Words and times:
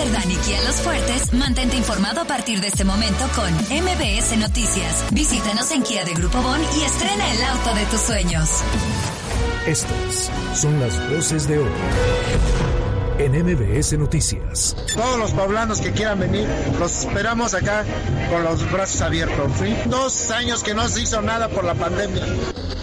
Cerdán 0.00 0.30
y 0.30 0.36
Kia 0.36 0.62
Los 0.62 0.76
Fuertes, 0.76 1.34
mantente 1.34 1.76
informado 1.76 2.22
a 2.22 2.24
partir 2.24 2.62
de 2.62 2.68
este 2.68 2.84
momento 2.84 3.22
con 3.36 3.52
MBS 3.52 4.34
Noticias. 4.38 5.04
Visítanos 5.12 5.70
en 5.72 5.82
Kia 5.82 6.06
de 6.06 6.14
Grupo 6.14 6.40
Bon 6.40 6.58
y 6.58 6.84
estrena 6.84 7.30
el 7.30 7.42
auto 7.42 7.74
de 7.74 7.84
tus 7.84 8.00
sueños. 8.00 8.48
Estas 9.66 10.30
son 10.54 10.80
las 10.80 10.98
voces 11.10 11.46
de 11.46 11.58
hoy 11.58 11.68
en 13.20 13.32
MBS 13.32 13.98
Noticias. 13.98 14.74
Todos 14.94 15.18
los 15.18 15.32
poblanos 15.32 15.82
que 15.82 15.92
quieran 15.92 16.20
venir, 16.20 16.48
los 16.78 17.04
esperamos 17.04 17.52
acá 17.52 17.84
con 18.30 18.44
los 18.44 18.72
brazos 18.72 19.02
abiertos. 19.02 19.52
Dos 19.86 20.30
años 20.30 20.62
que 20.62 20.72
no 20.74 20.88
se 20.88 21.02
hizo 21.02 21.20
nada 21.20 21.48
por 21.48 21.64
la 21.64 21.74
pandemia. 21.74 22.24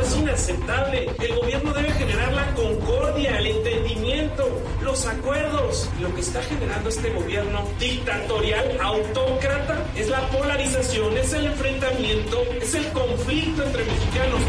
Es 0.00 0.16
inaceptable. 0.16 1.10
El 1.18 1.34
gobierno 1.36 1.72
debe 1.72 1.92
generar 1.92 2.32
la 2.32 2.54
concordia, 2.54 3.38
el 3.38 3.46
entendimiento, 3.46 4.62
los 4.82 5.06
acuerdos. 5.06 5.88
Lo 6.00 6.14
que 6.14 6.20
está 6.20 6.42
generando 6.42 6.88
este 6.88 7.10
gobierno 7.10 7.64
dictatorial, 7.80 8.78
autócrata, 8.80 9.86
es 9.96 10.08
la 10.08 10.28
polarización, 10.28 11.16
es 11.16 11.32
el 11.32 11.46
enfrentamiento, 11.46 12.42
es 12.60 12.74
el 12.74 12.86
conflicto 12.92 13.64
entre 13.64 13.84
mexicanos. 13.84 14.40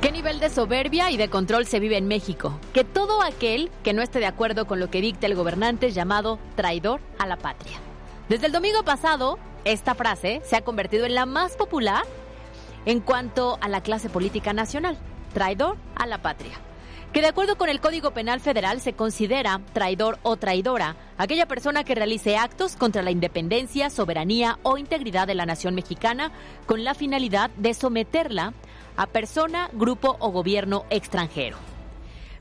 ¿Qué 0.00 0.12
nivel 0.12 0.40
de 0.40 0.48
soberbia 0.48 1.10
y 1.10 1.18
de 1.18 1.28
control 1.28 1.66
se 1.66 1.78
vive 1.78 1.98
en 1.98 2.08
México? 2.08 2.58
Que 2.72 2.84
todo 2.84 3.22
aquel 3.22 3.70
que 3.84 3.92
no 3.92 4.00
esté 4.00 4.18
de 4.18 4.24
acuerdo 4.24 4.66
con 4.66 4.80
lo 4.80 4.90
que 4.90 5.02
dicta 5.02 5.26
el 5.26 5.34
gobernante 5.34 5.88
es 5.88 5.94
llamado 5.94 6.38
traidor 6.56 7.02
a 7.18 7.26
la 7.26 7.36
patria. 7.36 7.76
Desde 8.30 8.46
el 8.46 8.52
domingo 8.52 8.82
pasado, 8.82 9.38
esta 9.66 9.94
frase 9.94 10.40
se 10.42 10.56
ha 10.56 10.62
convertido 10.62 11.04
en 11.04 11.14
la 11.14 11.26
más 11.26 11.54
popular 11.54 12.04
en 12.86 13.00
cuanto 13.00 13.58
a 13.60 13.68
la 13.68 13.82
clase 13.82 14.08
política 14.08 14.54
nacional, 14.54 14.96
traidor 15.34 15.76
a 15.96 16.06
la 16.06 16.22
patria. 16.22 16.58
Que 17.12 17.20
de 17.20 17.26
acuerdo 17.26 17.58
con 17.58 17.68
el 17.68 17.80
Código 17.80 18.12
Penal 18.12 18.40
Federal 18.40 18.80
se 18.80 18.94
considera 18.94 19.60
traidor 19.74 20.18
o 20.22 20.36
traidora 20.36 20.96
aquella 21.18 21.46
persona 21.46 21.84
que 21.84 21.94
realice 21.94 22.38
actos 22.38 22.76
contra 22.76 23.02
la 23.02 23.10
independencia, 23.10 23.90
soberanía 23.90 24.60
o 24.62 24.78
integridad 24.78 25.26
de 25.26 25.34
la 25.34 25.44
nación 25.44 25.74
mexicana 25.74 26.32
con 26.64 26.84
la 26.84 26.94
finalidad 26.94 27.50
de 27.58 27.74
someterla 27.74 28.44
a 28.46 28.52
persona, 29.12 29.70
grupo 29.72 30.16
o 30.20 30.30
gobierno 30.30 30.84
extranjero. 30.90 31.56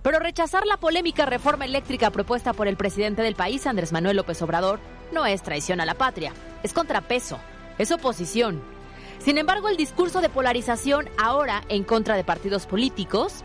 Pero 0.01 0.19
rechazar 0.19 0.65
la 0.65 0.77
polémica 0.77 1.25
reforma 1.25 1.65
eléctrica 1.65 2.11
propuesta 2.11 2.53
por 2.53 2.67
el 2.67 2.77
presidente 2.77 3.21
del 3.21 3.35
país, 3.35 3.67
Andrés 3.67 3.91
Manuel 3.91 4.17
López 4.17 4.41
Obrador, 4.41 4.79
no 5.11 5.25
es 5.25 5.41
traición 5.41 5.81
a 5.81 5.85
la 5.85 5.95
patria, 5.95 6.33
es 6.63 6.73
contrapeso, 6.73 7.39
es 7.77 7.91
oposición. 7.91 8.61
Sin 9.19 9.37
embargo, 9.37 9.67
el 9.67 9.75
discurso 9.75 10.21
de 10.21 10.29
polarización 10.29 11.09
ahora 11.17 11.63
en 11.67 11.83
contra 11.83 12.15
de 12.15 12.23
partidos 12.23 12.65
políticos 12.65 13.43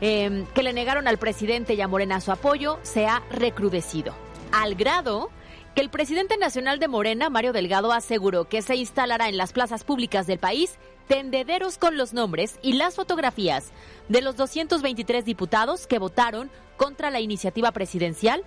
eh, 0.00 0.44
que 0.54 0.64
le 0.64 0.72
negaron 0.72 1.06
al 1.06 1.18
presidente 1.18 1.74
y 1.74 1.80
a 1.80 1.86
Morena 1.86 2.20
su 2.20 2.32
apoyo 2.32 2.80
se 2.82 3.06
ha 3.06 3.22
recrudecido, 3.30 4.14
al 4.50 4.74
grado 4.74 5.30
que 5.74 5.80
el 5.80 5.90
presidente 5.90 6.36
nacional 6.36 6.78
de 6.78 6.88
Morena, 6.88 7.30
Mario 7.30 7.52
Delgado, 7.52 7.92
aseguró 7.92 8.48
que 8.48 8.62
se 8.62 8.76
instalará 8.76 9.28
en 9.28 9.36
las 9.36 9.52
plazas 9.52 9.84
públicas 9.84 10.26
del 10.26 10.38
país 10.38 10.78
tendederos 11.08 11.78
con 11.78 11.96
los 11.96 12.12
nombres 12.12 12.58
y 12.62 12.74
las 12.74 12.94
fotografías 12.94 13.72
de 14.08 14.22
los 14.22 14.36
223 14.36 15.24
diputados 15.24 15.86
que 15.86 15.98
votaron 15.98 16.50
contra 16.76 17.10
la 17.10 17.20
iniciativa 17.20 17.72
presidencial, 17.72 18.42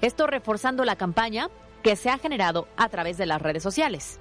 esto 0.00 0.26
reforzando 0.26 0.84
la 0.84 0.96
campaña 0.96 1.48
que 1.82 1.96
se 1.96 2.10
ha 2.10 2.18
generado 2.18 2.68
a 2.76 2.88
través 2.88 3.18
de 3.18 3.26
las 3.26 3.42
redes 3.42 3.62
sociales. 3.62 4.20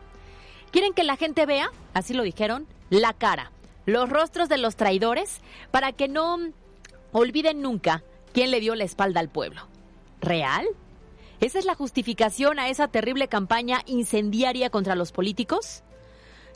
Quieren 0.71 0.93
que 0.93 1.03
la 1.03 1.15
gente 1.15 1.45
vea, 1.45 1.71
así 1.93 2.13
lo 2.13 2.23
dijeron, 2.23 2.67
la 2.89 3.13
cara, 3.13 3.51
los 3.85 4.09
rostros 4.09 4.49
de 4.49 4.57
los 4.57 4.75
traidores, 4.75 5.41
para 5.71 5.91
que 5.91 6.07
no 6.07 6.37
olviden 7.11 7.61
nunca 7.61 8.03
quién 8.33 8.51
le 8.51 8.59
dio 8.59 8.75
la 8.75 8.83
espalda 8.83 9.19
al 9.19 9.29
pueblo. 9.29 9.67
¿Real? 10.21 10.67
¿Esa 11.39 11.59
es 11.59 11.65
la 11.65 11.75
justificación 11.75 12.57
a 12.57 12.69
esa 12.69 12.87
terrible 12.87 13.27
campaña 13.27 13.83
incendiaria 13.85 14.71
contra 14.71 14.95
los 14.95 15.11
políticos? 15.11 15.83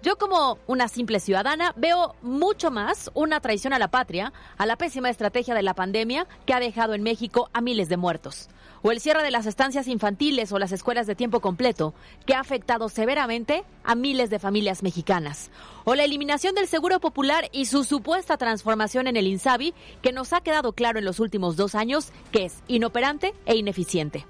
Yo 0.02 0.18
como 0.18 0.58
una 0.66 0.88
simple 0.88 1.20
ciudadana 1.20 1.76
veo 1.78 2.16
mucho 2.24 2.72
más 2.72 3.12
una 3.14 3.40
traición 3.42 3.74
a 3.74 3.80
la 3.80 3.92
patria, 3.92 4.34
a 4.58 4.66
la 4.66 4.78
pésima 4.78 5.12
estrategia 5.12 5.54
de 5.54 5.62
la 5.62 5.76
pandemia 5.76 6.26
que 6.48 6.56
ha 6.56 6.60
dejado 6.60 6.96
en 6.96 7.04
México 7.04 7.52
a 7.54 7.62
miles 7.62 7.90
de 7.90 7.98
muertos, 7.98 8.50
o 8.82 8.92
el 8.92 9.00
cierre 9.00 9.22
de 9.22 9.30
las 9.30 9.46
estancias 9.46 9.88
infantiles 9.88 10.52
o 10.52 10.58
las 10.58 10.72
escuelas 10.72 11.06
de 11.06 11.14
tiempo 11.14 11.42
completo, 11.42 11.94
que 12.26 12.34
ha 12.34 12.40
afectado 12.40 12.90
severamente 12.90 13.64
a 13.84 13.94
miles 13.94 14.32
de 14.32 14.40
familias 14.40 14.82
mexicanas, 14.82 15.52
o 15.84 15.94
la 15.94 16.06
eliminación 16.06 16.56
del 16.56 16.68
Seguro 16.68 17.00
Popular 17.00 17.50
y 17.52 17.66
su 17.66 17.84
supuesta 17.84 18.38
transformación 18.38 19.06
en 19.06 19.16
el 19.16 19.28
INSABI, 19.28 19.76
que 20.02 20.12
nos 20.12 20.34
ha 20.34 20.42
quedado 20.42 20.74
claro 20.74 20.98
en 20.98 21.06
los 21.06 21.20
últimos 21.20 21.56
dos 21.56 21.76
años 21.76 22.12
que 22.32 22.46
es 22.46 22.64
inoperante 22.68 23.36
e 23.46 23.56
ineficiente. 23.56 24.26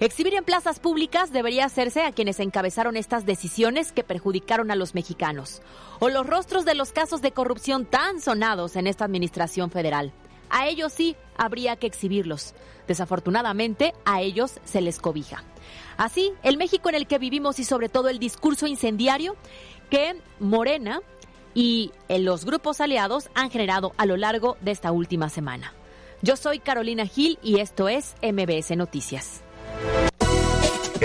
Exhibir 0.00 0.34
en 0.34 0.44
plazas 0.44 0.80
públicas 0.80 1.32
debería 1.32 1.64
hacerse 1.64 2.02
a 2.02 2.12
quienes 2.12 2.40
encabezaron 2.40 2.96
estas 2.96 3.26
decisiones 3.26 3.92
que 3.92 4.04
perjudicaron 4.04 4.70
a 4.70 4.76
los 4.76 4.94
mexicanos, 4.94 5.62
o 5.98 6.08
los 6.08 6.26
rostros 6.26 6.64
de 6.64 6.74
los 6.74 6.92
casos 6.92 7.22
de 7.22 7.32
corrupción 7.32 7.84
tan 7.84 8.20
sonados 8.20 8.76
en 8.76 8.86
esta 8.86 9.04
administración 9.04 9.70
federal. 9.70 10.12
A 10.50 10.66
ellos 10.66 10.92
sí 10.92 11.16
habría 11.36 11.76
que 11.76 11.86
exhibirlos. 11.86 12.54
Desafortunadamente, 12.88 13.94
a 14.04 14.20
ellos 14.20 14.60
se 14.64 14.80
les 14.80 14.98
cobija. 14.98 15.44
Así, 15.96 16.32
el 16.42 16.56
México 16.56 16.88
en 16.88 16.96
el 16.96 17.06
que 17.06 17.18
vivimos 17.18 17.58
y 17.60 17.64
sobre 17.64 17.88
todo 17.88 18.08
el 18.08 18.18
discurso 18.18 18.66
incendiario 18.66 19.36
que 19.90 20.16
Morena 20.40 21.00
y 21.54 21.92
los 22.08 22.44
grupos 22.44 22.80
aliados 22.80 23.30
han 23.34 23.50
generado 23.50 23.92
a 23.96 24.06
lo 24.06 24.16
largo 24.16 24.56
de 24.60 24.72
esta 24.72 24.92
última 24.92 25.28
semana. 25.28 25.72
Yo 26.22 26.36
soy 26.36 26.58
Carolina 26.58 27.06
Gil 27.06 27.38
y 27.42 27.60
esto 27.60 27.88
es 27.88 28.14
MBS 28.22 28.76
Noticias. 28.76 29.42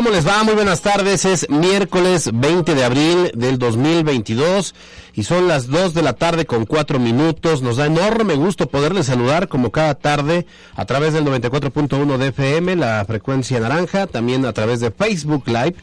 ¿Cómo 0.00 0.12
les 0.12 0.26
va? 0.26 0.42
Muy 0.44 0.54
buenas 0.54 0.80
tardes. 0.80 1.26
Es 1.26 1.50
miércoles 1.50 2.30
20 2.32 2.74
de 2.74 2.84
abril 2.84 3.32
del 3.34 3.58
2022 3.58 4.74
y 5.12 5.24
son 5.24 5.46
las 5.46 5.66
2 5.66 5.92
de 5.92 6.00
la 6.00 6.14
tarde 6.14 6.46
con 6.46 6.64
4 6.64 6.98
minutos. 6.98 7.60
Nos 7.60 7.76
da 7.76 7.84
enorme 7.84 8.34
gusto 8.36 8.66
poderles 8.66 9.08
saludar 9.08 9.48
como 9.48 9.70
cada 9.70 9.94
tarde 9.94 10.46
a 10.74 10.86
través 10.86 11.12
del 11.12 11.26
94.1 11.26 12.16
de 12.16 12.28
FM, 12.28 12.76
la 12.76 13.04
frecuencia 13.04 13.60
naranja, 13.60 14.06
también 14.06 14.46
a 14.46 14.54
través 14.54 14.80
de 14.80 14.90
Facebook 14.90 15.42
Live. 15.48 15.74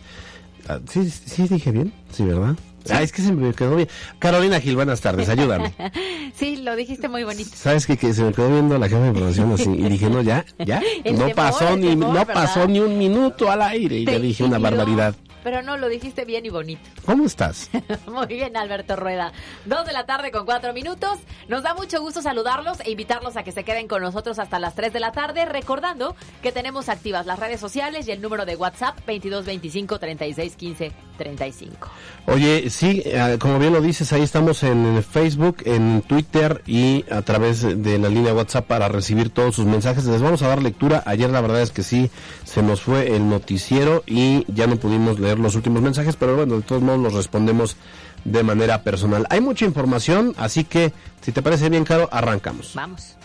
Ah, 0.68 0.80
¿Sí, 0.90 1.12
sí 1.12 1.48
dije 1.48 1.70
bien? 1.70 1.94
Sí, 2.12 2.24
¿verdad? 2.24 2.56
Ah, 2.92 3.02
es 3.02 3.12
que 3.12 3.22
se 3.22 3.32
me 3.32 3.54
quedó 3.54 3.76
bien. 3.76 3.90
Carolina 4.20 4.60
Gil, 4.60 4.76
buenas 4.76 5.02
tardes, 5.02 5.30
ayúdame. 5.30 5.74
sí, 6.36 6.58
lo 6.58 6.76
dijiste 6.76 7.10
muy 7.10 7.24
bonito. 7.24 7.52
¿Sabes 7.54 7.86
qué? 7.86 7.98
Que 7.98 8.14
se 8.14 8.24
me 8.24 8.34
quedó 8.34 8.50
viendo 8.50 8.78
la 8.78 8.88
jefa 8.88 9.02
de 9.02 9.08
información 9.10 9.52
así 9.54 9.70
y 9.70 9.90
dije, 9.90 10.10
no, 10.10 10.22
ya, 10.22 10.46
ya. 10.60 10.82
no 11.14 11.30
pasó 11.30 11.76
ni 11.78 11.96
no 11.96 12.26
pasó 12.26 12.68
ni 12.68 12.80
un 12.80 12.98
minuto 12.98 13.52
al 13.52 13.62
aire 13.62 13.98
y 13.98 14.06
le 14.06 14.20
dije 14.20 14.44
una 14.44 14.60
barbaridad. 14.60 15.16
Pero 15.48 15.62
no, 15.62 15.78
lo 15.78 15.88
dijiste 15.88 16.26
bien 16.26 16.46
y 16.46 16.50
bonito. 16.50 16.82
¿Cómo 17.06 17.26
estás? 17.26 17.70
Muy 18.06 18.28
bien, 18.28 18.58
Alberto 18.58 18.98
Rueda. 18.98 19.32
Dos 19.64 19.86
de 19.86 19.94
la 19.94 20.06
tarde 20.06 20.30
con 20.30 20.46
cuatro 20.46 20.74
minutos. 20.74 21.20
Nos 21.48 21.64
da 21.64 21.74
mucho 21.74 22.02
gusto 22.02 22.22
saludarlos 22.22 22.82
e 22.82 22.92
invitarlos 22.92 23.38
a 23.38 23.44
que 23.44 23.54
se 23.54 23.64
queden 23.64 23.88
con 23.88 24.02
nosotros 24.02 24.40
hasta 24.40 24.60
las 24.60 24.76
3 24.76 24.92
de 24.92 25.00
la 25.00 25.14
tarde, 25.14 25.46
recordando 25.46 26.18
que 26.42 26.52
tenemos 26.52 26.90
activas 26.90 27.26
las 27.26 27.40
redes 27.40 27.62
sociales 27.62 28.10
y 28.10 28.12
el 28.12 28.22
número 28.22 28.46
de 28.46 28.58
WhatsApp 28.58 28.98
2225 29.06 30.00
3615 30.00 30.92
35. 31.18 31.90
Oye, 32.26 32.70
sí, 32.70 33.02
eh, 33.06 33.38
como 33.40 33.58
bien 33.58 33.74
lo 33.74 33.82
dices, 33.82 34.12
ahí 34.14 34.22
estamos 34.22 34.64
en 34.64 35.02
Facebook, 35.02 35.64
en 35.66 36.02
Twitter 36.02 36.62
y 36.68 37.06
a 37.10 37.22
través 37.22 37.62
de 37.62 37.98
la 37.98 38.10
línea 38.10 38.34
WhatsApp 38.34 38.68
para 38.68 38.90
recibir 38.90 39.30
todos 39.30 39.56
sus 39.56 39.66
mensajes. 39.66 40.06
Les 40.06 40.22
vamos 40.22 40.42
a 40.44 40.50
dar 40.50 40.62
lectura. 40.62 41.04
Ayer 41.06 41.30
la 41.30 41.40
verdad 41.40 41.62
es 41.62 41.72
que 41.72 41.84
sí, 41.84 42.12
se 42.44 42.62
nos 42.62 42.82
fue 42.82 43.16
el 43.16 43.30
noticiero 43.30 44.04
y 44.06 44.46
ya 44.54 44.68
no 44.68 44.76
pudimos 44.76 45.20
leer 45.20 45.37
los 45.42 45.56
últimos 45.56 45.82
mensajes, 45.82 46.16
pero 46.16 46.36
bueno, 46.36 46.58
de 46.58 46.62
todos 46.62 46.82
modos 46.82 47.00
los 47.00 47.14
respondemos 47.14 47.76
de 48.24 48.44
manera 48.44 48.84
personal. 48.84 49.26
Hay 49.30 49.42
mucha 49.42 49.66
información, 49.66 50.34
así 50.38 50.64
que 50.64 50.94
si 51.22 51.32
te 51.32 51.42
parece 51.42 51.70
bien, 51.70 51.84
Caro, 51.84 52.10
arrancamos. 52.12 52.74
Vamos. 52.76 53.16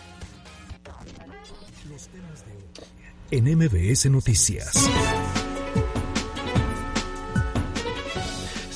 En 3.31 3.45
MBS 3.57 4.09
Noticias. 4.11 4.89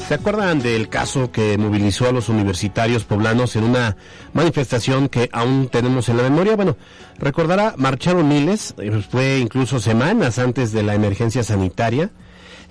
¿Se 0.08 0.14
acuerdan 0.14 0.60
del 0.60 0.88
caso 0.88 1.34
que 1.34 1.58
movilizó 1.58 2.08
a 2.08 2.14
los 2.14 2.30
universitarios 2.30 3.04
poblanos 3.04 3.58
en 3.58 3.66
una 3.66 3.98
manifestación 4.32 5.10
que 5.10 5.30
aún 5.34 5.68
tenemos 5.68 6.08
en 6.08 6.16
la 6.16 6.24
memoria? 6.24 6.56
Bueno, 6.56 6.78
recordará, 7.20 7.74
marcharon 7.76 8.26
miles, 8.26 8.74
eh, 8.78 9.04
fue 9.12 9.40
incluso 9.40 9.82
semanas 9.82 10.40
antes 10.40 10.72
de 10.72 10.84
la 10.84 10.96
emergencia 10.96 11.44
sanitaria. 11.44 12.10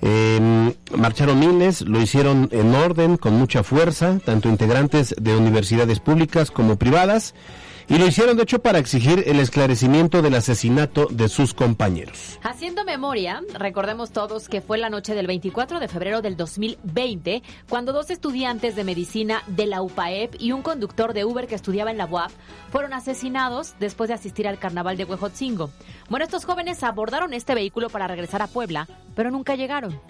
Eh, 0.03 0.75
marcharon 0.97 1.39
miles, 1.39 1.83
lo 1.83 2.01
hicieron 2.01 2.49
en 2.53 2.75
orden, 2.75 3.17
con 3.17 3.35
mucha 3.35 3.63
fuerza, 3.63 4.19
tanto 4.25 4.49
integrantes 4.49 5.15
de 5.19 5.37
universidades 5.37 6.01
públicas 6.01 6.51
como 6.51 6.77
privadas. 6.77 7.35
Y 7.89 7.99
lo 7.99 8.07
hicieron, 8.07 8.37
de 8.37 8.43
hecho, 8.43 8.59
para 8.59 8.81
exigir 8.81 9.23
el 9.27 9.39
esclarecimiento 9.39 10.21
del 10.21 10.35
asesinato 10.35 11.07
de 11.09 11.29
sus 11.29 11.55
compañeros. 11.55 12.41
Haciendo 12.43 12.85
memoria, 12.85 13.43
recordemos 13.55 14.11
todos 14.11 14.49
que 14.49 14.61
fue 14.61 14.77
la 14.77 14.91
noche 14.91 15.15
del 15.15 15.29
24 15.29 15.79
de 15.79 15.87
febrero 15.87 16.21
del 16.21 16.37
2020, 16.37 17.45
cuando 17.69 17.93
dos 17.93 18.11
estudiantes 18.11 18.75
de 18.75 18.83
medicina 18.83 19.45
de 19.47 19.67
la 19.67 19.83
UPAEP 19.83 20.35
y 20.41 20.51
un 20.51 20.63
conductor 20.63 21.13
de 21.13 21.25
Uber 21.25 21.47
que 21.47 21.55
estudiaba 21.55 21.93
en 21.93 21.99
la 21.99 22.07
UAP 22.07 22.33
fueron 22.73 22.93
asesinados 22.93 23.77
después 23.79 24.09
de 24.09 24.15
asistir 24.15 24.49
al 24.49 24.59
carnaval 24.59 24.97
de 24.97 25.05
Huejotzingo. 25.05 25.71
Bueno, 26.09 26.25
estos 26.25 26.45
jóvenes 26.45 26.83
abordaron 26.83 27.33
este 27.35 27.55
vehículo 27.55 27.89
para 27.89 28.09
regresar 28.09 28.43
a 28.43 28.49
Puebla, 28.49 28.89
pero 29.15 29.31
nunca 29.31 29.55
llegaron. 29.55 30.01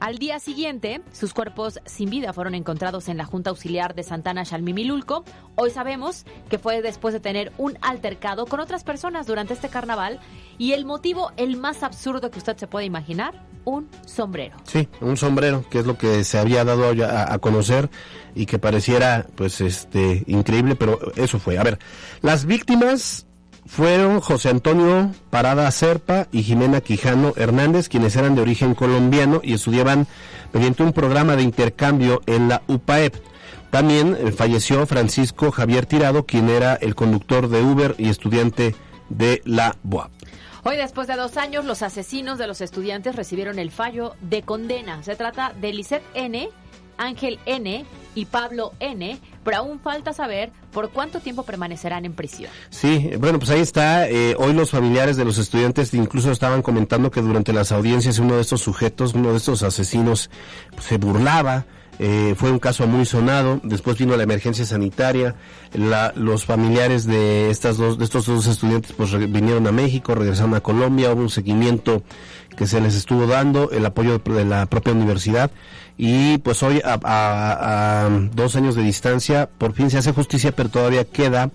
Al 0.00 0.18
día 0.18 0.38
siguiente, 0.38 1.00
sus 1.12 1.32
cuerpos 1.32 1.80
sin 1.86 2.10
vida 2.10 2.32
fueron 2.32 2.54
encontrados 2.54 3.08
en 3.08 3.16
la 3.16 3.24
Junta 3.24 3.50
Auxiliar 3.50 3.94
de 3.94 4.02
Santana 4.02 4.44
Xalmimilulco. 4.44 5.24
Hoy 5.54 5.70
sabemos 5.70 6.24
que 6.50 6.58
fue 6.58 6.82
después 6.82 7.14
de 7.14 7.20
tener 7.20 7.52
un 7.58 7.78
altercado 7.80 8.46
con 8.46 8.60
otras 8.60 8.84
personas 8.84 9.26
durante 9.26 9.54
este 9.54 9.68
carnaval 9.68 10.20
y 10.58 10.72
el 10.72 10.84
motivo, 10.84 11.32
el 11.36 11.56
más 11.56 11.82
absurdo 11.82 12.30
que 12.30 12.38
usted 12.38 12.56
se 12.56 12.66
puede 12.66 12.86
imaginar, 12.86 13.42
un 13.64 13.88
sombrero. 14.06 14.56
Sí, 14.64 14.88
un 15.00 15.16
sombrero, 15.16 15.64
que 15.70 15.78
es 15.78 15.86
lo 15.86 15.96
que 15.96 16.22
se 16.24 16.38
había 16.38 16.64
dado 16.64 16.90
a, 17.04 17.32
a 17.32 17.38
conocer 17.38 17.88
y 18.34 18.46
que 18.46 18.58
pareciera 18.58 19.26
pues 19.34 19.60
este 19.60 20.22
increíble, 20.26 20.76
pero 20.76 20.98
eso 21.16 21.38
fue. 21.38 21.58
A 21.58 21.62
ver, 21.62 21.78
las 22.20 22.44
víctimas 22.44 23.23
fueron 23.66 24.20
José 24.20 24.50
Antonio 24.50 25.10
Parada 25.30 25.70
Serpa 25.70 26.28
y 26.32 26.42
Jimena 26.42 26.80
Quijano 26.80 27.32
Hernández, 27.36 27.88
quienes 27.88 28.16
eran 28.16 28.34
de 28.34 28.42
origen 28.42 28.74
colombiano 28.74 29.40
y 29.42 29.54
estudiaban 29.54 30.06
mediante 30.52 30.82
un 30.82 30.92
programa 30.92 31.36
de 31.36 31.42
intercambio 31.42 32.22
en 32.26 32.48
la 32.48 32.62
UPAEP. 32.68 33.14
También 33.70 34.16
eh, 34.18 34.30
falleció 34.30 34.86
Francisco 34.86 35.50
Javier 35.50 35.86
Tirado, 35.86 36.26
quien 36.26 36.48
era 36.48 36.74
el 36.74 36.94
conductor 36.94 37.48
de 37.48 37.62
Uber 37.62 37.94
y 37.98 38.08
estudiante 38.08 38.74
de 39.08 39.42
la 39.44 39.76
BUAP. 39.82 40.12
Hoy, 40.62 40.76
después 40.76 41.08
de 41.08 41.16
dos 41.16 41.36
años, 41.36 41.64
los 41.64 41.82
asesinos 41.82 42.38
de 42.38 42.46
los 42.46 42.60
estudiantes 42.60 43.16
recibieron 43.16 43.58
el 43.58 43.70
fallo 43.70 44.14
de 44.22 44.42
condena. 44.42 45.02
Se 45.02 45.14
trata 45.14 45.52
de 45.60 45.72
Lisette 45.74 46.04
N., 46.14 46.48
Ángel 46.98 47.38
N. 47.46 47.84
y 48.14 48.24
Pablo 48.26 48.72
N., 48.80 49.18
pero 49.42 49.58
aún 49.58 49.80
falta 49.80 50.12
saber 50.12 50.52
por 50.72 50.90
cuánto 50.90 51.20
tiempo 51.20 51.42
permanecerán 51.42 52.04
en 52.04 52.14
prisión. 52.14 52.50
Sí, 52.70 53.10
bueno, 53.18 53.38
pues 53.38 53.50
ahí 53.50 53.60
está. 53.60 54.08
Eh, 54.08 54.34
hoy 54.38 54.52
los 54.52 54.70
familiares 54.70 55.16
de 55.16 55.24
los 55.24 55.38
estudiantes 55.38 55.92
incluso 55.94 56.30
estaban 56.30 56.62
comentando 56.62 57.10
que 57.10 57.20
durante 57.20 57.52
las 57.52 57.72
audiencias 57.72 58.18
uno 58.18 58.36
de 58.36 58.40
estos 58.40 58.62
sujetos, 58.62 59.14
uno 59.14 59.32
de 59.32 59.38
estos 59.38 59.62
asesinos, 59.62 60.30
pues, 60.70 60.84
se 60.84 60.98
burlaba. 60.98 61.66
Eh, 62.00 62.34
fue 62.36 62.50
un 62.50 62.58
caso 62.58 62.86
muy 62.86 63.04
sonado. 63.04 63.60
Después 63.62 63.98
vino 63.98 64.16
la 64.16 64.24
emergencia 64.24 64.64
sanitaria. 64.64 65.36
La, 65.74 66.12
los 66.16 66.44
familiares 66.44 67.06
de 67.06 67.50
estas 67.50 67.76
dos, 67.76 67.98
de 67.98 68.04
estos 68.04 68.26
dos 68.26 68.46
estudiantes, 68.46 68.92
pues 68.92 69.12
vinieron 69.30 69.66
a 69.66 69.72
México, 69.72 70.14
regresaron 70.14 70.54
a 70.54 70.60
Colombia. 70.60 71.12
Hubo 71.12 71.22
un 71.22 71.30
seguimiento 71.30 72.02
que 72.56 72.66
se 72.66 72.80
les 72.80 72.94
estuvo 72.94 73.26
dando, 73.26 73.70
el 73.70 73.84
apoyo 73.86 74.18
de 74.18 74.44
la 74.44 74.66
propia 74.66 74.92
universidad. 74.92 75.50
Y 75.96 76.38
pues 76.38 76.62
hoy, 76.62 76.80
a, 76.84 76.98
a- 77.04 78.08
dos 78.32 78.56
años 78.56 78.74
de 78.74 78.82
distancia, 78.82 79.48
por 79.58 79.72
fin 79.74 79.90
se 79.90 79.98
hace 79.98 80.12
justicia, 80.12 80.52
pero 80.52 80.68
todavía 80.68 81.04
queda 81.04 81.50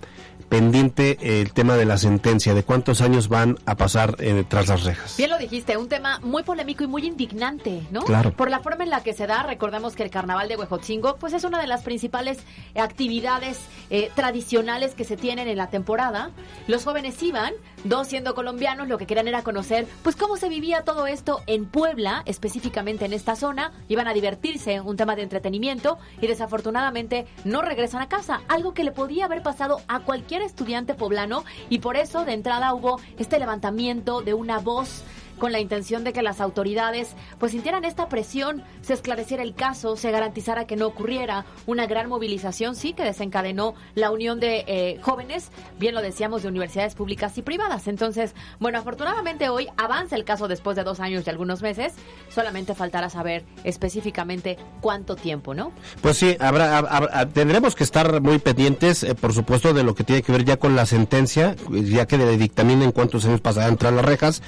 pendiente 0.50 1.40
el 1.40 1.52
tema 1.52 1.76
de 1.76 1.86
la 1.86 1.96
sentencia, 1.96 2.54
de 2.54 2.64
cuántos 2.64 3.00
años 3.00 3.28
van 3.28 3.56
a 3.66 3.76
pasar 3.76 4.16
eh, 4.18 4.44
tras 4.46 4.68
las 4.68 4.84
rejas. 4.84 5.16
Bien 5.16 5.30
lo 5.30 5.38
dijiste, 5.38 5.76
un 5.76 5.88
tema 5.88 6.18
muy 6.22 6.42
polémico 6.42 6.82
y 6.82 6.88
muy 6.88 7.06
indignante, 7.06 7.86
¿no? 7.92 8.02
Claro. 8.02 8.32
Por 8.32 8.50
la 8.50 8.58
forma 8.58 8.82
en 8.82 8.90
la 8.90 9.02
que 9.02 9.14
se 9.14 9.28
da, 9.28 9.44
recordemos 9.44 9.94
que 9.94 10.02
el 10.02 10.10
carnaval 10.10 10.48
de 10.48 10.56
Huejotzingo, 10.56 11.16
pues 11.16 11.32
es 11.34 11.44
una 11.44 11.60
de 11.60 11.68
las 11.68 11.82
principales 11.82 12.38
actividades 12.74 13.60
eh, 13.90 14.10
tradicionales 14.16 14.94
que 14.94 15.04
se 15.04 15.16
tienen 15.16 15.46
en 15.46 15.56
la 15.56 15.70
temporada. 15.70 16.30
Los 16.66 16.84
jóvenes 16.84 17.22
iban, 17.22 17.52
dos 17.84 18.08
siendo 18.08 18.34
colombianos, 18.34 18.88
lo 18.88 18.98
que 18.98 19.06
querían 19.06 19.28
era 19.28 19.44
conocer, 19.44 19.86
pues 20.02 20.16
cómo 20.16 20.36
se 20.36 20.48
vivía 20.48 20.82
todo 20.82 21.06
esto 21.06 21.42
en 21.46 21.66
Puebla, 21.66 22.22
específicamente 22.26 23.04
en 23.04 23.12
esta 23.12 23.36
zona, 23.36 23.72
iban 23.86 24.08
a 24.08 24.14
divertirse, 24.14 24.80
un 24.80 24.96
tema 24.96 25.14
de 25.14 25.22
entretenimiento, 25.22 25.98
y 26.20 26.26
desafortunadamente 26.26 27.26
no 27.44 27.62
regresan 27.62 28.02
a 28.02 28.08
casa, 28.08 28.40
algo 28.48 28.74
que 28.74 28.82
le 28.82 28.90
podía 28.90 29.26
haber 29.26 29.42
pasado 29.42 29.80
a 29.86 30.00
cualquier 30.00 30.39
estudiante 30.42 30.94
poblano, 30.94 31.44
y 31.68 31.78
por 31.78 31.96
eso 31.96 32.24
de 32.24 32.32
entrada 32.32 32.74
hubo 32.74 33.00
este 33.18 33.38
levantamiento 33.38 34.22
de 34.22 34.34
una 34.34 34.58
voz 34.58 35.02
con 35.40 35.50
la 35.50 35.58
intención 35.58 36.04
de 36.04 36.12
que 36.12 36.22
las 36.22 36.40
autoridades 36.40 37.16
pues 37.40 37.50
sintieran 37.50 37.84
esta 37.84 38.08
presión, 38.08 38.62
se 38.82 38.92
esclareciera 38.94 39.42
el 39.42 39.54
caso, 39.54 39.96
se 39.96 40.12
garantizara 40.12 40.66
que 40.66 40.76
no 40.76 40.86
ocurriera 40.86 41.46
una 41.66 41.86
gran 41.86 42.08
movilización, 42.08 42.76
sí, 42.76 42.92
que 42.92 43.02
desencadenó 43.02 43.74
la 43.96 44.12
unión 44.12 44.38
de 44.38 44.64
eh, 44.68 44.98
jóvenes, 45.02 45.50
bien 45.80 45.94
lo 45.94 46.02
decíamos, 46.02 46.42
de 46.42 46.48
universidades 46.48 46.94
públicas 46.94 47.36
y 47.38 47.42
privadas. 47.42 47.88
Entonces, 47.88 48.34
bueno, 48.60 48.78
afortunadamente 48.78 49.48
hoy 49.48 49.66
avanza 49.76 50.14
el 50.14 50.24
caso 50.24 50.46
después 50.46 50.76
de 50.76 50.84
dos 50.84 51.00
años 51.00 51.24
y 51.26 51.30
algunos 51.30 51.62
meses, 51.62 51.94
solamente 52.28 52.74
faltará 52.74 53.08
saber 53.10 53.44
específicamente 53.64 54.58
cuánto 54.80 55.16
tiempo, 55.16 55.54
¿no? 55.54 55.72
Pues 56.02 56.18
sí, 56.18 56.36
habrá, 56.38 56.76
habrá- 56.78 57.26
tendremos 57.30 57.74
que 57.74 57.82
estar 57.84 58.20
muy 58.20 58.38
pendientes, 58.38 59.02
eh, 59.02 59.14
por 59.14 59.32
supuesto, 59.32 59.72
de 59.72 59.82
lo 59.82 59.94
que 59.94 60.04
tiene 60.04 60.22
que 60.22 60.32
ver 60.32 60.44
ya 60.44 60.58
con 60.58 60.76
la 60.76 60.84
sentencia, 60.84 61.56
ya 61.70 62.06
que 62.06 62.18
le 62.18 62.36
dictaminen 62.36 62.92
cuántos 62.92 63.24
años 63.24 63.40
pasarán 63.40 63.78
tras 63.78 63.94
las 63.94 64.04
rejas. 64.04 64.42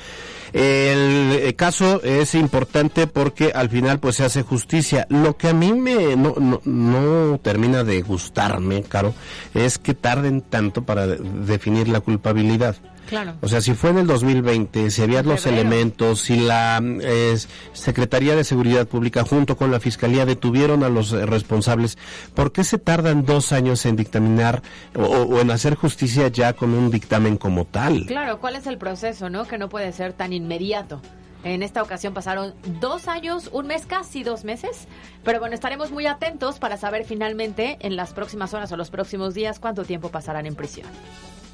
El 0.90 1.32
eh, 1.32 1.55
caso 1.55 2.02
es 2.02 2.34
importante 2.34 3.06
porque 3.06 3.52
al 3.55 3.69
final 3.69 4.00
pues 4.00 4.17
se 4.17 4.25
hace 4.25 4.43
justicia. 4.43 5.06
Lo 5.11 5.37
que 5.37 5.49
a 5.49 5.52
mí 5.55 5.73
me 5.73 6.17
no, 6.17 6.34
no, 6.40 6.61
no 6.64 7.39
termina 7.39 7.84
de 7.84 8.03
gustarme, 8.03 8.82
Caro, 8.82 9.15
es 9.55 9.79
que 9.79 9.94
tarden 9.94 10.41
tanto 10.41 10.82
para 10.82 11.06
de- 11.06 11.19
definir 11.46 11.89
la 11.89 12.01
culpabilidad. 12.01 12.77
Claro. 13.12 13.34
O 13.42 13.48
sea, 13.48 13.60
si 13.60 13.74
fue 13.74 13.90
en 13.90 13.98
el 13.98 14.06
2020, 14.06 14.90
si 14.90 15.02
había 15.02 15.22
los 15.22 15.42
febrero. 15.42 15.60
elementos, 15.60 16.20
si 16.22 16.36
la 16.40 16.82
es, 17.02 17.46
Secretaría 17.74 18.34
de 18.34 18.42
Seguridad 18.42 18.86
Pública 18.86 19.22
junto 19.22 19.54
con 19.54 19.70
la 19.70 19.81
Fiscalía 19.81 20.24
detuvieron 20.24 20.82
a 20.82 20.88
los 20.88 21.12
eh, 21.12 21.26
responsables, 21.26 21.98
¿por 22.32 22.52
qué 22.52 22.64
se 22.64 22.78
tardan 22.78 23.26
dos 23.26 23.52
años 23.52 23.84
en 23.84 23.96
dictaminar 23.96 24.62
o, 24.96 25.02
o 25.02 25.40
en 25.42 25.50
hacer 25.50 25.74
justicia 25.74 26.28
ya 26.28 26.54
con 26.54 26.72
un 26.72 26.90
dictamen 26.90 27.36
como 27.36 27.66
tal? 27.66 28.06
Claro, 28.06 28.40
¿cuál 28.40 28.56
es 28.56 28.66
el 28.66 28.78
proceso, 28.78 29.28
no? 29.28 29.44
Que 29.44 29.58
no 29.58 29.69
puede 29.69 29.92
ser 29.92 30.14
tan 30.14 30.32
inmediato. 30.32 31.02
En 31.44 31.62
esta 31.62 31.82
ocasión 31.82 32.14
pasaron 32.14 32.54
dos 32.81 33.08
años, 33.08 33.50
un 33.52 33.66
mes, 33.66 33.84
casi 33.84 34.22
dos 34.22 34.44
meses. 34.44 34.86
Pero 35.22 35.38
bueno, 35.38 35.54
estaremos 35.54 35.90
muy 35.90 36.06
atentos 36.06 36.58
para 36.58 36.78
saber 36.78 37.04
finalmente 37.04 37.76
en 37.81 37.94
las 37.96 38.14
próximas 38.14 38.54
horas 38.54 38.72
o 38.72 38.76
los 38.78 38.90
próximos 38.90 39.34
días 39.34 39.58
cuánto 39.58 39.84
tiempo 39.84 40.08
pasarán 40.08 40.46
en 40.46 40.54
prisión. 40.54 40.88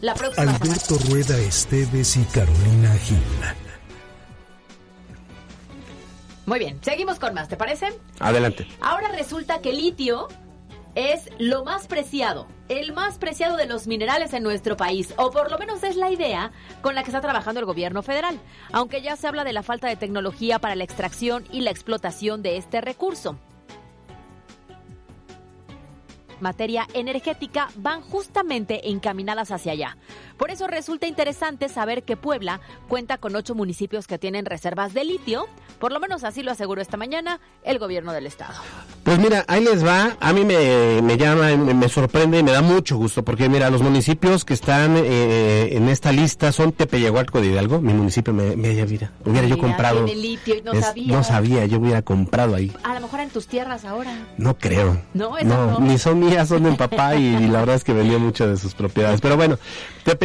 La 0.01 0.15
próxima 0.15 0.53
semana. 0.53 0.65
Alberto 0.65 0.97
Rueda 1.11 1.39
Esteves 1.39 2.17
y 2.17 2.25
Carolina 2.27 2.95
Gil. 2.95 3.19
Muy 6.47 6.59
bien, 6.61 6.79
seguimos 6.83 7.19
con 7.19 7.35
más, 7.35 7.49
¿te 7.49 7.57
parece? 7.57 7.89
Adelante. 8.21 8.67
Ahora 8.81 9.09
resulta 9.09 9.61
que 9.61 9.71
el 9.71 9.77
litio 9.79 10.29
es 10.95 11.29
lo 11.39 11.65
más 11.65 11.87
preciado, 11.87 12.47
el 12.69 12.93
más 12.93 13.19
preciado 13.19 13.57
de 13.57 13.67
los 13.67 13.87
minerales 13.87 14.33
en 14.33 14.43
nuestro 14.43 14.77
país, 14.77 15.13
o 15.17 15.31
por 15.31 15.51
lo 15.51 15.59
menos 15.59 15.83
es 15.83 15.97
la 15.97 16.11
idea 16.11 16.53
con 16.81 16.95
la 16.95 17.03
que 17.03 17.11
está 17.11 17.21
trabajando 17.21 17.61
el 17.61 17.67
gobierno 17.67 18.03
federal, 18.03 18.41
aunque 18.73 19.03
ya 19.03 19.17
se 19.17 19.27
habla 19.27 19.45
de 19.45 19.53
la 19.53 19.63
falta 19.63 19.89
de 19.89 19.97
tecnología 19.97 20.59
para 20.59 20.75
la 20.75 20.85
extracción 20.85 21.45
y 21.53 21.61
la 21.61 21.71
explotación 21.71 22.43
de 22.43 22.57
este 22.57 22.81
recurso. 22.81 23.39
Materia 26.41 26.87
energética 26.95 27.69
van 27.77 28.03
justamente 28.03 28.89
encaminadas 28.91 29.51
hacia 29.51 29.73
allá. 29.73 29.97
Por 30.39 30.51
eso 30.51 30.67
resulta 30.69 31.07
interesante 31.07 31.69
saber 31.69 32.05
que 32.05 32.17
Puebla 32.17 32.61
cuenta 32.89 33.19
con 33.19 33.35
ocho 33.37 33.55
municipios 33.55 34.07
que 34.07 34.19
tienen 34.19 34.47
reservas 34.47 34.95
de 34.95 35.05
litio, 35.05 35.47
por 35.79 35.93
lo 35.93 36.01
menos 36.01 36.25
así 36.25 36.43
lo 36.43 36.53
aseguró 36.53 36.81
esta 36.81 36.97
mañana 36.97 37.41
el 37.65 37.79
gobierno 37.79 38.13
del 38.13 38.27
estado. 38.27 38.55
Pues 39.03 39.19
mira, 39.19 39.45
ahí 39.49 39.63
les 39.65 39.85
va, 39.85 40.17
a 40.21 40.33
mí 40.33 40.45
me, 40.45 41.03
me 41.03 41.17
llama, 41.17 41.49
me, 41.57 41.75
me 41.75 41.89
sorprende 41.89 42.39
y 42.39 42.43
me 42.43 42.53
da 42.53 42.63
mucho 42.63 42.97
gusto, 42.97 43.25
porque 43.25 43.49
mira, 43.49 43.69
los 43.71 43.83
municipios 43.83 44.45
que 44.45 44.55
están 44.55 44.95
eh, 44.97 45.71
en 45.73 45.89
esta 45.89 46.13
lista 46.13 46.53
son 46.53 46.73
Tepeyagualco 46.73 47.41
de 47.41 47.49
Hidalgo, 47.49 47.81
mi 47.81 47.93
municipio, 47.93 48.33
me, 48.33 48.55
me 48.57 48.69
mira, 48.85 49.11
hubiera 49.25 49.47
yo 49.49 49.59
comprado. 49.59 50.07
litio 50.07 50.57
y 50.57 50.63
no 50.63 50.73
Es- 50.73 50.85
sabía. 50.85 51.17
no 51.17 51.25
sabía, 51.25 51.67
yo 51.67 51.79
hubiera 51.79 52.03
comprado 52.03 52.55
ahí. 52.55 52.73
A 52.85 52.95
lo 52.95 53.01
mejor 53.01 53.21
en 53.21 53.31
tus 53.31 53.47
tierras 53.47 53.85
ahora. 53.85 54.27
No 54.37 54.57
creo. 54.57 55.01
No, 55.15 55.37
esas 55.37 55.49
no. 55.49 55.81
ni 55.81 55.99
son 55.99 56.21
mías, 56.21 56.49
son 56.49 56.63
de 56.63 56.71
mi 56.71 56.77
papá 56.77 57.17
y, 57.17 57.49
la 57.49 57.61
verdad 57.61 57.77
es 57.77 57.85
que 57.85 57.93
vendió 57.93 58.19
mucho 58.19 58.47
de 58.47 58.57
sus 58.57 58.75
propiedades. 58.75 59.21
Pero 59.21 59.37
bueno, 59.37 59.59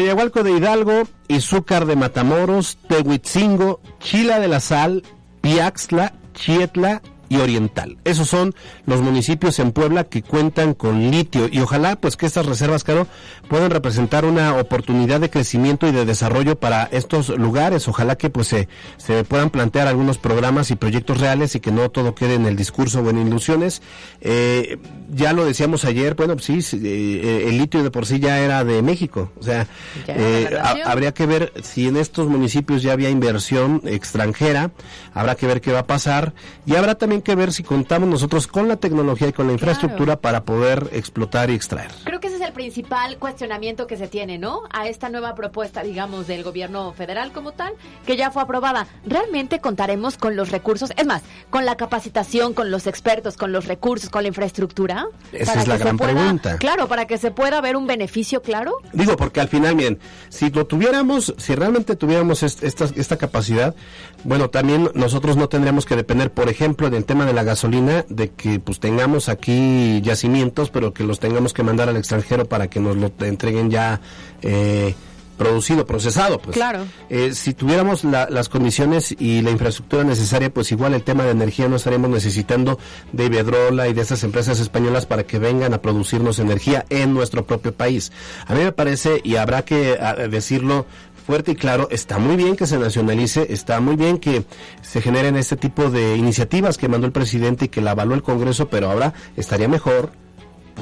Tepeyagualco 0.04 0.44
de 0.44 0.52
Hidalgo, 0.52 1.04
Izúcar 1.30 1.86
de 1.86 1.96
Matamoros, 1.96 2.78
Tehuitzingo, 2.90 3.80
Chila 4.02 4.42
de 4.42 4.50
la 4.50 4.60
Sal, 4.60 5.02
Piaxtla, 5.40 6.12
Chietla 6.34 7.02
y 7.34 7.38
Oriental. 7.38 7.98
Esos 8.04 8.30
son 8.30 8.54
los 8.86 9.02
municipios 9.02 9.60
en 9.60 9.72
Puebla 9.72 10.04
que 10.06 10.22
cuentan 10.22 10.74
con 10.74 11.10
litio 11.12 11.48
y 11.52 11.60
ojalá 11.60 11.96
pues 11.96 12.16
que 12.16 12.26
estas 12.26 12.46
reservas, 12.46 12.84
Caro, 12.84 13.08
puedan 13.50 13.72
representar 13.72 14.26
una 14.26 14.56
oportunidad 14.58 15.20
de 15.20 15.30
crecimiento 15.30 15.88
y 15.88 15.92
de 15.92 16.06
desarrollo 16.06 16.60
para 16.60 16.84
estos 16.92 17.30
lugares. 17.30 17.88
Ojalá 17.88 18.16
que 18.16 18.30
pues 18.30 18.48
se, 18.48 18.68
se 18.98 19.24
puedan 19.24 19.50
plantear 19.50 19.88
algunos 19.88 20.18
programas 20.18 20.72
y 20.72 20.76
proyectos 20.76 21.20
reales 21.20 21.56
y 21.56 21.60
que 21.60 21.72
no 21.72 21.90
todo 21.90 22.16
quede 22.16 22.36
en 22.36 22.46
el 22.46 22.56
discurso 22.56 23.02
o 23.02 23.10
en 23.10 23.26
ilusiones. 23.28 23.82
Eh, 24.22 24.78
ya 25.12 25.34
lo 25.34 25.46
decíamos 25.46 25.86
ayer, 25.86 26.16
bueno, 26.16 26.34
pues 26.36 26.46
sí, 26.46 26.62
sí, 26.62 26.80
eh, 26.84 27.46
el 27.50 27.58
litio 27.58 27.84
de 27.84 27.92
por 27.92 28.06
sí 28.06 28.20
ya 28.20 28.40
era 28.40 28.64
de 28.64 28.82
México. 28.82 29.32
O 29.40 29.44
sea, 29.44 29.68
eh, 30.08 30.58
ha- 30.62 30.92
habría 30.92 31.14
que 31.14 31.26
ver 31.26 31.52
si 31.64 31.88
en 31.88 31.98
estos 31.98 32.28
municipios 32.28 32.82
ya 32.84 32.94
había 32.94 33.10
inversión 33.10 33.82
extranjera, 33.86 34.72
habrá 35.14 35.36
que 35.36 35.48
ver 35.48 35.62
qué 35.62 35.72
va 35.72 35.80
a 35.80 35.88
pasar 35.88 36.34
y 36.66 36.76
habrá 36.76 36.96
también 36.96 37.22
que 37.24 37.36
ver 37.36 37.52
si 37.54 37.64
contamos 37.64 38.08
nosotros 38.10 38.48
con 38.48 38.68
la 38.68 38.76
tecnología 38.78 39.30
y 39.30 39.34
con 39.34 39.48
la 39.48 39.54
infraestructura 39.54 40.18
para 40.18 40.44
poder 40.44 40.90
explotar 40.94 41.50
y 41.50 41.54
extraer. 41.56 41.90
Creo 42.04 42.20
que 42.20 42.28
ese 42.28 42.36
es 42.38 42.42
el 42.44 42.54
principal 42.54 43.18
cuestionamiento 43.18 43.88
que 43.88 43.98
se 43.98 44.08
tiene, 44.08 44.38
¿no? 44.38 44.62
A 44.72 44.88
esta 44.88 45.10
nueva 45.10 45.34
propuesta, 45.36 45.82
digamos, 45.84 46.28
del 46.28 46.44
gobierno 46.44 46.94
federal 46.94 47.32
como 47.32 47.54
tal, 47.54 47.74
que 48.06 48.16
ya 48.18 48.30
fue 48.32 48.44
aprobada. 48.44 48.88
¿Realmente 49.06 49.60
contaremos 49.60 50.18
con 50.18 50.36
los 50.36 50.52
recursos? 50.52 50.92
Es 50.98 51.06
más, 51.08 51.24
con 51.50 51.66
la 51.66 51.76
capacitación, 51.78 52.54
con 52.54 52.70
los 52.72 52.86
expertos, 52.88 53.38
con 53.38 53.52
los 53.52 53.66
recursos, 53.66 54.10
con 54.10 54.24
la 54.24 54.28
infraestructura. 54.28 55.06
Esa 55.32 55.62
es 55.62 55.68
la 55.68 55.78
gran 55.78 55.98
pueda- 55.98 56.14
pregunta. 56.14 56.58
Claro, 56.58 56.88
para 56.88 57.06
que 57.08 57.18
se 57.18 57.32
pueda 57.32 57.62
ver 57.62 57.76
un 57.76 57.88
beneficio 57.88 58.42
claro. 58.42 58.78
Digo, 58.92 59.16
porque 59.18 59.40
al 59.42 59.48
final, 59.48 59.76
miren, 59.76 60.00
si 60.30 60.50
lo 60.50 60.66
tuviéramos, 60.68 61.34
si 61.38 61.56
realmente 61.56 61.96
tuviéramos 61.96 62.44
est- 62.44 62.64
esta, 62.64 62.86
esta 62.96 63.18
capacidad, 63.18 63.76
bueno, 64.24 64.50
también 64.50 64.90
nosotros 64.94 65.38
no 65.38 65.50
tendríamos 65.50 65.86
que 65.86 65.96
depender, 65.96 66.32
por 66.32 66.50
ejemplo, 66.50 66.88
en 66.88 66.94
el 66.94 67.06
tema 67.14 67.26
de 67.28 67.34
la 67.34 67.44
gasolina, 67.44 68.06
de 68.10 68.32
que 68.32 68.60
pues 68.60 68.80
tengamos 68.80 69.30
aquí 69.30 70.02
yacimientos, 70.02 70.72
pero 70.72 70.94
que 70.96 71.04
los 71.04 71.20
tengamos 71.20 71.54
que 71.54 71.62
mandar 71.62 71.88
al 71.88 71.96
extranjero 71.98 72.46
para 72.46 72.68
que 72.70 72.80
nos 72.80 72.98
lo 72.98 73.12
entreguen 73.20 73.70
ya 73.70 74.02
eh, 74.42 74.96
producido, 75.38 75.86
procesado. 75.86 76.40
Pues. 76.40 76.56
Claro. 76.56 76.86
Eh, 77.12 77.36
si 77.36 77.54
tuviéramos 77.54 78.04
la- 78.04 78.28
las 78.32 78.50
condiciones 78.50 79.16
y 79.20 79.42
la 79.44 79.52
infraestructura 79.52 80.04
necesaria, 80.04 80.52
pues 80.52 80.72
igual 80.72 80.96
el 80.96 81.04
tema 81.04 81.24
de 81.24 81.32
energía 81.32 81.68
no 81.68 81.76
estaríamos 81.76 82.10
necesitando 82.10 82.80
de 83.12 83.26
Iberdrola 83.26 83.88
y 83.88 83.94
de 83.94 84.02
esas 84.02 84.24
empresas 84.24 84.60
españolas 84.60 85.06
para 85.06 85.24
que 85.24 85.38
vengan 85.38 85.74
a 85.76 85.82
producirnos 85.84 86.40
energía 86.40 86.86
en 86.90 87.14
nuestro 87.14 87.46
propio 87.46 87.74
país. 87.76 88.12
A 88.48 88.56
mí 88.56 88.64
me 88.64 88.72
parece, 88.72 89.22
y 89.24 89.36
habrá 89.36 89.64
que 89.66 89.98
decirlo 90.32 90.86
fuerte 91.24 91.54
y 91.54 91.56
claro, 91.56 91.88
está 91.90 92.20
muy 92.20 92.36
bien 92.36 92.56
que 92.56 92.68
se 92.68 92.78
nacionalice, 92.78 93.48
está 93.50 93.80
muy 93.80 93.96
bien 93.96 94.18
que 94.18 94.46
se 94.82 95.02
generen 95.02 95.36
este 95.38 95.56
tipo 95.56 95.90
de 95.90 96.18
iniciativas 96.18 96.78
que 96.78 96.88
mandó 96.88 97.08
el 97.08 97.14
presidente 97.14 97.66
y 97.66 97.70
que 97.70 97.82
la 97.82 97.92
avaló 97.92 98.14
el 98.14 98.22
Congreso, 98.22 98.70
pero 98.70 98.92
ahora 98.92 99.14
estaría 99.36 99.68
mejor 99.68 100.12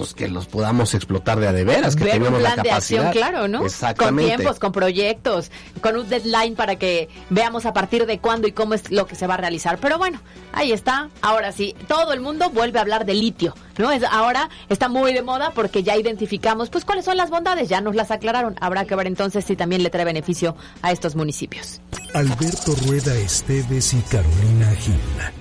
pues 0.01 0.15
que 0.15 0.27
los 0.27 0.47
podamos 0.47 0.95
explotar 0.95 1.39
de 1.39 1.47
a 1.47 1.53
de 1.53 1.63
veras, 1.63 1.95
que 1.95 2.05
ver 2.05 2.13
un 2.15 2.23
tengamos 2.23 2.39
plan 2.39 2.55
la 2.57 2.63
de 2.63 2.69
capacidad. 2.69 3.05
acción, 3.05 3.23
claro, 3.23 3.47
¿no? 3.47 3.63
Exactamente. 3.63 4.29
Con 4.31 4.37
tiempos, 4.37 4.59
con 4.59 4.71
proyectos, 4.71 5.51
con 5.79 5.95
un 5.95 6.09
deadline 6.09 6.55
para 6.55 6.77
que 6.77 7.07
veamos 7.29 7.67
a 7.67 7.73
partir 7.73 8.07
de 8.07 8.17
cuándo 8.17 8.47
y 8.47 8.51
cómo 8.51 8.73
es 8.73 8.89
lo 8.89 9.05
que 9.05 9.13
se 9.13 9.27
va 9.27 9.35
a 9.35 9.37
realizar. 9.37 9.77
Pero 9.77 9.99
bueno, 9.99 10.19
ahí 10.53 10.71
está. 10.71 11.09
Ahora 11.21 11.51
sí, 11.51 11.75
todo 11.87 12.13
el 12.13 12.19
mundo 12.19 12.49
vuelve 12.49 12.79
a 12.79 12.81
hablar 12.81 13.05
de 13.05 13.13
litio, 13.13 13.53
¿no? 13.77 13.91
Es, 13.91 14.03
ahora 14.03 14.49
está 14.69 14.89
muy 14.89 15.13
de 15.13 15.21
moda 15.21 15.51
porque 15.53 15.83
ya 15.83 15.95
identificamos, 15.95 16.71
pues, 16.71 16.83
cuáles 16.83 17.05
son 17.05 17.15
las 17.15 17.29
bondades, 17.29 17.69
ya 17.69 17.79
nos 17.79 17.93
las 17.93 18.09
aclararon. 18.09 18.55
Habrá 18.59 18.85
que 18.85 18.95
ver 18.95 19.05
entonces 19.05 19.45
si 19.45 19.55
también 19.55 19.83
le 19.83 19.91
trae 19.91 20.03
beneficio 20.03 20.55
a 20.81 20.91
estos 20.91 21.15
municipios. 21.15 21.79
Alberto 22.15 22.73
Rueda 22.87 23.15
Esteves 23.17 23.93
y 23.93 24.01
Carolina 24.01 24.71
Gil. 24.79 25.40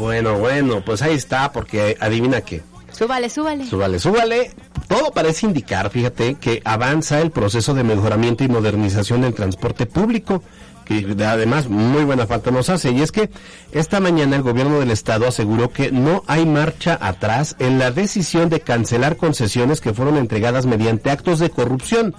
Bueno, 0.00 0.38
bueno, 0.38 0.82
pues 0.84 1.02
ahí 1.02 1.14
está, 1.14 1.52
porque 1.52 1.96
adivina 2.00 2.40
qué. 2.40 2.62
Súbale, 2.90 3.28
súbale. 3.28 3.66
Súbale, 3.66 3.98
súbale. 3.98 4.50
Todo 4.88 5.12
parece 5.12 5.44
indicar, 5.46 5.90
fíjate, 5.90 6.34
que 6.36 6.62
avanza 6.64 7.20
el 7.20 7.30
proceso 7.30 7.74
de 7.74 7.84
mejoramiento 7.84 8.42
y 8.42 8.48
modernización 8.48 9.20
del 9.20 9.34
transporte 9.34 9.84
público, 9.86 10.42
que 10.86 11.02
de- 11.02 11.26
además 11.26 11.68
muy 11.68 12.04
buena 12.04 12.26
falta 12.26 12.50
nos 12.50 12.68
hace. 12.70 12.90
Y 12.92 13.02
es 13.02 13.12
que 13.12 13.28
esta 13.72 14.00
mañana 14.00 14.36
el 14.36 14.42
gobierno 14.42 14.80
del 14.80 14.90
estado 14.90 15.28
aseguró 15.28 15.70
que 15.70 15.92
no 15.92 16.24
hay 16.26 16.46
marcha 16.46 16.98
atrás 17.00 17.56
en 17.58 17.78
la 17.78 17.90
decisión 17.90 18.48
de 18.48 18.60
cancelar 18.60 19.16
concesiones 19.16 19.80
que 19.82 19.92
fueron 19.94 20.16
entregadas 20.16 20.64
mediante 20.66 21.10
actos 21.10 21.38
de 21.40 21.50
corrupción. 21.50 22.14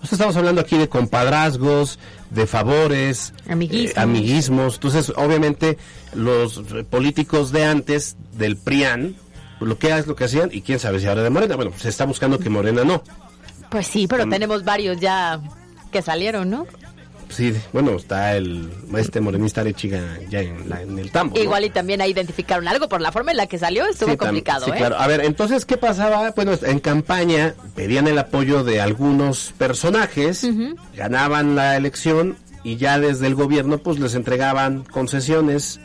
Pues 0.00 0.12
estamos 0.12 0.36
hablando 0.36 0.60
aquí 0.60 0.78
de 0.78 0.88
compadrazgos, 0.88 1.98
de 2.30 2.46
favores, 2.46 3.32
Amiguismos. 3.48 3.90
eh, 3.96 4.00
amiguismos. 4.00 4.74
Entonces, 4.74 5.12
obviamente, 5.16 5.78
los 6.14 6.62
políticos 6.90 7.50
de 7.52 7.64
antes, 7.64 8.16
del 8.32 8.56
PRIAN, 8.56 9.16
pues, 9.58 9.68
lo 9.68 9.78
que 9.78 9.96
es 9.96 10.06
lo 10.06 10.14
que 10.14 10.24
hacían, 10.24 10.50
y 10.52 10.62
quién 10.62 10.78
sabe 10.78 11.00
si 11.00 11.06
ahora 11.06 11.22
de 11.22 11.30
Morena. 11.30 11.56
Bueno, 11.56 11.72
se 11.76 11.88
está 11.88 12.04
buscando 12.04 12.38
que 12.38 12.48
Morena 12.48 12.84
no. 12.84 13.02
Pues 13.70 13.86
sí, 13.86 14.06
pero 14.06 14.28
tenemos 14.28 14.64
varios 14.64 14.98
ya 15.00 15.40
que 15.92 16.00
salieron, 16.00 16.48
¿no? 16.48 16.66
Sí, 17.28 17.54
bueno, 17.72 17.92
está 17.92 18.36
el 18.36 18.70
este 18.96 19.20
morenista 19.20 19.60
Arechiga 19.60 20.00
ya 20.30 20.40
en, 20.40 20.68
la- 20.68 20.82
en 20.82 20.98
el 20.98 21.10
tambo. 21.10 21.36
¿no? 21.36 21.42
Igual 21.42 21.64
y 21.64 21.70
también 21.70 22.00
ahí 22.00 22.10
identificaron 22.12 22.66
algo 22.68 22.88
por 22.88 23.00
la 23.00 23.12
forma 23.12 23.30
en 23.32 23.36
la 23.36 23.46
que 23.46 23.58
salió, 23.58 23.86
estuvo 23.86 24.10
Sí, 24.12 24.16
complicado, 24.16 24.64
sí, 24.66 24.70
¿eh? 24.70 24.74
claro. 24.76 24.96
A 24.98 25.06
ver, 25.06 25.24
entonces, 25.24 25.64
¿qué 25.64 25.76
pasaba? 25.76 26.30
Bueno, 26.34 26.52
en 26.62 26.78
campaña 26.80 27.54
pedían 27.74 28.08
el 28.08 28.18
apoyo 28.18 28.64
de 28.64 28.80
algunos 28.80 29.52
personajes, 29.58 30.46
ganaban 30.96 31.54
la 31.54 31.76
elección 31.76 32.36
y 32.64 32.76
ya 32.76 32.98
desde 32.98 33.26
el 33.26 33.34
gobierno 33.34 33.78
pues 33.78 33.98
les 34.00 34.14
entregaban 34.14 34.82
concesiones 34.84 35.80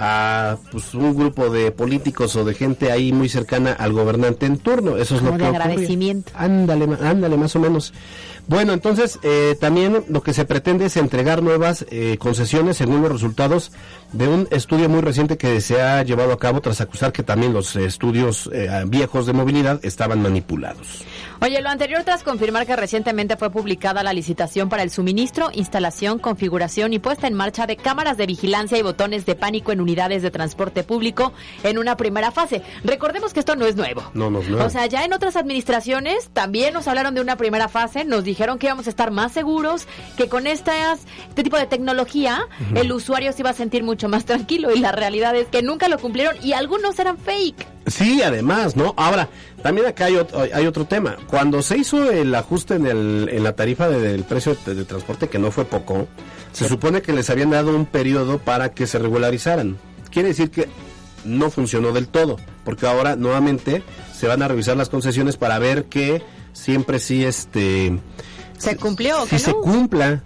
a 0.00 0.56
pues 0.70 0.94
un 0.94 1.14
grupo 1.16 1.50
de 1.50 1.72
políticos 1.72 2.36
o 2.36 2.44
de 2.44 2.54
gente 2.54 2.92
ahí 2.92 3.12
muy 3.12 3.28
cercana 3.28 3.72
al 3.72 3.92
gobernante 3.92 4.46
en 4.46 4.58
turno. 4.58 4.96
Eso 4.96 5.16
es 5.16 5.20
Como 5.20 5.32
lo 5.32 5.36
que 5.38 5.42
de 5.42 5.48
agradecimiento. 5.48 6.30
Ándale, 6.36 6.86
ma- 6.86 6.98
ándale, 7.02 7.36
más 7.36 7.56
o 7.56 7.58
menos. 7.60 7.92
Bueno, 8.46 8.72
entonces 8.72 9.18
eh, 9.24 9.56
también 9.60 10.04
lo 10.08 10.22
que 10.22 10.32
se 10.32 10.44
pretende 10.44 10.86
es 10.86 10.96
entregar 10.96 11.42
nuevas 11.42 11.84
eh, 11.90 12.16
concesiones 12.18 12.76
según 12.78 13.02
los 13.02 13.12
resultados 13.12 13.72
de 14.12 14.28
un 14.28 14.48
estudio 14.50 14.88
muy 14.88 15.00
reciente 15.00 15.36
que 15.36 15.60
se 15.60 15.80
ha 15.80 16.02
llevado 16.02 16.32
a 16.32 16.38
cabo 16.38 16.60
tras 16.60 16.80
acusar 16.80 17.12
que 17.12 17.22
también 17.22 17.52
los 17.52 17.76
eh, 17.76 17.84
estudios 17.84 18.48
eh, 18.52 18.84
viejos 18.86 19.26
de 19.26 19.32
movilidad 19.32 19.80
estaban 19.84 20.22
manipulados. 20.22 21.04
Oye, 21.40 21.60
lo 21.60 21.68
anterior 21.68 22.02
tras 22.02 22.24
confirmar 22.24 22.66
que 22.66 22.74
recientemente 22.74 23.36
fue 23.36 23.50
publicada 23.50 24.02
la 24.02 24.12
licitación 24.12 24.68
para 24.68 24.82
el 24.82 24.90
suministro, 24.90 25.50
instalación, 25.52 26.18
configuración 26.18 26.92
y 26.92 26.98
puesta 26.98 27.28
en 27.28 27.34
marcha 27.34 27.66
de 27.66 27.76
cámaras 27.76 28.16
de 28.16 28.26
vigilancia 28.26 28.76
y 28.76 28.82
botones 28.82 29.24
de 29.24 29.36
pánico 29.36 29.70
en 29.70 29.80
unidades 29.80 30.22
de 30.22 30.32
transporte 30.32 30.82
público 30.82 31.32
en 31.62 31.78
una 31.78 31.96
primera 31.96 32.32
fase. 32.32 32.62
Recordemos 32.82 33.32
que 33.32 33.40
esto 33.40 33.54
no 33.54 33.66
es 33.66 33.76
nuevo. 33.76 34.02
No, 34.14 34.30
no, 34.30 34.42
no. 34.42 34.64
O 34.64 34.70
sea, 34.70 34.86
ya 34.86 35.04
en 35.04 35.12
otras 35.12 35.36
administraciones 35.36 36.28
también 36.32 36.74
nos 36.74 36.88
hablaron 36.88 37.14
de 37.14 37.20
una 37.20 37.36
primera 37.36 37.68
fase, 37.68 38.04
nos 38.04 38.24
dijeron 38.24 38.58
que 38.58 38.66
íbamos 38.66 38.88
a 38.88 38.90
estar 38.90 39.12
más 39.12 39.30
seguros, 39.30 39.86
que 40.16 40.28
con 40.28 40.46
estas, 40.48 41.06
este 41.28 41.44
tipo 41.44 41.56
de 41.56 41.66
tecnología 41.66 42.40
el 42.74 42.90
usuario 42.90 43.32
se 43.32 43.42
iba 43.42 43.50
a 43.50 43.54
sentir 43.54 43.84
mucho 43.84 43.97
más 44.06 44.24
tranquilo 44.26 44.72
y 44.72 44.78
la 44.78 44.92
realidad 44.92 45.34
es 45.34 45.48
que 45.48 45.62
nunca 45.62 45.88
lo 45.88 45.98
cumplieron 45.98 46.36
y 46.40 46.52
algunos 46.52 46.96
eran 47.00 47.18
fake. 47.18 47.66
Sí, 47.86 48.22
además, 48.22 48.76
¿no? 48.76 48.94
Ahora, 48.96 49.28
también 49.62 49.86
acá 49.88 50.04
hay, 50.04 50.14
ot- 50.14 50.50
hay 50.52 50.66
otro 50.66 50.84
tema. 50.84 51.16
Cuando 51.26 51.62
se 51.62 51.78
hizo 51.78 52.08
el 52.10 52.32
ajuste 52.34 52.74
en, 52.74 52.86
el, 52.86 53.28
en 53.32 53.42
la 53.42 53.56
tarifa 53.56 53.88
de- 53.88 53.98
del 54.00 54.22
precio 54.24 54.56
de, 54.66 54.74
de 54.76 54.84
transporte, 54.84 55.28
que 55.28 55.38
no 55.40 55.50
fue 55.50 55.64
poco, 55.64 56.06
se 56.52 56.68
supone 56.68 57.02
que 57.02 57.12
les 57.12 57.28
habían 57.30 57.50
dado 57.50 57.74
un 57.74 57.86
periodo 57.86 58.38
para 58.38 58.68
que 58.72 58.86
se 58.86 58.98
regularizaran. 58.98 59.76
Quiere 60.12 60.28
decir 60.28 60.50
que 60.50 60.68
no 61.24 61.50
funcionó 61.50 61.92
del 61.92 62.06
todo, 62.06 62.36
porque 62.64 62.86
ahora 62.86 63.16
nuevamente 63.16 63.82
se 64.14 64.28
van 64.28 64.42
a 64.42 64.48
revisar 64.48 64.76
las 64.76 64.88
concesiones 64.88 65.36
para 65.36 65.58
ver 65.58 65.86
que 65.86 66.22
siempre 66.52 66.98
sí 67.00 67.24
este 67.24 67.98
¿Se 68.58 68.76
cumplió 68.76 69.22
o 69.22 69.24
sí 69.24 69.30
que 69.30 69.38
se 69.38 69.50
no? 69.50 69.60
cumpla. 69.60 70.22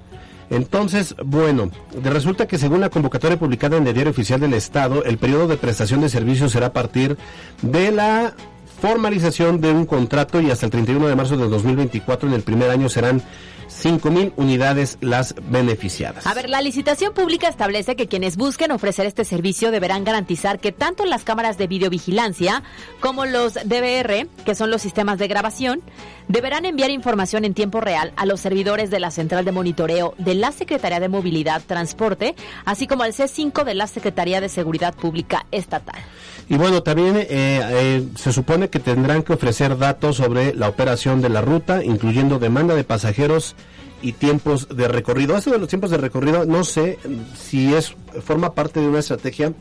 Entonces, 0.52 1.14
bueno, 1.25 1.71
de- 1.92 2.11
resulta 2.11 2.47
que 2.47 2.59
según 2.59 2.80
la 2.80 2.90
convocatoria 2.90 3.38
publicada 3.38 3.76
en 3.78 3.87
el 3.87 3.94
Diario 3.94 4.11
Oficial 4.12 4.38
del 4.40 4.54
Estado, 4.54 5.02
el 5.04 5.18
periodo 5.18 5.49
de 5.49 5.56
prestación 5.56 6.00
de 6.02 6.09
servicios 6.09 6.52
será 6.52 6.66
a 6.66 6.73
partir 6.73 7.16
de 7.62 7.90
la 7.90 8.35
formalización 8.80 9.61
de 9.61 9.71
un 9.71 9.87
contrato 9.87 10.40
y 10.40 10.50
hasta 10.50 10.66
el 10.66 10.73
31 10.73 11.06
de 11.06 11.16
marzo 11.16 11.37
del 11.37 11.50
2024 11.50 12.28
en 12.28 12.35
el 12.35 12.42
primer 12.42 12.68
año 12.71 12.88
serán 12.88 13.23
5.000 13.68 14.32
unidades 14.37 14.99
las 15.00 15.35
beneficiadas. 15.49 16.26
A 16.26 16.35
ver, 16.35 16.50
la 16.50 16.61
licitación 16.61 17.14
pública 17.14 17.49
establece 17.49 17.97
que 17.97 18.06
quienes 18.06 18.37
busquen 18.37 18.71
ofrecer 18.73 19.06
este 19.06 19.25
servicio 19.25 19.71
deberán 19.71 20.04
garantizar 20.04 20.59
que 20.59 20.73
tanto 20.73 21.06
las 21.06 21.25
cámaras 21.25 21.56
de 21.59 21.68
videovigilancia 21.68 22.62
como 23.00 23.25
los 23.25 23.54
DVR, 23.54 24.26
que 24.44 24.54
son 24.54 24.71
los 24.71 24.82
sistemas 24.82 25.18
de 25.18 25.28
grabación, 25.28 25.80
deberán 26.29 26.64
enviar 26.64 26.91
información 26.91 27.45
en 27.45 27.55
tiempo 27.55 27.81
real 27.81 28.12
a 28.17 28.26
los 28.26 28.41
servidores 28.41 28.91
de 28.91 29.00
la 29.00 29.11
Central 29.11 29.45
de 29.45 29.52
Monitoreo 29.52 30.14
de 30.19 30.35
la 30.35 30.52
Secretaría 30.52 31.00
de 31.00 31.09
Movilidad, 31.09 31.62
Transporte, 31.67 32.35
así 32.64 32.87
como 32.87 33.02
al 33.02 33.12
C5 33.12 33.64
de 33.64 33.75
la 33.75 33.87
Secretaría 33.87 34.41
de 34.41 34.49
Seguridad 34.49 34.95
Pública 34.95 35.47
Estatal. 35.50 36.00
Y 36.49 36.57
bueno, 36.57 36.83
también 36.83 37.17
eh, 37.17 37.26
eh, 37.31 38.09
se 38.17 38.33
supone 38.33 38.69
que 38.69 38.79
tendrán 38.79 39.23
que 39.23 39.33
ofrecer 39.33 39.79
datos 39.79 40.17
sobre 40.17 40.55
la 40.55 40.69
operación 40.69 41.21
de 41.21 41.29
la 41.29 41.41
ruta, 41.41 41.85
incluyendo 41.85 42.38
demanda 42.38 42.75
de 42.75 42.85
pasajeros 42.85 43.55
y 44.02 44.12
tiempos 44.12 44.69
de 44.69 44.88
recorrido. 44.88 45.37
Esto 45.37 45.50
de 45.50 45.59
los 45.59 45.69
tiempos 45.69 45.91
de 45.91 45.99
recorrido, 45.99 46.45
no 46.45 46.64
sé 46.64 46.99
si 47.37 47.73
es 47.73 47.95
forma 48.25 48.52
parte 48.52 48.81
de 48.81 48.88
una 48.88 48.99
estrategia 48.99 49.52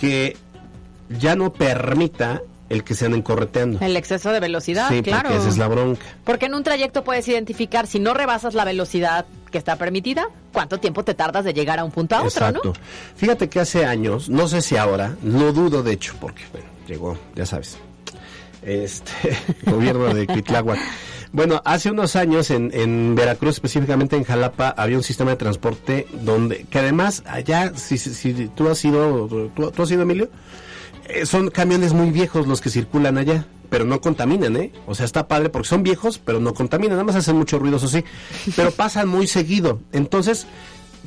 que 0.00 0.36
ya 1.08 1.34
no 1.34 1.52
permita 1.52 2.42
el 2.68 2.84
que 2.84 2.94
se 2.94 3.06
anden 3.06 3.22
correteando. 3.22 3.78
El 3.80 3.96
exceso 3.96 4.30
de 4.30 4.40
velocidad, 4.40 4.88
sí, 4.88 5.02
claro. 5.02 5.28
porque 5.28 5.38
esa 5.38 5.48
es 5.48 5.58
la 5.58 5.68
bronca. 5.68 6.04
Porque 6.24 6.46
en 6.46 6.54
un 6.54 6.62
trayecto 6.62 7.04
puedes 7.04 7.26
identificar 7.28 7.86
si 7.86 7.98
no 7.98 8.14
rebasas 8.14 8.54
la 8.54 8.64
velocidad 8.64 9.26
que 9.50 9.58
está 9.58 9.76
permitida, 9.76 10.28
cuánto 10.52 10.78
tiempo 10.78 11.04
te 11.04 11.14
tardas 11.14 11.44
de 11.44 11.54
llegar 11.54 11.78
a 11.78 11.84
un 11.84 11.90
punto 11.90 12.16
a 12.16 12.18
otro, 12.18 12.28
Exacto. 12.28 12.72
Fíjate 13.16 13.48
que 13.48 13.60
hace 13.60 13.86
años, 13.86 14.28
no 14.28 14.48
sé 14.48 14.60
si 14.60 14.76
ahora, 14.76 15.16
lo 15.22 15.52
dudo 15.52 15.82
de 15.82 15.92
hecho, 15.92 16.14
porque 16.20 16.42
bueno, 16.52 16.68
llegó, 16.86 17.18
ya 17.34 17.46
sabes, 17.46 17.78
este 18.62 19.12
gobierno 19.66 20.12
de 20.12 20.26
Quitláhuac. 20.26 20.78
Bueno, 21.30 21.60
hace 21.64 21.90
unos 21.90 22.16
años 22.16 22.50
en, 22.50 22.70
en 22.72 23.14
Veracruz, 23.14 23.56
específicamente 23.56 24.16
en 24.16 24.24
Jalapa, 24.24 24.70
había 24.70 24.96
un 24.96 25.02
sistema 25.02 25.32
de 25.32 25.36
transporte 25.36 26.06
donde, 26.22 26.64
que 26.70 26.78
además 26.78 27.22
allá, 27.26 27.72
si, 27.76 27.98
si, 27.98 28.14
si 28.14 28.48
tú 28.48 28.68
has 28.68 28.82
ido, 28.82 29.28
¿tú, 29.54 29.70
tú 29.70 29.82
has 29.82 29.90
ido 29.90 30.02
Emilio, 30.02 30.30
Eh, 31.08 31.26
son 31.26 31.50
camiones 31.50 31.92
muy 31.92 32.10
viejos 32.10 32.46
los 32.46 32.60
que 32.60 32.70
circulan 32.70 33.18
allá, 33.18 33.46
pero 33.70 33.84
no 33.84 34.00
contaminan, 34.00 34.56
¿eh? 34.56 34.72
O 34.86 34.94
sea, 34.94 35.06
está 35.06 35.26
padre 35.28 35.48
porque 35.48 35.68
son 35.68 35.82
viejos, 35.82 36.18
pero 36.18 36.40
no 36.40 36.54
contaminan, 36.54 36.92
nada 36.92 37.04
más 37.04 37.16
hacen 37.16 37.36
mucho 37.36 37.58
ruido, 37.58 37.78
eso 37.78 37.88
sí, 37.88 38.04
pero 38.56 38.70
pasan 38.70 39.08
muy 39.08 39.26
seguido. 39.26 39.80
Entonces, 39.92 40.46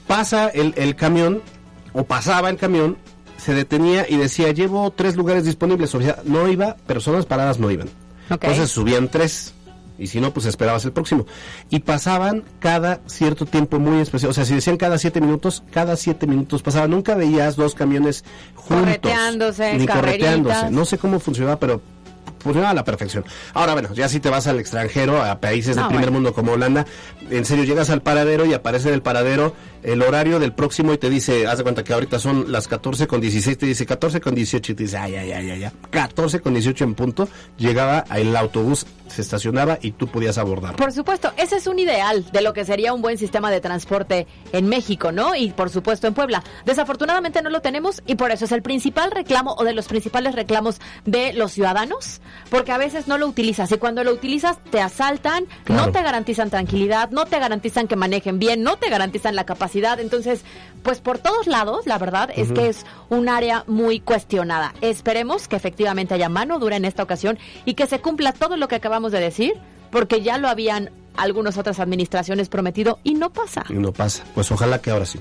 pasa 0.07 0.47
el, 0.49 0.73
el 0.77 0.95
camión, 0.95 1.41
o 1.93 2.03
pasaba 2.03 2.49
el 2.49 2.57
camión, 2.57 2.97
se 3.37 3.53
detenía 3.53 4.05
y 4.07 4.17
decía, 4.17 4.51
llevo 4.51 4.91
tres 4.91 5.15
lugares 5.15 5.45
disponibles, 5.45 5.93
o 5.95 6.01
sea, 6.01 6.17
no 6.25 6.47
iba, 6.47 6.75
personas 6.75 7.25
paradas 7.25 7.59
no 7.59 7.71
iban. 7.71 7.89
Entonces 8.29 8.69
subían 8.69 9.09
tres. 9.09 9.53
Y 10.01 10.07
si 10.07 10.19
no, 10.19 10.33
pues 10.33 10.45
esperabas 10.47 10.83
el 10.85 10.91
próximo. 10.91 11.25
Y 11.69 11.79
pasaban 11.79 12.43
cada 12.59 13.01
cierto 13.05 13.45
tiempo 13.45 13.79
muy 13.79 13.99
especial. 14.01 14.31
O 14.31 14.33
sea, 14.33 14.45
si 14.45 14.55
decían 14.55 14.77
cada 14.77 14.97
siete 14.97 15.21
minutos, 15.21 15.63
cada 15.71 15.95
siete 15.95 16.25
minutos 16.27 16.61
pasaban. 16.63 16.89
Nunca 16.89 17.13
veías 17.15 17.55
dos 17.55 17.75
camiones 17.75 18.23
juntos. 18.55 18.85
Correteándose, 18.85 19.77
ni 19.77 19.87
correteándose. 19.87 20.71
No 20.71 20.85
sé 20.85 20.97
cómo 20.97 21.19
funcionaba, 21.19 21.59
pero 21.59 21.81
funcionaba 22.39 22.71
a 22.71 22.73
la 22.73 22.83
perfección. 22.83 23.23
Ahora, 23.53 23.73
bueno, 23.73 23.93
ya 23.93 24.09
si 24.09 24.19
te 24.19 24.29
vas 24.29 24.47
al 24.47 24.59
extranjero, 24.59 25.21
a 25.21 25.39
países 25.39 25.75
del 25.75 25.83
No, 25.83 25.89
primer 25.89 26.05
bueno. 26.09 26.13
mundo 26.17 26.33
como 26.33 26.53
Holanda, 26.53 26.85
en 27.29 27.45
serio, 27.45 27.63
llegas 27.63 27.89
al 27.89 28.01
paradero 28.01 28.45
y 28.45 28.53
aparece 28.53 28.89
en 28.89 28.95
el 28.95 29.01
paradero 29.01 29.53
el 29.83 30.01
horario 30.03 30.39
del 30.39 30.53
próximo 30.53 30.93
y 30.93 30.97
te 30.97 31.09
dice, 31.09 31.47
haz 31.47 31.57
de 31.57 31.63
cuenta 31.63 31.83
que 31.83 31.93
ahorita 31.93 32.19
son 32.19 32.51
las 32.51 32.67
14 32.67 33.07
con 33.07 33.19
16, 33.19 33.57
te 33.57 33.65
dice 33.65 33.85
14 33.85 34.21
con 34.21 34.35
18 34.35 34.71
y 34.71 34.75
te 34.75 34.83
dice, 34.83 34.97
ay, 34.97 35.15
ay, 35.15 35.31
ay, 35.31 35.49
ay, 35.51 35.63
ay. 35.63 35.71
14 35.89 36.39
con 36.39 36.53
18 36.53 36.83
en 36.83 36.93
punto, 36.95 37.27
llegaba 37.57 38.05
el 38.15 38.35
autobús, 38.35 38.85
se 39.07 39.21
estacionaba 39.23 39.79
y 39.81 39.91
tú 39.93 40.07
podías 40.07 40.37
abordar. 40.37 40.75
Por 40.75 40.91
supuesto, 40.91 41.31
ese 41.35 41.55
es 41.57 41.65
un 41.67 41.79
ideal 41.79 42.23
de 42.31 42.41
lo 42.41 42.53
que 42.53 42.63
sería 42.63 42.93
un 42.93 43.01
buen 43.01 43.17
sistema 43.17 43.49
de 43.49 43.59
transporte 43.59 44.27
en 44.53 44.67
México, 44.69 45.11
¿no? 45.11 45.35
Y 45.35 45.49
por 45.51 45.69
supuesto 45.71 46.05
en 46.07 46.13
Puebla. 46.13 46.43
Desafortunadamente 46.65 47.41
no 47.41 47.49
lo 47.49 47.61
tenemos 47.61 48.03
y 48.05 48.15
por 48.15 48.31
eso 48.31 48.45
es 48.45 48.51
el 48.51 48.61
principal 48.61 49.09
reclamo 49.11 49.55
o 49.57 49.63
de 49.63 49.73
los 49.73 49.87
principales 49.87 50.35
reclamos 50.35 50.79
de 51.05 51.33
los 51.33 51.51
ciudadanos, 51.53 52.21
porque 52.49 52.71
a 52.71 52.77
veces 52.77 53.07
no 53.07 53.17
lo 53.17 53.27
utilizas 53.27 53.71
y 53.71 53.77
cuando 53.77 54.03
lo 54.03 54.13
utilizas 54.13 54.57
te 54.69 54.79
asaltan, 54.79 55.45
Claro. 55.63 55.87
no 55.87 55.91
te 55.91 56.01
garantizan 56.03 56.49
tranquilidad, 56.49 57.09
no 57.11 57.25
te 57.25 57.39
garantizan 57.39 57.87
que 57.87 57.95
manejen 57.95 58.39
bien, 58.39 58.63
no 58.63 58.77
te 58.77 58.89
garantizan 58.89 59.35
la 59.35 59.45
capacidad. 59.45 59.99
Entonces, 59.99 60.41
pues 60.83 60.99
por 60.99 61.19
todos 61.19 61.47
lados, 61.47 61.85
la 61.85 61.97
verdad 61.97 62.29
es 62.35 62.51
que 62.51 62.69
es 62.69 62.85
un 63.09 63.29
área 63.29 63.63
muy 63.67 63.99
cuestionada. 63.99 64.73
Esperemos 64.81 65.47
que 65.47 65.55
efectivamente 65.55 66.13
haya 66.13 66.29
mano 66.29 66.59
dura 66.59 66.75
en 66.75 66.85
esta 66.85 67.03
ocasión 67.03 67.37
y 67.65 67.75
que 67.75 67.87
se 67.87 67.99
cumpla 67.99 68.33
todo 68.33 68.57
lo 68.57 68.67
que 68.67 68.75
acabamos 68.75 69.11
de 69.11 69.19
decir, 69.19 69.53
porque 69.91 70.21
ya 70.21 70.37
lo 70.37 70.47
habían 70.47 70.91
algunas 71.17 71.57
otras 71.57 71.79
administraciones 71.79 72.49
prometido 72.49 72.99
y 73.03 73.13
no 73.15 73.31
pasa. 73.31 73.65
Y 73.69 73.73
no 73.73 73.91
pasa. 73.91 74.23
Pues 74.33 74.51
ojalá 74.51 74.81
que 74.81 74.91
ahora 74.91 75.05
sí. 75.05 75.19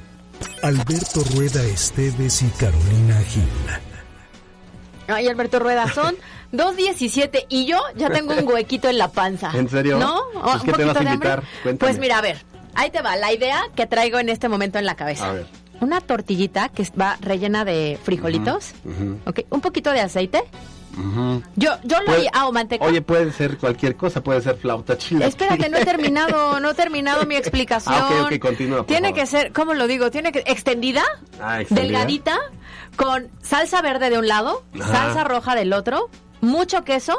Alberto 0.63 1.23
Rueda 1.35 1.63
Esteves 1.65 2.43
y 2.43 2.49
Carolina 2.51 3.19
Gil. 3.29 3.90
Ay, 5.15 5.29
Alberto 5.29 5.59
Rueda, 5.59 5.87
son 5.93 6.15
2.17 6.53 7.47
y 7.49 7.67
yo 7.67 7.79
ya 7.97 8.11
tengo 8.11 8.33
un 8.35 8.47
huequito 8.47 8.89
en 8.89 8.99
la 8.99 9.09
panza. 9.09 9.51
¿En 9.55 9.69
serio? 9.69 9.99
¿No? 9.99 10.21
Pues, 10.33 10.55
¿Un 10.57 10.61
¿qué 10.63 10.73
te 10.73 10.85
vas 10.85 10.97
a 10.97 11.03
invitar? 11.03 11.43
Pues 11.79 11.99
mira, 11.99 12.19
a 12.19 12.21
ver, 12.23 12.39
ahí 12.75 12.91
te 12.91 13.03
va 13.03 13.17
la 13.17 13.33
idea 13.33 13.63
que 13.77 13.87
traigo 13.87 14.19
en 14.19 14.29
este 14.29 14.49
momento 14.49 14.79
en 14.79 14.87
la 14.87 14.95
cabeza. 14.97 15.29
A 15.31 15.33
ver. 15.33 15.47
Una 15.81 16.01
tortillita 16.01 16.69
que 16.69 16.87
va 17.01 17.17
rellena 17.21 17.65
de 17.65 17.99
frijolitos, 18.03 18.73
Ujú. 18.85 19.19
ok, 19.25 19.41
un 19.51 19.61
poquito 19.63 19.91
de 19.93 20.01
aceite. 20.01 20.43
Yo, 21.57 21.71
yo 21.85 22.01
lo 22.01 22.07
Puede- 22.07 22.29
ah, 22.33 22.49
o 22.49 22.53
manteca. 22.53 22.85
Oye, 22.85 23.01
puede 23.03 23.33
ser 23.33 23.57
cualquier 23.59 23.97
cosa, 23.97 24.23
puede 24.23 24.41
ser 24.41 24.57
flauta 24.57 24.99
chila. 24.99 25.27
Espérate, 25.27 25.69
no 25.69 25.79
he 25.79 25.85
terminado, 25.85 26.61
no 26.61 26.71
he 26.71 26.75
terminado 26.75 27.25
mi 27.27 27.37
explicación. 27.37 27.95
Ah, 27.97 28.29
continúa, 28.41 28.85
Tiene 28.87 29.09
favor. 29.09 29.21
que 29.21 29.27
ser, 29.27 29.53
¿cómo 29.53 29.75
lo 29.75 29.87
digo? 29.87 30.11
Tiene 30.11 30.33
que 30.33 30.43
extendida, 30.47 31.03
Ah, 31.41 31.61
extendida. 31.61 31.87
delgadita, 32.01 32.39
con 32.97 33.29
salsa 33.43 33.81
verde 33.83 34.11
de 34.11 34.19
un 34.19 34.29
lado, 34.29 34.65
Ajá. 34.81 34.93
salsa 34.93 35.25
roja 35.25 35.55
del 35.55 35.73
otro, 35.73 36.09
mucho 36.41 36.85
queso 36.85 37.17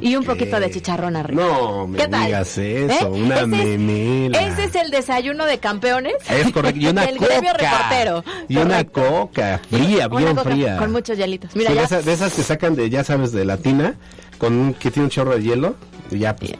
y 0.00 0.16
un 0.16 0.24
poquito 0.24 0.58
de 0.60 0.70
chicharrón 0.70 1.16
arriba. 1.16 1.42
No, 1.44 1.86
me 1.86 1.98
¿Qué 1.98 2.08
tal? 2.08 2.26
digas 2.26 2.58
eso, 2.58 3.06
¿Eh? 3.06 3.08
una 3.10 3.34
Ese 3.36 3.44
es- 3.44 3.48
memela. 3.78 4.40
Ese 4.42 4.64
es 4.64 4.74
el 4.74 4.90
desayuno 4.90 5.46
de 5.46 5.58
campeones. 5.58 6.14
Es 6.28 6.50
correcto, 6.52 6.80
y 6.80 6.86
una 6.86 7.04
El 7.10 7.16
coca. 7.18 7.26
gremio 7.34 7.52
reportero. 7.52 8.24
Y 8.48 8.56
una 8.56 8.84
Correcto. 8.84 9.02
coca, 9.18 9.60
fría, 9.68 10.06
Una 10.08 10.16
bien 10.18 10.36
coca 10.36 10.50
fría. 10.50 10.76
Con 10.76 10.92
muchos 10.92 11.16
hielitos. 11.18 11.54
Mira, 11.56 11.70
Sí, 11.70 11.74
ya. 11.76 11.80
de, 11.80 11.86
esas, 11.86 12.04
de 12.04 12.12
esas 12.12 12.32
que 12.34 12.42
sacan 12.42 12.74
de, 12.76 12.88
ya 12.90 13.04
sabes, 13.04 13.32
de 13.32 13.44
la 13.44 13.56
tina, 13.56 13.94
con 14.38 14.54
un, 14.54 14.74
que 14.74 14.90
tiene 14.90 15.04
un 15.04 15.10
chorro 15.10 15.34
de 15.36 15.42
hielo, 15.42 15.76
y 16.10 16.18
ya 16.18 16.36
pues. 16.36 16.52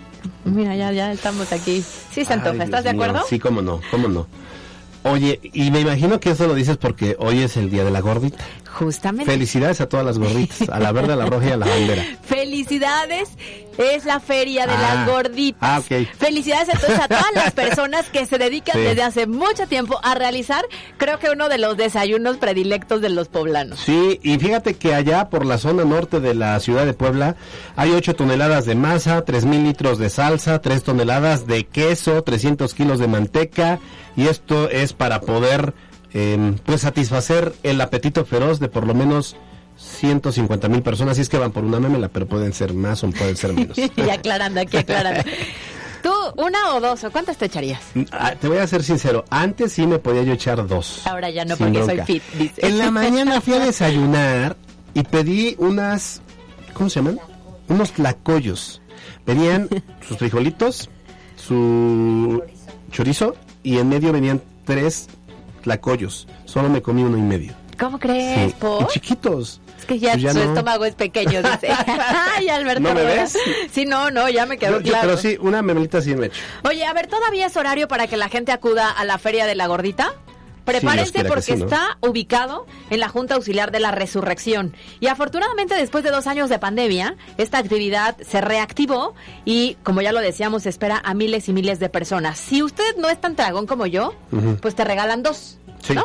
Mira, 0.44 0.76
ya, 0.76 0.92
ya 0.92 1.12
estamos 1.12 1.50
aquí. 1.52 1.83
Sí, 2.12 2.24
se 2.24 2.33
antoja. 2.33 2.52
Ay, 2.52 2.61
¿Estás 2.62 2.85
de 2.85 2.90
Dios 2.92 2.94
mío, 2.94 3.04
acuerdo? 3.11 3.26
Sí, 3.28 3.38
cómo 3.38 3.62
no, 3.62 3.80
cómo 3.90 4.09
no. 4.09 4.26
Oye, 5.02 5.40
y 5.54 5.70
me 5.70 5.80
imagino 5.80 6.20
que 6.20 6.30
eso 6.30 6.46
lo 6.46 6.54
dices 6.54 6.76
porque 6.76 7.16
hoy 7.18 7.38
es 7.42 7.56
el 7.56 7.70
día 7.70 7.85
de 7.85 7.90
la 7.90 8.00
gordita. 8.00 8.44
Justamente. 8.72 9.30
Felicidades 9.30 9.80
a 9.80 9.88
todas 9.88 10.06
las 10.06 10.18
gorditas, 10.18 10.68
a 10.68 10.78
la 10.78 10.92
verde, 10.92 11.12
a 11.12 11.16
la 11.16 11.26
roja 11.26 11.46
y 11.46 11.50
a 11.50 11.56
la 11.56 11.66
bandera. 11.66 12.04
Felicidades, 12.22 13.28
es 13.78 14.04
la 14.04 14.20
feria 14.20 14.66
de 14.66 14.72
Ah, 14.74 14.94
las 14.94 15.09
gorditas. 15.09 15.59
ah, 15.62 15.78
ok. 15.80 16.06
Felicidades 16.18 16.68
entonces 16.68 16.98
a 17.00 17.09
todas 17.09 17.33
las 17.35 17.52
personas 17.54 18.06
que 18.11 18.26
se 18.26 18.38
dedican 18.38 18.76
Sí. 18.76 18.80
desde 18.83 19.02
hace 19.02 19.26
mucho 19.26 19.66
tiempo 19.66 19.98
a 20.02 20.14
realizar, 20.14 20.64
creo 20.98 21.18
que 21.18 21.30
uno 21.30 21.48
de 21.48 21.59
los 21.59 21.76
desayunos 21.76 22.37
predilectos 22.38 23.00
de 23.00 23.09
los 23.11 23.28
poblanos. 23.28 23.80
Sí, 23.80 24.18
y 24.22 24.38
fíjate 24.38 24.74
que 24.74 24.94
allá 24.94 25.28
por 25.30 25.44
la 25.46 25.59
zona 25.59 25.85
norte 25.85 26.20
de 26.20 26.35
la 26.35 26.59
ciudad 26.61 26.85
de 26.87 26.94
Puebla 26.94 27.37
hay 27.76 27.90
8 27.92 28.14
toneladas 28.14 28.66
de 28.66 28.74
masa, 28.74 29.24
3 29.24 29.44
mil 29.46 29.64
litros 29.64 29.98
de 29.98 30.11
salsa, 30.11 30.61
3 30.61 30.83
toneladas 30.83 31.46
de 31.46 31.64
queso, 31.66 32.22
300 32.22 32.74
kilos 32.74 32.98
de 32.98 33.09
manteca, 33.09 33.78
y 34.16 34.26
esto 34.28 34.68
es 34.68 34.92
para 34.92 35.20
poder 35.20 35.72
eh, 36.12 36.54
pues 36.64 36.82
satisfacer 36.82 37.54
el 37.62 37.80
apetito 37.80 38.24
feroz 38.24 38.60
de 38.60 38.68
por 38.68 38.86
lo 38.86 38.94
menos 38.94 39.36
150 39.76 40.68
mil 40.68 40.82
personas, 40.82 41.16
si 41.16 41.22
es 41.22 41.28
que 41.28 41.38
van 41.38 41.52
por 41.52 41.64
una 41.64 41.80
memela, 41.80 42.08
pero 42.08 42.26
pueden 42.26 42.52
ser 42.52 42.74
más 42.74 43.02
o 43.02 43.10
pueden 43.10 43.36
ser 43.36 43.52
menos. 43.52 43.78
y 43.96 44.10
aclarando, 44.10 44.60
aquí 44.60 44.76
aclarando. 44.76 45.22
¿Tú 46.02 46.10
una 46.36 46.74
o 46.74 46.80
dos 46.80 47.04
o 47.04 47.10
cuántas 47.10 47.36
te 47.36 47.44
echarías? 47.46 47.80
Ah, 48.12 48.34
Te 48.34 48.48
voy 48.48 48.56
a 48.58 48.66
ser 48.66 48.82
sincero, 48.82 49.24
antes 49.28 49.72
sí 49.72 49.86
me 49.86 49.98
podía 49.98 50.22
yo 50.22 50.32
echar 50.32 50.66
dos. 50.66 51.06
Ahora 51.06 51.28
ya 51.30 51.44
no, 51.44 51.56
porque 51.56 51.82
bronca. 51.82 52.06
soy 52.06 52.20
fit, 52.20 52.22
dice. 52.38 52.66
En 52.66 52.78
la 52.78 52.90
mañana 52.90 53.40
fui 53.40 53.54
a 53.54 53.58
desayunar 53.66 54.56
y 54.94 55.02
pedí 55.02 55.56
unas, 55.58 56.22
¿cómo 56.72 56.88
se 56.88 57.00
llaman? 57.00 57.18
Unos 57.68 57.92
tlacoyos. 57.92 58.80
Venían 59.26 59.68
sus 60.06 60.16
frijolitos, 60.16 60.88
su 61.36 62.42
chorizo 62.90 63.36
y 63.62 63.78
en 63.78 63.88
medio 63.88 64.12
venían 64.12 64.40
tres 64.64 65.08
tlacoyos. 65.62 66.26
Solo 66.44 66.68
me 66.68 66.82
comí 66.82 67.02
uno 67.02 67.16
y 67.16 67.22
medio. 67.22 67.52
¿Cómo 67.78 67.98
crees, 67.98 68.50
Sí, 68.52 68.56
por? 68.58 68.82
y 68.82 68.86
chiquitos. 68.88 69.60
Es 69.78 69.86
que 69.86 69.98
ya, 69.98 70.10
Pues 70.12 70.22
ya 70.22 70.32
su 70.32 70.38
no. 70.38 70.44
estómago 70.44 70.84
es 70.84 70.94
pequeño, 70.94 71.42
dice. 71.42 71.68
Ay, 72.36 72.48
Alberto. 72.50 72.80
¿No 72.82 72.94
me 72.94 73.02
ves? 73.02 73.36
Sí, 73.72 73.86
no, 73.86 74.10
no, 74.10 74.28
ya 74.28 74.44
me 74.44 74.58
quedó 74.58 74.72
Yo- 74.72 74.80
yo- 74.80 74.90
claro. 74.92 75.08
pero 75.08 75.16
sí, 75.18 75.38
una 75.40 75.62
memelita 75.62 76.02
sí 76.02 76.14
me 76.14 76.26
echo. 76.26 76.40
Oye, 76.68 76.84
a 76.84 76.92
ver, 76.92 77.06
¿todavía 77.06 77.46
es 77.46 77.56
horario 77.56 77.88
para 77.88 78.06
que 78.06 78.18
la 78.18 78.28
gente 78.28 78.52
acuda 78.52 78.90
a 78.90 79.04
la 79.06 79.16
Feria 79.16 79.46
de 79.46 79.54
la 79.54 79.66
Gordita? 79.66 80.12
Prepárense 80.78 81.24
porque 81.24 81.42
sí, 81.42 81.56
¿no? 81.56 81.64
está 81.64 81.98
ubicado 82.00 82.66
en 82.90 83.00
la 83.00 83.09
Junta 83.09 83.35
Auxiliar 83.35 83.70
de 83.70 83.80
la 83.80 83.90
Resurrección. 83.90 84.74
Y 85.00 85.09
afortunadamente, 85.09 85.74
después 85.74 86.04
de 86.04 86.11
dos 86.11 86.26
años 86.26 86.48
de 86.48 86.59
pandemia, 86.59 87.16
esta 87.38 87.59
actividad 87.59 88.16
se 88.18 88.40
reactivó 88.40 89.14
y, 89.44 89.76
como 89.83 90.02
ya 90.02 90.12
lo 90.12 90.20
decíamos, 90.20 90.66
espera 90.66 91.00
a 91.04 91.14
miles 91.14 91.48
y 91.48 91.52
miles 91.52 91.78
de 91.80 91.88
personas. 91.88 92.38
Si 92.38 92.62
usted 92.62 92.96
no 92.96 93.09
es 93.09 93.20
tan 93.20 93.37
tragón 93.37 93.66
como 93.66 93.87
yo, 93.87 94.14
pues 94.61 94.74
te 94.74 94.85
regalan 94.85 95.22
dos, 95.22 95.59
Sí. 95.83 95.94
¿no? 95.94 96.04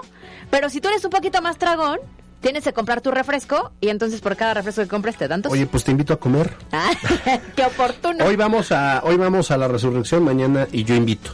Pero 0.49 0.69
si 0.69 0.79
tú 0.81 0.87
eres 0.87 1.03
un 1.03 1.11
poquito 1.11 1.41
más 1.41 1.57
tragón, 1.57 1.99
tienes 2.41 2.63
que 2.63 2.71
comprar 2.73 3.01
tu 3.01 3.11
refresco 3.11 3.71
y 3.81 3.89
entonces 3.89 4.21
por 4.21 4.35
cada 4.35 4.53
refresco 4.53 4.81
que 4.83 4.87
compres 4.87 5.15
te 5.17 5.27
dan 5.27 5.41
dos. 5.41 5.51
Oye, 5.51 5.65
pues 5.65 5.83
te 5.83 5.91
invito 5.91 6.13
a 6.13 6.17
comer. 6.19 6.53
Ah, 6.71 6.91
¡Qué 7.55 7.63
oportuno! 7.63 8.23
Hoy 8.25 8.35
vamos 8.35 8.71
a 8.71 9.01
hoy 9.03 9.17
vamos 9.17 9.51
a 9.51 9.57
la 9.57 9.67
resurrección, 9.67 10.23
mañana 10.23 10.67
y 10.71 10.83
yo 10.83 10.95
invito. 10.95 11.31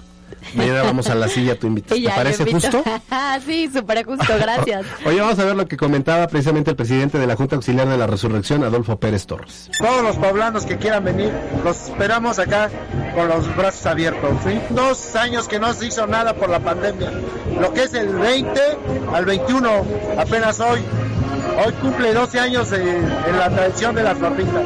Mañana 0.54 0.84
vamos 0.84 1.10
a 1.10 1.16
la 1.16 1.28
silla, 1.28 1.58
tú 1.58 1.68
invitas. 1.68 1.98
¿Te 2.02 2.10
parece 2.10 2.52
justo? 2.52 2.84
sí, 3.46 3.70
súper 3.74 4.06
justo, 4.06 4.34
gracias. 4.40 4.86
Oye, 5.06 5.22
vamos 5.22 5.40
a 5.40 5.46
ver 5.46 5.56
lo 5.56 5.68
que 5.68 5.78
comentaba 5.78 6.28
precisamente 6.28 6.72
el 6.72 6.76
presidente 6.76 7.18
de 7.18 7.28
la 7.28 7.36
Junta 7.36 7.56
Auxiliar 7.56 7.88
de 7.88 7.98
la 7.98 8.08
Resurrección, 8.08 8.64
Adolfo 8.64 9.00
Pérez 9.00 9.26
Torres. 9.26 9.70
Todos 9.78 10.04
los 10.04 10.18
poblanos 10.18 10.66
que 10.66 10.78
quieran 10.78 11.04
venir, 11.04 11.32
los 11.64 11.90
esperamos 11.90 12.40
acá 12.40 12.70
con 13.16 13.28
los 13.28 13.56
brazos 13.56 13.86
abiertos. 13.86 14.32
¿sí? 14.46 14.60
Dos 14.70 15.16
años 15.16 15.48
que 15.48 15.60
no 15.60 15.74
se 15.74 15.88
hizo 15.88 16.08
nada 16.08 16.34
por 16.34 16.50
la 16.50 16.60
pandemia. 16.60 17.12
Lo 17.60 17.74
que 17.74 17.84
es 17.84 17.94
el 17.94 18.16
20 18.16 18.62
al 19.14 19.26
21, 19.26 19.70
apenas 20.18 20.60
hoy. 20.60 20.80
Hoy 21.66 21.74
cumple 21.74 22.14
12 22.14 22.40
años 22.40 22.72
en 22.72 23.38
la 23.38 23.50
tradición 23.50 23.96
de 23.96 24.04
las 24.04 24.18
papitas. 24.18 24.64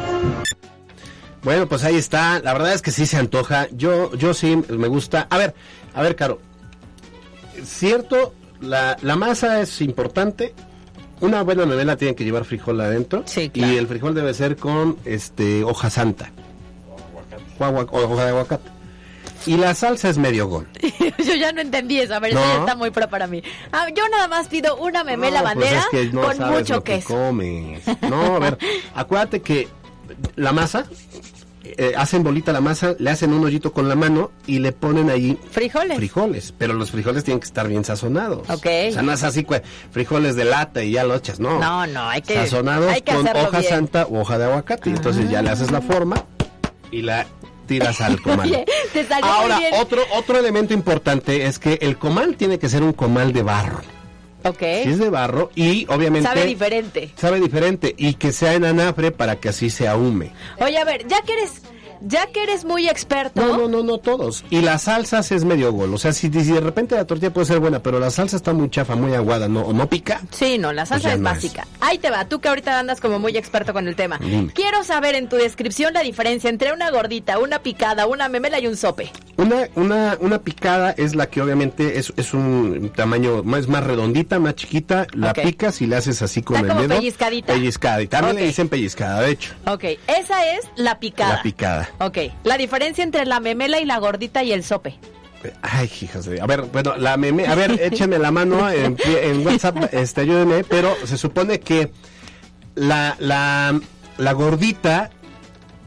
Bueno, 1.46 1.68
pues 1.68 1.84
ahí 1.84 1.94
está. 1.94 2.40
La 2.40 2.52
verdad 2.52 2.72
es 2.72 2.82
que 2.82 2.90
sí 2.90 3.06
se 3.06 3.16
antoja. 3.18 3.68
Yo, 3.70 4.12
yo 4.16 4.34
sí 4.34 4.56
me 4.68 4.88
gusta. 4.88 5.28
A 5.30 5.38
ver, 5.38 5.54
a 5.94 6.02
ver, 6.02 6.16
Caro. 6.16 6.40
Cierto, 7.64 8.34
la, 8.60 8.96
la 9.00 9.14
masa 9.14 9.60
es 9.60 9.80
importante. 9.80 10.54
Una 11.20 11.42
buena 11.42 11.64
memela 11.64 11.96
tiene 11.96 12.16
que 12.16 12.24
llevar 12.24 12.44
frijol 12.44 12.80
adentro. 12.80 13.22
Sí, 13.26 13.48
claro. 13.48 13.72
Y 13.72 13.76
el 13.76 13.86
frijol 13.86 14.12
debe 14.14 14.34
ser 14.34 14.56
con 14.56 14.98
este 15.04 15.62
hoja 15.62 15.88
santa. 15.88 16.32
O 17.60 17.64
agua- 17.64 17.86
o 17.90 17.98
hoja 18.12 18.24
de 18.24 18.30
aguacate. 18.30 18.68
Y 19.46 19.56
la 19.56 19.72
salsa 19.76 20.08
es 20.10 20.18
medio 20.18 20.48
gol. 20.48 20.66
Yo 21.24 21.34
ya 21.36 21.52
no 21.52 21.60
entendí 21.60 22.00
eso, 22.00 22.14
a 22.16 22.18
ver, 22.18 22.34
No. 22.34 22.40
eso 22.40 22.52
ya 22.54 22.58
está 22.58 22.74
muy 22.74 22.90
pro 22.90 23.08
para 23.08 23.28
mí. 23.28 23.40
Ah, 23.70 23.86
yo 23.94 24.02
nada 24.08 24.26
más 24.26 24.48
pido 24.48 24.76
una 24.78 25.04
memela 25.04 25.38
No, 25.42 25.44
pues 25.44 25.54
bandera 25.54 25.80
es 25.80 25.86
que 25.86 26.06
no 26.12 26.22
con 26.22 26.36
sabes 26.36 26.58
mucho 26.58 26.74
lo 26.74 26.82
que 26.84 26.94
queso. 26.96 27.08
comes. 27.14 27.82
No, 28.02 28.34
a 28.34 28.38
ver, 28.40 28.58
acuérdate 28.96 29.42
que 29.42 29.68
la 30.34 30.50
masa, 30.52 30.86
eh, 31.78 31.94
hacen 31.96 32.22
bolita 32.22 32.52
la 32.52 32.60
masa, 32.60 32.94
le 32.98 33.10
hacen 33.10 33.32
un 33.32 33.44
hoyito 33.44 33.72
con 33.72 33.88
la 33.88 33.94
mano 33.94 34.30
y 34.46 34.58
le 34.58 34.72
ponen 34.72 35.10
ahí 35.10 35.38
¿Frijoles? 35.50 35.96
frijoles, 35.96 36.54
pero 36.56 36.74
los 36.74 36.90
frijoles 36.90 37.24
tienen 37.24 37.40
que 37.40 37.46
estar 37.46 37.68
bien 37.68 37.84
sazonados. 37.84 38.48
Ok. 38.50 38.66
O 38.88 38.92
sea, 38.92 39.02
no 39.02 39.12
es 39.12 39.22
así, 39.22 39.46
frijoles 39.90 40.36
de 40.36 40.44
lata 40.44 40.82
y 40.82 40.92
ya 40.92 41.04
lo 41.04 41.14
echas, 41.14 41.40
no. 41.40 41.58
No, 41.58 41.86
no, 41.86 42.08
hay 42.08 42.22
que- 42.22 42.34
Sazonados 42.34 42.90
hay 42.90 43.02
que 43.02 43.12
con 43.14 43.26
hoja 43.28 43.58
bien. 43.60 43.70
santa 43.70 44.06
o 44.06 44.20
hoja 44.20 44.38
de 44.38 44.44
aguacate. 44.44 44.90
Entonces 44.90 45.30
ya 45.30 45.42
le 45.42 45.50
haces 45.50 45.70
la 45.70 45.80
forma 45.80 46.16
y 46.90 47.02
la 47.02 47.26
tiras 47.66 48.00
al 48.00 48.20
comal. 48.22 48.48
Oye, 48.50 48.64
te 48.92 49.04
salió 49.06 49.26
Ahora, 49.26 49.58
bien. 49.58 49.74
otro, 49.80 50.02
otro 50.14 50.38
elemento 50.38 50.72
importante 50.74 51.46
es 51.46 51.58
que 51.58 51.78
el 51.82 51.98
comal 51.98 52.36
tiene 52.36 52.58
que 52.58 52.68
ser 52.68 52.82
un 52.82 52.92
comal 52.92 53.32
de 53.32 53.42
barro. 53.42 53.80
Ok. 54.48 54.58
Si 54.58 54.90
es 54.90 54.98
de 54.98 55.10
barro 55.10 55.50
y 55.54 55.86
obviamente... 55.88 56.28
Sabe 56.28 56.46
diferente. 56.46 57.10
Sabe 57.16 57.40
diferente 57.40 57.94
y 57.96 58.14
que 58.14 58.32
sea 58.32 58.54
en 58.54 58.64
anafre 58.64 59.10
para 59.10 59.36
que 59.36 59.48
así 59.48 59.70
se 59.70 59.88
ahume. 59.88 60.32
Oye, 60.58 60.78
a 60.78 60.84
ver, 60.84 61.06
ya 61.06 61.20
que 61.22 61.32
eres, 61.32 61.62
ya 62.00 62.26
que 62.28 62.42
eres 62.42 62.64
muy 62.64 62.88
experto. 62.88 63.40
No, 63.40 63.56
no, 63.56 63.68
no, 63.68 63.82
no 63.82 63.98
todos. 63.98 64.44
Y 64.50 64.60
las 64.60 64.82
salsas 64.82 65.30
es 65.32 65.44
medio 65.44 65.72
gol. 65.72 65.92
O 65.94 65.98
sea, 65.98 66.12
si, 66.12 66.30
si 66.32 66.52
de 66.52 66.60
repente 66.60 66.94
la 66.94 67.04
tortilla 67.06 67.32
puede 67.32 67.46
ser 67.46 67.58
buena, 67.60 67.80
pero 67.82 67.98
la 67.98 68.10
salsa 68.10 68.36
está 68.36 68.52
muy 68.52 68.70
chafa, 68.70 68.94
muy 68.96 69.14
aguada, 69.14 69.48
no, 69.48 69.60
o 69.62 69.72
no 69.72 69.88
pica. 69.88 70.20
Sí, 70.30 70.58
no, 70.58 70.72
la 70.72 70.86
salsa 70.86 71.04
Pues 71.08 71.14
es 71.14 71.20
no 71.20 71.28
es. 71.30 71.34
básica. 71.34 71.66
Ahí 71.80 71.98
te 71.98 72.10
va, 72.10 72.24
tú 72.26 72.40
que 72.40 72.48
ahorita 72.48 72.78
andas 72.78 73.00
como 73.00 73.18
muy 73.18 73.36
experto 73.36 73.72
con 73.72 73.88
el 73.88 73.96
tema. 73.96 74.18
Dime. 74.18 74.52
Quiero 74.52 74.82
saber 74.84 75.14
en 75.14 75.28
tu 75.28 75.36
descripción 75.36 75.92
la 75.94 76.00
diferencia 76.02 76.50
entre 76.50 76.72
una 76.72 76.90
gordita, 76.90 77.38
una 77.38 77.60
picada, 77.60 78.06
una 78.06 78.28
memela 78.28 78.58
y 78.60 78.66
un 78.66 78.76
sope. 78.76 79.10
Una, 79.36 79.68
una, 79.74 80.16
una 80.20 80.38
picada 80.40 80.92
es 80.92 81.14
la 81.14 81.26
que 81.28 81.42
obviamente 81.42 81.98
es, 81.98 82.12
es 82.16 82.32
un 82.34 82.90
tamaño 82.94 83.42
más, 83.42 83.68
más 83.68 83.84
redondita, 83.84 84.38
más 84.38 84.54
chiquita. 84.54 85.06
La 85.12 85.32
picas 85.34 85.80
y 85.82 85.86
la 85.86 85.98
haces 85.98 86.22
así 86.22 86.42
con 86.42 86.56
Está 86.56 86.66
el 86.68 86.72
como 86.72 86.88
dedo. 86.88 86.98
pellizcadita. 87.00 87.52
Pellizcada. 87.52 88.02
Y 88.02 88.06
también 88.06 88.36
le 88.36 88.42
dicen 88.46 88.68
pellizcada, 88.68 89.20
de 89.20 89.32
hecho. 89.32 89.52
Ok, 89.66 89.84
esa 90.06 90.46
es 90.54 90.60
la 90.76 90.98
picada. 90.98 91.36
La 91.36 91.42
picada. 91.42 91.85
Ok, 91.98 92.18
la 92.44 92.56
diferencia 92.56 93.04
entre 93.04 93.24
la 93.26 93.40
memela 93.40 93.80
y 93.80 93.84
la 93.84 93.98
gordita 93.98 94.42
y 94.42 94.52
el 94.52 94.64
sope. 94.64 94.98
Ay, 95.62 95.90
hijas 96.00 96.24
de... 96.24 96.40
A 96.40 96.46
ver, 96.46 96.62
bueno, 96.62 96.96
la 96.96 97.16
meme... 97.16 97.46
A 97.46 97.54
ver, 97.54 97.80
échenme 97.80 98.18
la 98.18 98.30
mano 98.30 98.68
en, 98.70 98.96
en 99.04 99.46
WhatsApp, 99.46 99.92
este, 99.92 100.22
ayúdenme, 100.22 100.64
pero 100.64 100.96
se 101.04 101.16
supone 101.16 101.60
que 101.60 101.92
la, 102.74 103.16
la, 103.20 103.78
la 104.18 104.32
gordita 104.32 105.10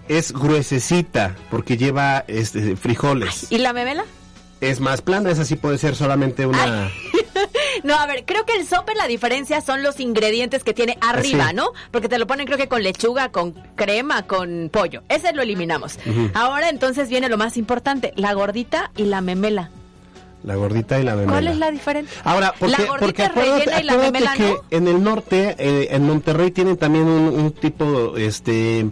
es 0.07 0.31
gruesecita 0.31 1.35
porque 1.51 1.77
lleva 1.77 2.23
este, 2.27 2.75
frijoles. 2.75 3.51
¿Y 3.51 3.57
la 3.57 3.73
memela? 3.73 4.05
Es 4.61 4.79
más 4.79 5.01
plana, 5.01 5.31
esa 5.31 5.45
sí 5.45 5.55
puede 5.55 5.77
ser 5.77 5.95
solamente 5.95 6.45
una... 6.45 6.89
No, 7.83 7.95
a 7.95 8.05
ver, 8.07 8.25
creo 8.25 8.45
que 8.45 8.53
el 8.57 8.67
sope 8.67 8.93
la 8.95 9.07
diferencia 9.07 9.61
son 9.61 9.83
los 9.83 10.01
ingredientes 10.01 10.65
que 10.65 10.73
tiene 10.73 10.97
arriba. 10.99 11.53
¿no? 11.53 11.69
Porque 11.91 12.09
te 12.09 12.17
lo 12.19 12.27
ponen 12.27 12.45
creo 12.45 12.57
que 12.57 12.67
con 12.67 12.83
lechuga, 12.83 13.29
con 13.29 13.53
crema, 13.75 14.23
con 14.23 14.69
pollo. 14.71 15.03
Ese 15.07 15.31
lo 15.33 15.41
eliminamos. 15.43 15.97
Ahora 16.33 16.67
entonces 16.69 17.07
viene 17.09 17.29
lo 17.29 17.37
más 17.37 17.55
importante, 17.55 18.11
la 18.17 18.33
gordita 18.33 18.91
y 18.97 19.03
la 19.03 19.21
memela. 19.21 19.69
La 20.43 20.55
gordita 20.55 20.99
y 20.99 21.03
la 21.03 21.15
memela. 21.15 21.31
¿Cuál 21.31 21.47
es 21.47 21.57
la 21.57 21.71
diferencia? 21.71 22.21
Ahora, 22.25 22.53
porque, 22.59 22.75
la 22.77 22.85
gordita 22.85 23.31
porque 23.33 23.49
rellena 23.49 23.79
y 23.79 23.83
la 23.83 23.97
memela 23.97 24.33
que 24.33 24.49
no. 24.49 24.61
en 24.71 24.87
el 24.89 25.01
norte, 25.03 25.55
eh, 25.57 25.87
en 25.91 26.03
Monterrey 26.05 26.51
tienen 26.51 26.75
también 26.75 27.05
un, 27.05 27.27
un 27.39 27.51
tipo, 27.53 28.17
este, 28.17 28.89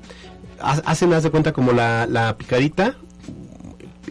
ha- 0.61 0.81
hacen, 0.85 1.11
haz 1.13 1.23
de 1.23 1.29
cuenta 1.31 1.51
como 1.51 1.73
la, 1.73 2.05
la 2.05 2.37
picadita 2.37 2.95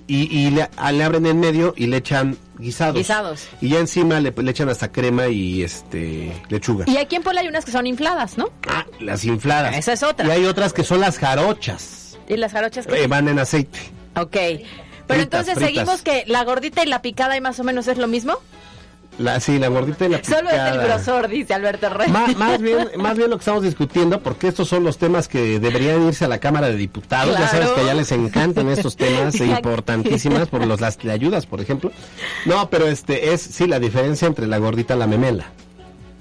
y, 0.06 0.36
y 0.36 0.50
le, 0.50 0.68
abren 0.76 1.26
en 1.26 1.40
medio 1.40 1.74
y 1.76 1.86
le 1.86 1.98
echan 1.98 2.36
guisados. 2.58 2.96
Guisados. 2.96 3.48
Y 3.60 3.70
ya 3.70 3.78
encima 3.78 4.20
le, 4.20 4.30
le 4.32 4.50
echan 4.50 4.68
hasta 4.68 4.90
crema 4.92 5.28
y 5.28 5.62
este 5.62 6.32
lechuga. 6.48 6.84
Y 6.88 6.96
aquí 6.96 7.16
en 7.16 7.22
Puebla 7.22 7.40
hay 7.40 7.48
unas 7.48 7.64
que 7.64 7.72
son 7.72 7.86
infladas, 7.86 8.38
¿no? 8.38 8.50
Ah, 8.68 8.86
las 9.00 9.24
infladas. 9.24 9.76
Esa 9.76 9.92
es 9.92 10.02
otra. 10.02 10.26
Y 10.26 10.30
hay 10.30 10.44
otras 10.44 10.72
que 10.72 10.84
son 10.84 11.00
las 11.00 11.18
jarochas. 11.18 12.18
Y 12.28 12.36
las 12.36 12.52
jarochas 12.52 12.86
que... 12.86 13.02
Eh, 13.02 13.06
van 13.06 13.28
en 13.28 13.38
aceite. 13.38 13.78
Ok. 14.16 14.30
Pero 14.32 15.20
Fritas, 15.20 15.22
entonces 15.22 15.54
fritas. 15.54 15.68
seguimos 15.68 16.02
que 16.02 16.24
la 16.26 16.42
gordita 16.44 16.82
y 16.82 16.86
la 16.86 17.02
picada 17.02 17.36
y 17.36 17.40
más 17.40 17.60
o 17.60 17.64
menos 17.64 17.86
es 17.86 17.98
lo 17.98 18.08
mismo. 18.08 18.38
La, 19.18 19.40
sí, 19.40 19.58
la 19.58 19.68
gordita 19.68 20.06
y 20.06 20.10
la 20.10 20.18
picada. 20.18 20.38
Solo 20.38 20.50
es 20.50 20.72
el 20.72 20.88
grosor, 20.88 21.28
dice 21.28 21.54
Alberto 21.54 21.88
Rey. 21.88 22.10
Más 22.10 22.60
bien 22.60 22.76
más 22.96 23.16
bien 23.16 23.30
lo 23.30 23.36
que 23.36 23.40
estamos 23.40 23.62
discutiendo 23.62 24.20
porque 24.20 24.48
estos 24.48 24.68
son 24.68 24.84
los 24.84 24.98
temas 24.98 25.28
que 25.28 25.58
deberían 25.58 26.06
irse 26.06 26.24
a 26.24 26.28
la 26.28 26.38
Cámara 26.38 26.68
de 26.68 26.76
Diputados 26.76 27.36
ya 27.38 27.48
sabes 27.48 27.70
que 27.70 27.84
ya 27.84 27.94
les 27.94 28.12
encantan 28.12 28.68
estos 28.68 28.96
temas 28.96 29.34
importantísimas 29.40 30.48
por 30.48 30.66
los 30.66 30.80
las 30.80 30.98
ayudas 31.04 31.46
por 31.46 31.60
ejemplo 31.60 31.92
no 32.46 32.68
pero 32.70 32.86
este 32.86 33.32
es 33.32 33.40
sí 33.40 33.66
la 33.66 33.78
diferencia 33.78 34.26
entre 34.26 34.46
la 34.46 34.58
gordita 34.58 34.94
y 34.94 34.98
la 34.98 35.06
memela 35.06 35.46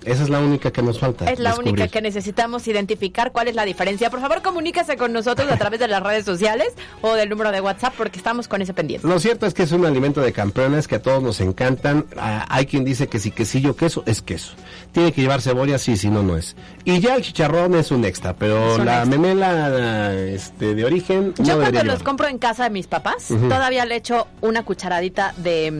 esa 0.06 0.24
es 0.24 0.30
la 0.30 0.40
única 0.40 0.72
que 0.72 0.82
nos 0.82 1.00
falta 1.00 1.26
Es 1.30 1.40
la 1.40 1.50
descubrir. 1.52 1.74
única 1.74 1.88
que 1.90 2.02
necesitamos 2.02 2.68
identificar 2.68 3.32
cuál 3.32 3.48
es 3.48 3.56
la 3.56 3.66
diferencia. 3.66 4.10
Por 4.10 4.22
favor, 4.22 4.42
comuníquese 4.42 4.98
con 4.98 5.14
nosotros 5.14 5.52
a 5.52 5.58
través 5.58 5.80
de 5.80 5.88
las 5.88 6.02
redes 6.02 6.26
sociales 6.26 6.68
o 7.02 7.14
del 7.14 7.30
número 7.30 7.52
de 7.52 7.62
WhatsApp 7.62 7.94
porque 7.98 8.18
estamos 8.18 8.48
con 8.48 8.62
ese 8.62 8.74
pendiente. 8.74 9.08
Lo 9.08 9.20
cierto 9.20 9.46
es 9.46 9.54
que 9.54 9.64
es 9.64 9.72
un 9.72 9.86
alimento 9.86 10.22
de 10.22 10.32
campeones 10.34 10.88
que 10.88 10.96
a 10.96 11.02
todos 11.02 11.22
nos 11.24 11.42
encantan. 11.42 12.06
Ah, 12.18 12.46
hay 12.50 12.66
quien 12.66 12.86
dice 12.86 13.08
que 13.08 13.20
si 13.20 13.32
quesillo 13.32 13.76
queso 13.76 14.04
es 14.06 14.22
queso. 14.22 14.54
Tiene 14.92 15.12
que 15.12 15.22
llevar 15.22 15.42
cebolla, 15.42 15.78
sí, 15.78 15.98
si 15.98 16.10
no, 16.10 16.24
no 16.24 16.38
es. 16.38 16.56
Y 16.86 17.00
ya 17.02 17.16
el 17.16 17.22
chicharrón 17.22 17.76
es 17.76 17.92
un 17.92 18.06
extra, 18.06 18.34
pero 18.34 18.76
un 18.76 18.86
la 18.86 19.00
extra. 19.02 19.18
memela 19.18 20.14
este, 20.14 20.74
de 20.76 20.86
origen 20.86 21.34
Yo 21.38 21.44
no 21.44 21.44
cuando 21.44 21.60
debería 21.60 21.84
los 21.84 21.94
llevar. 21.96 22.04
compro 22.04 22.28
en 22.28 22.38
casa 22.38 22.64
de 22.66 22.70
mis 22.70 22.88
papás, 22.88 23.28
todavía 23.28 23.86
le 23.86 23.96
echo 23.98 24.28
una 24.42 24.64
cucharadita 24.64 25.34
de 25.38 25.72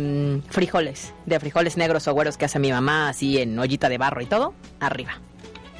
mm, 0.46 0.52
frijoles, 0.52 1.14
de 1.26 1.40
frijoles 1.40 1.78
negros 1.78 2.08
o 2.08 2.14
güeros 2.14 2.38
que 2.38 2.46
hace 2.46 2.60
mi 2.60 2.72
mamá, 2.72 3.10
así 3.10 3.38
en 3.38 3.58
ollita 3.58 3.88
de 3.90 3.98
barro 3.98 4.15
y 4.22 4.26
todo, 4.26 4.54
arriba. 4.80 5.14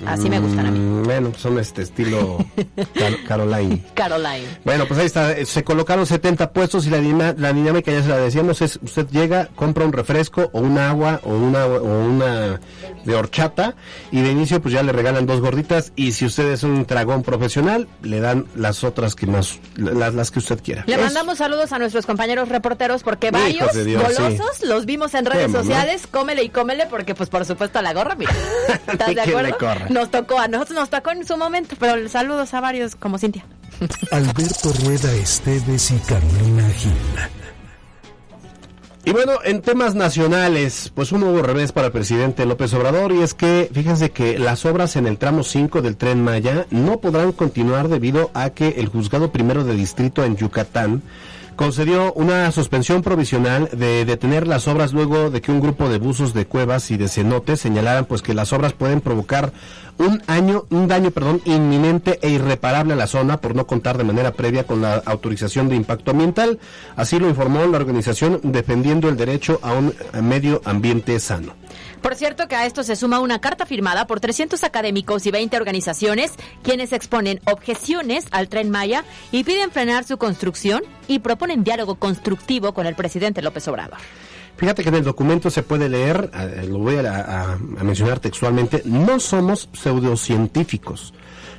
Así 0.06 0.30
me 0.30 0.40
gustan 0.40 0.66
a 0.66 0.72
mí. 0.72 0.80
Mm, 0.80 1.04
Bueno, 1.04 1.32
son 1.38 1.58
este 1.60 1.82
estilo 1.84 2.38
Car- 2.96 3.24
Caroline. 3.28 3.82
Caroline. 3.94 4.46
Bueno, 4.64 4.86
pues 4.88 5.00
ahí 5.00 5.06
está, 5.06 5.32
eh, 5.38 5.46
se 5.46 5.64
colocaron 5.64 6.06
70 6.06 6.52
puestos 6.52 6.86
y 6.88 6.90
la, 6.90 7.00
la 7.38 7.54
dinámica 7.54 7.92
ya 7.92 8.02
se 8.04 8.10
la 8.10 8.18
decíamos, 8.18 8.62
es 8.62 8.80
usted 8.82 9.08
llega, 9.10 9.50
compra 9.56 9.86
un 9.86 9.94
refresco 9.94 10.50
o 10.54 10.60
un 10.60 10.78
agua 10.78 11.22
o 11.24 11.30
una 11.34 11.66
o 11.66 11.84
una 12.06 12.60
de 13.06 13.16
horchata 13.16 13.76
y 14.12 14.22
de 14.22 14.32
inicio 14.32 14.62
pues 14.62 14.74
ya 14.74 14.84
le 14.84 14.92
regalan 14.92 15.26
dos 15.26 15.40
gorditas 15.42 15.92
y 15.96 16.12
si 16.14 16.26
usted 16.26 16.52
es 16.52 16.64
un 16.64 16.86
dragón 16.86 17.24
profesional 17.24 17.88
le 18.02 18.20
dan 18.20 18.46
las 18.56 18.84
otras 18.84 19.16
que 19.16 19.28
más 19.28 19.60
las, 19.76 20.14
las 20.14 20.32
que 20.32 20.40
usted 20.40 20.60
quiera. 20.62 20.84
Le 20.88 20.98
mandamos 20.98 21.38
saludos 21.38 21.72
a 21.72 21.80
nuestros 21.80 22.06
compañeros 22.06 22.50
reporteros 22.50 23.04
porque 23.04 23.32
varios 23.32 23.74
Dios, 23.86 24.02
golosos 24.04 24.64
los 24.64 24.86
vimos 24.86 25.14
en 25.14 25.26
redes 25.26 25.44
Qué 25.46 25.48
mamá. 25.50 25.64
sociales. 25.64 26.08
Cómele 26.10 26.44
y 26.44 26.50
cómele 26.50 26.86
porque, 26.88 27.14
pues, 27.16 27.30
por 27.30 27.46
supuesto, 27.46 27.80
a 27.80 27.82
la 27.82 27.94
gorra, 27.94 28.16
mira. 28.16 28.34
¿Estás 28.88 29.14
de 29.16 29.22
acuerdo? 29.22 29.56
Nos 29.90 30.12
tocó, 30.12 30.40
a 30.40 30.48
nosotros 30.48 30.78
nos 30.78 30.90
tocó 30.90 31.12
en 31.12 31.26
su 31.26 31.38
momento, 31.38 31.76
pero 31.80 32.08
saludos 32.10 32.54
a 32.54 32.62
varios 32.62 32.96
como 32.96 33.18
Cintia. 33.18 33.46
Alberto 34.12 34.72
Rueda 34.84 35.14
Esteves 35.14 35.92
y 35.92 35.98
Carolina 36.00 36.70
Gil. 36.70 36.94
Y 39.08 39.12
bueno, 39.12 39.34
en 39.44 39.62
temas 39.62 39.94
nacionales, 39.94 40.92
pues 40.96 41.12
un 41.12 41.20
nuevo 41.20 41.44
revés 41.44 41.72
para 41.72 41.88
el 41.88 41.94
presidente 41.94 42.48
López 42.48 42.74
Obrador 42.74 43.12
y 43.12 43.22
es 43.22 43.36
que 43.36 43.70
fíjense 43.72 44.10
que 44.10 44.40
las 44.40 44.66
obras 44.66 44.96
en 44.96 45.06
el 45.06 45.20
tramo 45.20 45.44
5 45.44 45.84
del 45.84 45.96
tren 45.96 46.24
Maya 46.24 46.66
no 46.72 47.00
podrán 47.00 47.32
continuar 47.32 47.88
debido 47.88 48.32
a 48.34 48.50
que 48.50 48.70
el 48.78 48.88
juzgado 48.88 49.32
primero 49.32 49.64
de 49.64 49.76
distrito 49.76 50.24
en 50.24 50.38
Yucatán 50.38 51.04
concedió 51.56 52.14
una 52.14 52.52
suspensión 52.52 53.02
provisional 53.02 53.70
de 53.72 54.06
detener 54.06 54.48
las 54.48 54.68
obras 54.68 54.94
luego 54.94 55.30
de 55.30 55.42
que 55.42 55.52
un 55.52 55.62
grupo 55.62 55.90
de 55.90 55.98
buzos 55.98 56.34
de 56.34 56.46
cuevas 56.46 56.92
y 56.92 56.98
de 56.98 57.08
cenotes 57.08 57.62
señalaran 57.62 58.06
pues 58.06 58.22
que 58.22 58.34
las 58.34 58.54
obras 58.54 58.74
pueden 58.74 59.02
provocar 59.02 59.54
un 59.98 60.22
año, 60.28 60.66
un 60.70 60.88
daño, 60.88 61.12
perdón, 61.12 61.42
inminente 61.46 62.20
e 62.22 62.30
irreparable 62.30 62.94
a 62.94 62.98
la 62.98 63.08
zona 63.08 63.40
por 63.40 63.56
no 63.56 63.66
contar 63.66 63.98
de 63.98 64.04
manera 64.04 64.34
previa 64.34 64.66
con 64.66 64.82
la 64.82 64.96
autorización 65.06 65.70
de 65.70 65.76
impacto 65.76 66.12
ambiental. 66.12 66.60
Así 66.96 67.18
lo 67.18 67.30
informó 67.30 67.66
la 67.66 67.78
organización 67.78 68.42
defendiendo 68.44 69.08
el 69.08 69.16
derecho 69.16 69.60
a 69.62 69.74
un 69.74 69.94
medio 70.22 70.62
ambiente 70.66 71.20
sano. 71.20 71.54
Por 72.06 72.14
cierto 72.14 72.48
que 72.48 72.56
a 72.56 72.68
esto 72.68 72.84
se 72.84 72.96
suma 72.96 73.20
una 73.20 73.42
carta 73.42 73.66
firmada 73.66 74.06
por 74.06 74.20
300 74.20 74.64
académicos 74.64 75.26
y 75.26 75.32
20 75.32 75.58
organizaciones 75.58 76.34
quienes 76.62 76.94
exponen 76.94 77.42
objeciones 77.46 78.26
al 78.30 78.48
tren 78.48 78.70
Maya 78.70 79.04
y 79.32 79.44
piden 79.44 79.72
frenar 79.72 80.04
su 80.04 80.20
construcción 80.20 80.84
y 81.08 81.18
proponen 81.18 81.64
diálogo 81.64 81.96
constructivo 81.96 82.76
con 82.76 82.86
el 82.86 82.94
presidente 82.94 83.42
López 83.42 83.68
Obrador. 83.70 83.98
Fíjate 84.56 84.84
que 84.84 84.90
en 84.90 84.96
el 84.96 85.04
documento 85.04 85.50
se 85.50 85.64
puede 85.64 85.90
leer, 85.90 86.30
eh, 86.36 86.68
lo 86.70 86.78
voy 86.78 86.98
a, 86.98 87.10
a- 87.12 87.54
a 87.54 87.84
mencionar 87.84 88.20
textualmente, 88.20 88.84
no 88.86 89.20
somos 89.20 89.68
pseudocientíficos, 89.74 91.12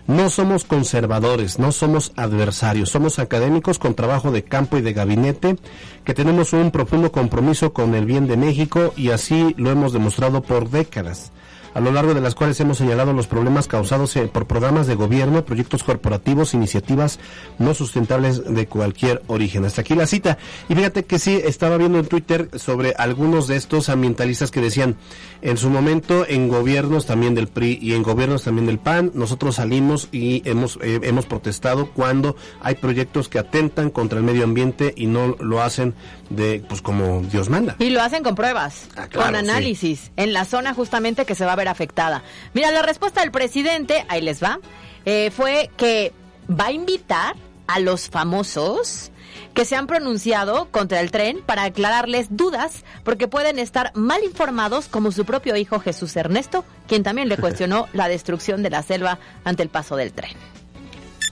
no 0.06 0.30
somos 0.30 0.64
conservadores, 0.64 1.58
no 1.58 1.72
somos 1.72 2.12
adversarios, 2.16 2.90
somos 2.90 3.18
académicos 3.18 3.78
con 3.78 3.94
trabajo 3.94 4.30
de 4.30 4.44
campo 4.44 4.78
y 4.78 4.82
de 4.82 4.92
gabinete, 4.92 5.56
que 6.04 6.14
tenemos 6.14 6.52
un 6.52 6.70
profundo 6.70 7.12
compromiso 7.12 7.72
con 7.72 7.94
el 7.94 8.04
bien 8.04 8.26
de 8.26 8.36
México 8.36 8.92
y 8.96 9.10
así 9.10 9.54
lo 9.58 9.70
hemos 9.70 9.92
demostrado 9.92 10.42
por 10.42 10.70
décadas 10.70 11.32
a 11.76 11.80
lo 11.80 11.92
largo 11.92 12.14
de 12.14 12.22
las 12.22 12.34
cuales 12.34 12.58
hemos 12.60 12.78
señalado 12.78 13.12
los 13.12 13.26
problemas 13.26 13.68
causados 13.68 14.16
eh, 14.16 14.30
por 14.32 14.46
programas 14.46 14.86
de 14.86 14.94
gobierno, 14.94 15.44
proyectos 15.44 15.84
corporativos, 15.84 16.54
iniciativas 16.54 17.18
no 17.58 17.74
sustentables 17.74 18.42
de 18.42 18.66
cualquier 18.66 19.22
origen. 19.26 19.66
Hasta 19.66 19.82
aquí 19.82 19.94
la 19.94 20.06
cita. 20.06 20.38
Y 20.70 20.74
fíjate 20.74 21.04
que 21.04 21.18
sí, 21.18 21.38
estaba 21.44 21.76
viendo 21.76 21.98
en 21.98 22.06
Twitter 22.06 22.48
sobre 22.54 22.94
algunos 22.96 23.46
de 23.46 23.56
estos 23.56 23.90
ambientalistas 23.90 24.50
que 24.50 24.62
decían, 24.62 24.96
en 25.42 25.58
su 25.58 25.68
momento 25.68 26.24
en 26.26 26.48
gobiernos 26.48 27.04
también 27.04 27.34
del 27.34 27.48
PRI 27.48 27.78
y 27.82 27.92
en 27.92 28.02
gobiernos 28.02 28.44
también 28.44 28.66
del 28.66 28.78
PAN, 28.78 29.10
nosotros 29.12 29.56
salimos 29.56 30.08
y 30.12 30.48
hemos, 30.48 30.78
eh, 30.80 31.00
hemos 31.02 31.26
protestado 31.26 31.90
cuando 31.90 32.36
hay 32.62 32.76
proyectos 32.76 33.28
que 33.28 33.38
atentan 33.38 33.90
contra 33.90 34.18
el 34.18 34.24
medio 34.24 34.44
ambiente 34.44 34.94
y 34.96 35.08
no 35.08 35.36
lo 35.40 35.60
hacen 35.60 35.94
de, 36.30 36.64
pues 36.66 36.80
como 36.80 37.20
Dios 37.30 37.50
manda. 37.50 37.76
Y 37.78 37.90
lo 37.90 38.00
hacen 38.00 38.22
con 38.22 38.34
pruebas, 38.34 38.88
Ah, 38.96 39.08
claro, 39.08 39.26
con 39.26 39.36
análisis, 39.36 40.10
en 40.16 40.32
la 40.32 40.46
zona 40.46 40.72
justamente 40.72 41.26
que 41.26 41.34
se 41.34 41.44
va 41.44 41.52
a 41.52 41.56
ver 41.56 41.65
afectada. 41.68 42.22
Mira, 42.54 42.70
la 42.70 42.82
respuesta 42.82 43.20
del 43.20 43.30
presidente, 43.30 44.04
ahí 44.08 44.20
les 44.20 44.42
va, 44.42 44.58
eh, 45.04 45.30
fue 45.30 45.70
que 45.76 46.12
va 46.48 46.66
a 46.66 46.72
invitar 46.72 47.36
a 47.66 47.80
los 47.80 48.08
famosos 48.08 49.10
que 49.54 49.64
se 49.64 49.74
han 49.74 49.86
pronunciado 49.86 50.68
contra 50.70 51.00
el 51.00 51.10
tren 51.10 51.40
para 51.44 51.64
aclararles 51.64 52.28
dudas 52.30 52.84
porque 53.04 53.28
pueden 53.28 53.58
estar 53.58 53.90
mal 53.94 54.22
informados 54.22 54.86
como 54.86 55.12
su 55.12 55.24
propio 55.24 55.56
hijo 55.56 55.80
Jesús 55.80 56.14
Ernesto, 56.16 56.64
quien 56.86 57.02
también 57.02 57.28
le 57.28 57.38
cuestionó 57.38 57.88
la 57.92 58.08
destrucción 58.08 58.62
de 58.62 58.70
la 58.70 58.82
selva 58.82 59.18
ante 59.44 59.62
el 59.62 59.68
paso 59.68 59.96
del 59.96 60.12
tren. 60.12 60.36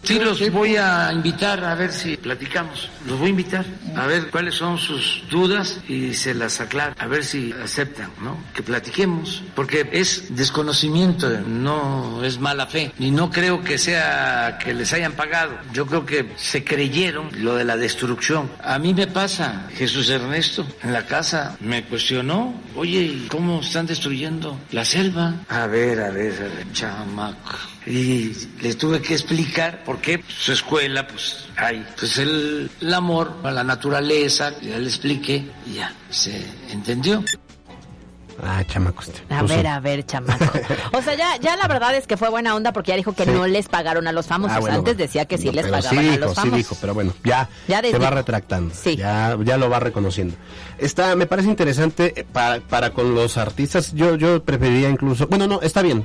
Sí, 0.05 0.19
los 0.19 0.51
voy 0.51 0.77
a 0.77 1.11
invitar 1.13 1.65
a 1.65 1.75
ver 1.75 1.91
si 1.91 2.17
platicamos. 2.17 2.91
Los 3.07 3.19
voy 3.19 3.29
a 3.29 3.31
invitar 3.31 3.65
a 3.97 4.07
ver 4.07 4.31
cuáles 4.31 4.55
son 4.55 4.77
sus 4.77 5.25
dudas 5.31 5.81
y 5.89 6.13
se 6.13 6.35
las 6.35 6.61
aclaro. 6.61 6.95
A 6.99 7.07
ver 7.07 7.25
si 7.25 7.53
aceptan, 7.53 8.11
¿no? 8.21 8.37
Que 8.55 8.63
platiquemos. 8.63 9.43
Porque 9.55 9.89
es 9.93 10.37
desconocimiento, 10.37 11.31
no 11.47 12.23
es 12.23 12.39
mala 12.39 12.67
fe. 12.67 12.93
Y 12.99 13.11
no 13.11 13.31
creo 13.31 13.65
que 13.65 13.79
sea 13.79 14.59
que 14.63 14.75
les 14.75 14.93
hayan 14.93 15.13
pagado. 15.13 15.53
Yo 15.73 15.87
creo 15.87 16.05
que 16.05 16.33
se 16.37 16.65
creyeron 16.65 17.31
lo 17.43 17.55
de 17.55 17.65
la 17.65 17.77
destrucción. 17.77 18.51
A 18.63 18.79
mí 18.79 18.93
me 18.93 19.07
pasa, 19.07 19.69
Jesús 19.75 20.11
Ernesto, 20.11 20.67
en 20.83 20.93
la 20.93 21.07
casa 21.07 21.57
me 21.61 21.85
cuestionó. 21.85 22.55
Oye, 22.77 23.01
¿y 23.01 23.27
¿cómo 23.31 23.61
están 23.61 23.87
destruyendo 23.87 24.59
la 24.71 24.85
selva? 24.85 25.35
A 25.49 25.67
ver, 25.67 26.01
a 26.01 26.11
ver, 26.11 26.35
a 26.35 26.55
ver, 26.55 26.73
chamaco 26.73 27.74
y 27.87 28.33
le 28.63 28.75
tuve 28.75 29.01
que 29.03 29.13
explicar 29.15 29.85
por 29.85 29.99
qué 30.01 30.23
su 30.29 30.53
escuela 30.53 31.07
pues 31.07 31.47
hay 31.57 31.85
pues 31.99 32.19
el, 32.19 32.71
el 32.81 32.95
amor 32.95 33.35
a 33.45 33.51
la 33.51 33.63
naturaleza 33.65 34.53
ya 34.61 34.79
le 34.79 34.87
expliqué 34.89 35.45
y 35.67 35.75
ya 35.75 35.93
se 36.11 36.45
entendió 36.71 37.23
Ah, 38.43 38.65
chamacos. 38.67 39.11
A 39.31 39.41
Puso- 39.43 39.55
ver, 39.55 39.67
a 39.69 39.79
ver, 39.79 40.05
chamaco. 40.05 40.45
O 40.93 41.01
sea, 41.03 41.15
ya, 41.15 41.37
ya 41.41 41.57
la 41.57 41.69
verdad 41.69 41.95
es 41.95 42.09
que 42.09 42.17
fue 42.17 42.29
buena 42.29 42.57
onda 42.57 42.73
porque 42.73 42.91
ya 42.91 42.97
dijo 42.97 43.13
que 43.15 43.25
Sí. 43.25 43.31
no 43.31 43.47
les 43.47 43.69
pagaron 43.69 44.09
a 44.09 44.13
los 44.13 44.27
famosos. 44.27 44.57
Ah, 44.57 44.61
bueno, 44.61 44.79
Antes 44.79 44.97
decía 44.97 45.25
que 45.27 45.39
sí 45.39 45.47
No, 45.47 45.53
les 45.53 45.67
pagaban 45.67 45.83
sí 45.91 45.97
a 45.97 46.01
dijo, 46.03 46.17
los 46.17 46.35
famosos. 46.35 46.51
Sí 46.51 46.57
dijo, 46.57 46.77
pero 46.81 46.95
bueno, 46.95 47.15
ya, 47.23 47.49
Ya 47.69 47.81
se 47.81 47.97
va 47.97 48.11
retractando. 48.11 48.75
Sí. 48.75 48.97
Ya, 48.97 49.39
ya 49.45 49.57
lo 49.57 49.71
va 49.71 49.79
reconociendo. 49.79 50.35
Está, 50.79 51.15
me 51.15 51.27
parece 51.27 51.49
interesante 51.49 52.13
eh, 52.21 52.25
para, 52.31 52.59
para 52.61 52.91
con 52.91 53.15
los 53.15 53.37
artistas. 53.39 53.93
Yo, 53.95 54.17
yo 54.17 54.43
preferiría 54.45 54.91
incluso, 54.91 55.29
bueno, 55.29 55.47
no, 55.47 55.63
está 55.63 55.81
bien. 55.83 56.05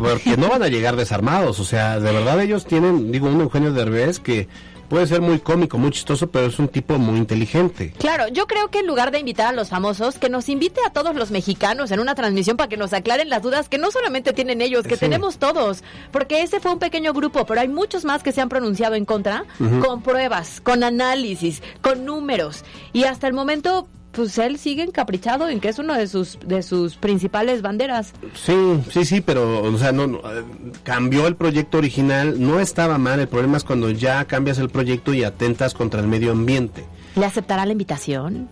Porque 0.00 0.36
no 0.36 0.48
van 0.48 0.62
a 0.62 0.68
llegar 0.68 0.96
desarmados. 0.96 1.60
O 1.60 1.64
sea, 1.64 2.00
de 2.00 2.12
verdad 2.12 2.40
ellos 2.40 2.66
tienen, 2.66 3.12
digo, 3.12 3.28
un 3.28 3.40
Eugenio 3.40 3.72
Derbez 3.72 4.18
que 4.18 4.48
puede 4.88 5.06
ser 5.06 5.20
muy 5.20 5.38
cómico, 5.38 5.78
muy 5.78 5.92
chistoso, 5.92 6.32
pero 6.32 6.46
es 6.46 6.58
un 6.58 6.66
tipo 6.66 6.98
muy 6.98 7.16
inteligente. 7.16 7.92
Claro, 7.98 8.26
yo 8.26 8.48
creo 8.48 8.72
que 8.72 8.80
en 8.80 8.88
lugar 8.88 9.12
de 9.12 9.20
invitar 9.20 9.46
a 9.46 9.52
los 9.52 9.68
famosos, 9.68 10.18
que 10.18 10.28
nos 10.28 10.48
invite 10.48 10.80
a 10.84 10.90
todos 10.92 11.14
los 11.14 11.30
mexicanos 11.30 11.92
en 11.92 12.00
una 12.00 12.16
transmisión 12.16 12.56
para 12.56 12.68
que 12.68 12.76
nos 12.76 12.92
aclaren 12.92 13.28
las 13.28 13.40
dudas 13.40 13.68
que 13.68 13.78
no 13.78 13.92
solamente 13.92 14.32
tienen 14.32 14.60
ellos, 14.60 14.84
que 14.88 14.94
Sí. 14.96 15.00
tenemos 15.00 15.38
todos. 15.38 15.84
Porque 16.10 16.42
ese 16.42 16.58
fue 16.58 16.72
un 16.72 16.80
pequeño 16.80 17.12
grupo, 17.12 17.46
pero 17.46 17.60
hay 17.60 17.68
muchos 17.68 18.04
más 18.04 18.24
que 18.24 18.32
se 18.32 18.40
han 18.40 18.48
pronunciado 18.48 18.96
en 18.96 19.04
contra, 19.04 19.44
con 19.80 20.02
pruebas, 20.02 20.60
con 20.60 20.82
análisis, 20.82 21.62
con 21.82 22.04
números. 22.04 22.64
Y 22.92 23.04
hasta 23.04 23.28
el 23.28 23.32
momento, 23.32 23.86
pues 24.12 24.36
él 24.38 24.58
sigue 24.58 24.82
encaprichado 24.82 25.48
en 25.48 25.60
que 25.60 25.68
es 25.68 25.78
uno 25.78 25.94
de 25.94 26.06
sus, 26.06 26.38
de 26.44 26.62
sus 26.62 26.96
principales 26.96 27.62
banderas. 27.62 28.12
Sí, 28.34 28.54
sí, 28.90 29.04
sí, 29.04 29.20
pero, 29.20 29.62
o 29.62 29.78
sea, 29.78 29.92
no, 29.92 30.06
no, 30.06 30.18
eh, 30.18 30.44
cambió 30.82 31.26
el 31.26 31.36
proyecto 31.36 31.78
original, 31.78 32.40
no 32.40 32.60
estaba 32.60 32.98
mal, 32.98 33.20
el 33.20 33.28
problema 33.28 33.56
es 33.56 33.64
cuando 33.64 33.90
ya 33.90 34.24
cambias 34.24 34.58
el 34.58 34.68
proyecto 34.68 35.14
y 35.14 35.24
atentas 35.24 35.74
contra 35.74 36.00
el 36.00 36.08
medio 36.08 36.32
ambiente. 36.32 36.84
¿Le 37.16 37.26
aceptará 37.26 37.66
la 37.66 37.72
invitación? 37.72 38.48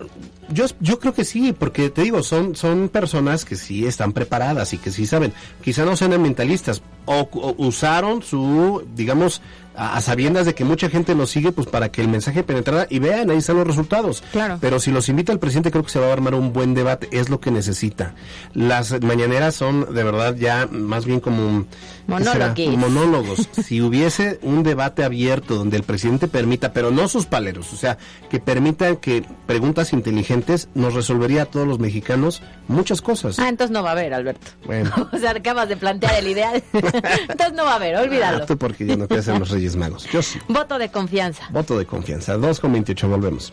Yo, 0.50 0.66
yo 0.80 0.98
creo 0.98 1.12
que 1.12 1.24
sí, 1.24 1.52
porque 1.52 1.90
te 1.90 2.02
digo, 2.02 2.22
son, 2.22 2.56
son 2.56 2.88
personas 2.88 3.44
que 3.44 3.54
sí 3.54 3.86
están 3.86 4.12
preparadas 4.12 4.72
y 4.72 4.78
que 4.78 4.90
sí 4.90 5.06
saben, 5.06 5.32
quizá 5.62 5.84
no 5.84 5.96
sean 5.96 6.12
ambientalistas, 6.12 6.82
o, 7.04 7.28
o 7.32 7.54
usaron 7.58 8.22
su, 8.22 8.84
digamos, 8.94 9.42
a, 9.78 9.96
a 9.96 10.00
sabiendas 10.00 10.46
de 10.46 10.54
que 10.54 10.64
mucha 10.64 10.90
gente 10.90 11.14
los 11.14 11.30
sigue, 11.30 11.52
pues 11.52 11.68
para 11.68 11.90
que 11.90 12.00
el 12.00 12.08
mensaje 12.08 12.42
penetrara 12.42 12.86
y 12.90 12.98
vean, 12.98 13.30
ahí 13.30 13.38
están 13.38 13.56
los 13.56 13.66
resultados. 13.66 14.22
Claro. 14.32 14.58
Pero 14.60 14.80
si 14.80 14.90
los 14.90 15.08
invita 15.08 15.32
el 15.32 15.38
presidente, 15.38 15.70
creo 15.70 15.84
que 15.84 15.90
se 15.90 16.00
va 16.00 16.08
a 16.08 16.12
armar 16.12 16.34
un 16.34 16.52
buen 16.52 16.74
debate, 16.74 17.08
es 17.12 17.28
lo 17.28 17.40
que 17.40 17.50
necesita. 17.50 18.14
Las 18.54 19.00
mañaneras 19.02 19.54
son 19.54 19.94
de 19.94 20.04
verdad 20.04 20.34
ya 20.36 20.66
más 20.70 21.04
bien 21.04 21.20
como. 21.20 21.66
Monólogos. 22.06 23.48
si 23.64 23.82
hubiese 23.82 24.38
un 24.42 24.62
debate 24.62 25.04
abierto 25.04 25.56
donde 25.56 25.76
el 25.76 25.82
presidente 25.82 26.26
permita, 26.26 26.72
pero 26.72 26.90
no 26.90 27.06
sus 27.06 27.26
paleros, 27.26 27.72
o 27.74 27.76
sea, 27.76 27.98
que 28.30 28.40
permita 28.40 28.96
que 28.96 29.24
preguntas 29.46 29.92
inteligentes 29.92 30.68
nos 30.74 30.94
resolvería 30.94 31.42
a 31.42 31.46
todos 31.46 31.66
los 31.66 31.78
mexicanos 31.78 32.42
muchas 32.66 33.02
cosas. 33.02 33.38
Ah, 33.38 33.48
entonces 33.48 33.72
no 33.72 33.82
va 33.82 33.90
a 33.90 33.92
haber, 33.92 34.14
Alberto. 34.14 34.46
Bueno. 34.64 34.90
O 35.18 35.18
sea, 35.18 35.30
acabas 35.32 35.68
de 35.68 35.76
plantear 35.76 36.14
el 36.16 36.28
ideal. 36.28 36.62
entonces 36.72 37.52
no 37.54 37.64
va 37.64 37.72
a 37.72 37.76
haber, 37.76 37.96
olvídalo. 37.96 38.44
Ah, 38.44 38.46
tú 38.46 38.56
porque 38.56 38.86
ya 38.86 38.96
no 38.96 39.08
te 39.08 39.18
hacen 39.18 39.38
los 39.38 39.50
Reyes 39.50 39.67
Magos. 39.76 40.04
Yo 40.12 40.22
sí. 40.22 40.38
Voto 40.48 40.78
de 40.78 40.90
confianza. 40.90 41.48
Voto 41.50 41.78
de 41.78 41.86
confianza. 41.86 42.36
2 42.36 42.60
con 42.60 42.72
28, 42.72 43.08
volvemos. 43.08 43.52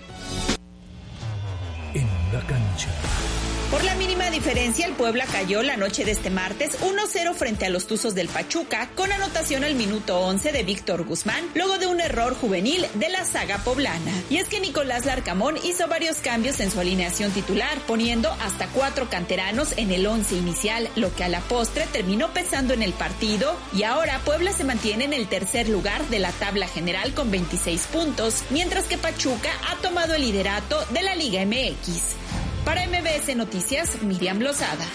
En 1.93 2.07
la 2.33 2.39
cancha. 2.45 2.89
Por 3.71 3.83
la 3.83 3.95
mínima 3.95 4.29
diferencia, 4.29 4.85
el 4.85 4.93
Puebla 4.93 5.25
cayó 5.25 5.63
la 5.63 5.75
noche 5.75 6.05
de 6.05 6.11
este 6.11 6.29
martes 6.29 6.79
1-0 6.81 7.33
frente 7.33 7.65
a 7.65 7.69
los 7.69 7.87
Tuzos 7.87 8.13
del 8.13 8.29
Pachuca, 8.29 8.89
con 8.95 9.11
anotación 9.11 9.63
al 9.63 9.73
minuto 9.73 10.19
11 10.19 10.51
de 10.51 10.63
Víctor 10.63 11.03
Guzmán, 11.03 11.43
luego 11.55 11.79
de 11.79 11.87
un 11.87 11.99
error 11.99 12.35
juvenil 12.35 12.85
de 12.93 13.09
la 13.09 13.25
saga 13.25 13.57
poblana. 13.57 14.11
Y 14.29 14.37
es 14.37 14.47
que 14.47 14.59
Nicolás 14.59 15.05
Larcamón 15.05 15.57
hizo 15.63 15.87
varios 15.87 16.17
cambios 16.17 16.59
en 16.59 16.69
su 16.69 16.79
alineación 16.79 17.31
titular, 17.31 17.79
poniendo 17.87 18.31
hasta 18.39 18.67
cuatro 18.67 19.09
canteranos 19.09 19.73
en 19.77 19.91
el 19.91 20.05
once 20.05 20.35
inicial, 20.35 20.87
lo 20.95 21.13
que 21.15 21.23
a 21.23 21.29
la 21.29 21.41
postre 21.41 21.87
terminó 21.91 22.31
pesando 22.33 22.73
en 22.73 22.83
el 22.83 22.93
partido, 22.93 23.57
y 23.73 23.81
ahora 23.83 24.21
Puebla 24.23 24.53
se 24.53 24.63
mantiene 24.63 25.05
en 25.05 25.13
el 25.13 25.27
tercer 25.27 25.69
lugar 25.69 26.07
de 26.09 26.19
la 26.19 26.31
tabla 26.33 26.67
general 26.67 27.15
con 27.15 27.31
26 27.31 27.87
puntos, 27.87 28.43
mientras 28.51 28.85
que 28.85 28.99
Pachuca 28.99 29.49
ha 29.69 29.75
tomado 29.81 30.13
el 30.13 30.21
liderato 30.21 30.85
de 30.91 31.01
la 31.01 31.15
Liga 31.15 31.43
MX. 31.45 32.15
Para 32.65 32.81
MBS 32.87 33.35
Noticias, 33.35 34.01
Miriam 34.01 34.39
Lozada. 34.39 34.85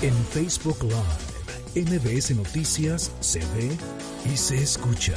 En 0.00 0.14
Facebook 0.26 0.78
Live, 0.84 1.90
MBS 1.90 2.30
Noticias 2.36 3.10
se 3.20 3.40
ve 3.40 3.76
y 4.32 4.36
se 4.36 4.62
escucha. 4.62 5.14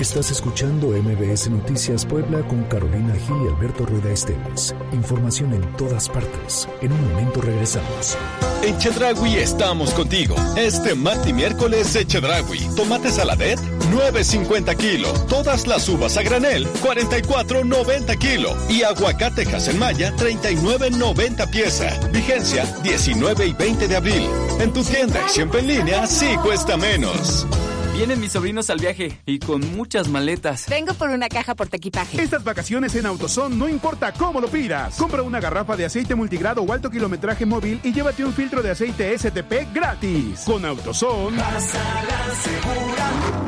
Estás 0.00 0.30
escuchando 0.30 0.88
MBS 0.88 1.50
Noticias 1.50 2.06
Puebla 2.06 2.46
con 2.46 2.62
Carolina 2.64 3.14
Gil 3.14 3.36
y 3.44 3.48
Alberto 3.48 3.84
Rueda 3.86 4.12
Esteves. 4.12 4.74
Información 4.92 5.52
en 5.52 5.76
todas 5.76 6.08
partes. 6.08 6.68
En 6.80 6.92
un 6.92 7.10
momento 7.10 7.40
regresamos. 7.40 8.16
En 8.62 8.78
Chedragui 8.78 9.36
estamos 9.36 9.92
contigo. 9.92 10.36
Este 10.56 10.94
martes 10.94 11.28
y 11.28 11.32
miércoles 11.32 11.92
de 11.94 12.06
Chedragui. 12.06 12.60
Tomate 12.76 13.10
saladet, 13.10 13.58
9.50 13.92 14.76
kilo. 14.76 15.12
Todas 15.28 15.66
las 15.66 15.88
uvas 15.88 16.16
a 16.16 16.22
granel, 16.22 16.68
44.90 16.82 18.18
kilo. 18.18 18.56
Y 18.68 18.84
aguacate 18.84 19.46
Maya, 19.78 20.14
39.90 20.16 21.50
pieza. 21.50 21.98
Vigencia, 22.12 22.64
19 22.82 23.46
y 23.46 23.52
20 23.52 23.88
de 23.88 23.96
abril. 23.96 24.28
En 24.60 24.72
tu 24.72 24.84
tienda 24.84 25.20
y 25.26 25.30
siempre 25.30 25.60
en 25.60 25.66
línea, 25.66 26.06
sí 26.06 26.36
cuesta 26.42 26.76
menos. 26.76 27.46
Vienen 27.92 28.20
mis 28.20 28.32
sobrinos 28.32 28.70
al 28.70 28.78
viaje 28.78 29.20
y 29.26 29.38
con 29.38 29.60
muchas 29.76 30.08
maletas. 30.08 30.66
Vengo 30.68 30.94
por 30.94 31.10
una 31.10 31.28
caja 31.28 31.54
por 31.54 31.68
equipaje. 31.70 32.22
Estas 32.22 32.42
vacaciones 32.42 32.94
en 32.94 33.04
AutoZone 33.04 33.54
no 33.54 33.68
importa 33.68 34.12
cómo 34.12 34.40
lo 34.40 34.48
pidas. 34.48 34.96
Compra 34.96 35.22
una 35.22 35.40
garrafa 35.40 35.76
de 35.76 35.84
aceite 35.84 36.14
multigrado 36.14 36.62
o 36.62 36.72
alto 36.72 36.90
kilometraje 36.90 37.44
móvil 37.44 37.80
y 37.82 37.92
llévate 37.92 38.24
un 38.24 38.32
filtro 38.32 38.62
de 38.62 38.70
aceite 38.70 39.16
STP 39.16 39.74
gratis. 39.74 40.40
Con 40.46 40.64
AutoZone. 40.64 41.36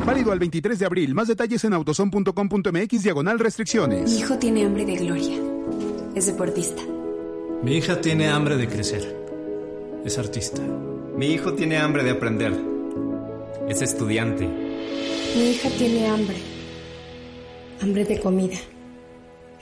Válido 0.05 0.31
al 0.31 0.37
23 0.37 0.77
de 0.77 0.85
abril. 0.85 1.15
Más 1.15 1.27
detalles 1.27 1.63
en 1.63 1.73
autozone.com.mx 1.73 3.03
diagonal 3.03 3.39
restricciones. 3.39 4.11
Mi 4.11 4.19
hijo 4.19 4.37
tiene 4.37 4.63
hambre 4.63 4.85
de 4.85 4.95
gloria. 4.95 5.39
Es 6.13 6.27
deportista. 6.27 6.83
Mi 7.63 7.77
hija 7.77 7.99
tiene 7.99 8.29
hambre 8.29 8.57
de 8.57 8.67
crecer. 8.67 9.25
Es 10.05 10.19
artista. 10.19 10.61
Mi 11.17 11.27
hijo 11.27 11.53
tiene 11.53 11.79
hambre 11.79 12.03
de 12.03 12.11
aprender. 12.11 12.74
Es 13.69 13.81
estudiante. 13.81 14.47
Mi 14.47 15.49
hija 15.49 15.69
tiene 15.71 16.07
hambre. 16.07 16.37
Hambre 17.81 18.05
de 18.05 18.19
comida. 18.19 18.57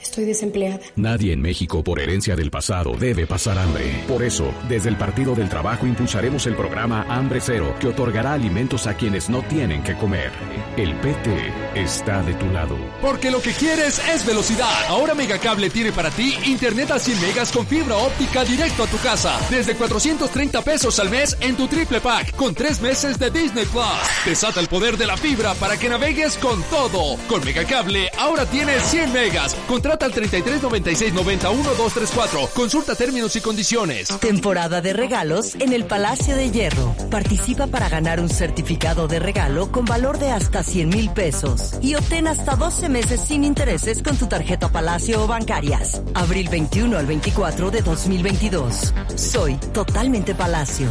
Estoy 0.04 0.26
desempleada. 0.26 0.80
Nadie 0.96 1.32
en 1.32 1.40
México 1.40 1.82
por 1.82 1.98
herencia 1.98 2.36
del 2.36 2.50
pasado 2.50 2.92
debe 2.92 3.26
pasar 3.26 3.58
hambre. 3.58 4.04
Por 4.06 4.22
eso, 4.22 4.52
desde 4.68 4.90
el 4.90 4.96
Partido 4.96 5.34
del 5.34 5.48
Trabajo 5.48 5.86
impulsaremos 5.86 6.46
el 6.46 6.54
programa 6.54 7.06
Hambre 7.08 7.40
Cero, 7.40 7.74
que 7.80 7.88
otorgará 7.88 8.34
alimentos 8.34 8.86
a 8.86 8.94
quienes 8.98 9.30
no 9.30 9.42
tienen 9.44 9.82
que 9.82 9.96
comer. 9.96 10.30
El 10.76 10.94
PT 10.96 11.52
está 11.74 12.22
de 12.22 12.34
tu 12.34 12.46
lado. 12.50 12.76
Porque 13.00 13.30
lo 13.30 13.40
que 13.40 13.52
quieres 13.52 13.98
es 14.12 14.26
velocidad. 14.26 14.84
Ahora 14.88 15.14
Megacable 15.14 15.70
tiene 15.70 15.90
para 15.90 16.10
ti 16.10 16.34
internet 16.44 16.90
a 16.90 16.98
100 16.98 17.20
megas 17.22 17.50
con 17.50 17.66
fibra 17.66 17.96
óptica 17.96 18.44
directo 18.44 18.82
a 18.82 18.86
tu 18.86 18.98
casa. 18.98 19.40
Desde 19.48 19.74
430 19.74 20.60
pesos 20.62 20.98
al 21.00 21.08
mes 21.08 21.34
en 21.40 21.56
tu 21.56 21.66
triple 21.66 22.02
pack 22.02 22.36
con 22.36 22.54
tres 22.54 22.82
meses 22.82 23.18
de 23.18 23.30
Disney 23.30 23.64
Plus. 23.64 23.84
Desata 24.26 24.60
el 24.60 24.68
poder 24.68 24.98
de 24.98 25.06
la 25.06 25.16
fibra 25.16 25.54
para 25.54 25.78
que 25.78 25.88
navegues 25.88 26.36
con 26.36 26.62
todo. 26.64 27.16
Con 27.26 27.42
Megacable 27.42 28.10
ahora 28.18 28.44
tienes 28.44 28.82
100 28.82 29.10
megas. 29.14 29.56
Al 30.00 30.12
33 30.12 30.62
96 30.62 31.14
91 31.14 31.62
234. 31.62 32.48
Consulta 32.54 32.94
términos 32.94 33.36
y 33.36 33.40
condiciones. 33.40 34.08
Temporada 34.20 34.80
de 34.80 34.92
regalos 34.92 35.54
en 35.54 35.72
el 35.72 35.84
Palacio 35.84 36.36
de 36.36 36.50
Hierro. 36.50 36.94
Participa 37.10 37.68
para 37.68 37.88
ganar 37.88 38.20
un 38.20 38.28
certificado 38.28 39.06
de 39.06 39.20
regalo 39.20 39.70
con 39.70 39.84
valor 39.84 40.18
de 40.18 40.30
hasta 40.30 40.62
100 40.62 40.88
mil 40.88 41.10
pesos 41.10 41.74
y 41.80 41.94
obtén 41.94 42.26
hasta 42.26 42.56
12 42.56 42.88
meses 42.88 43.20
sin 43.20 43.44
intereses 43.44 44.02
con 44.02 44.16
tu 44.16 44.26
tarjeta 44.26 44.68
Palacio 44.68 45.22
o 45.22 45.26
bancarias. 45.26 46.02
Abril 46.14 46.48
21 46.50 46.98
al 46.98 47.06
24 47.06 47.70
de 47.70 47.80
2022. 47.80 48.92
Soy 49.14 49.54
totalmente 49.72 50.34
Palacio. 50.34 50.90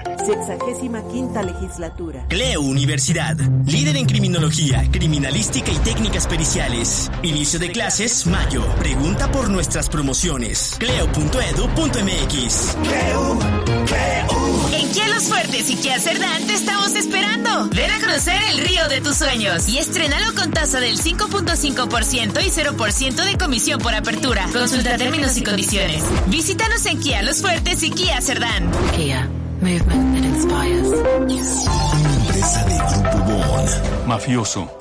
Sexagésima 0.25 1.01
quinta 1.07 1.43
legislatura. 1.43 2.25
Cleo 2.27 2.61
Universidad. 2.61 3.35
Líder 3.65 3.97
en 3.97 4.05
criminología, 4.05 4.83
criminalística 4.91 5.71
y 5.71 5.77
técnicas 5.77 6.27
periciales. 6.27 7.11
Inicio 7.23 7.59
de 7.59 7.71
clases, 7.71 8.27
mayo. 8.27 8.63
Pregunta 8.79 9.31
por 9.31 9.49
nuestras 9.49 9.89
promociones. 9.89 10.75
Cleo.edu.mx. 10.79 12.77
Cleo, 12.83 13.39
Cleo. 13.87 14.69
En 14.73 14.89
Kia 14.91 15.07
Los 15.09 15.23
Fuertes 15.23 15.69
y 15.69 15.75
Kia 15.75 15.99
Cerdán 15.99 16.45
te 16.45 16.53
estamos 16.53 16.95
esperando. 16.95 17.69
Ven 17.69 17.91
a 17.91 17.99
conocer 17.99 18.39
el 18.51 18.59
río 18.59 18.87
de 18.87 19.01
tus 19.01 19.17
sueños 19.17 19.67
y 19.69 19.77
estrenalo 19.77 20.33
con 20.35 20.51
tasa 20.51 20.79
del 20.79 20.97
5.5% 20.97 22.45
y 22.45 22.49
0% 22.49 23.25
de 23.25 23.37
comisión 23.37 23.79
por 23.79 23.93
apertura. 23.93 24.47
Consulta 24.53 24.97
términos 24.97 25.37
y 25.37 25.43
condiciones. 25.43 26.03
Visítanos 26.27 26.85
en 26.85 26.99
Kia 26.99 27.21
Los 27.21 27.41
Fuertes 27.41 27.83
y 27.83 27.91
Kia 27.91 28.21
Cerdán. 28.21 28.71
Kia. 28.95 29.29
Movement 29.61 30.15
that 30.15 30.25
inspires. 30.25 30.87
Una 30.87 32.15
empresa 32.15 32.65
de 32.65 32.77
Grupo 33.11 33.47
Bon. 33.47 34.07
Mafioso. 34.07 34.71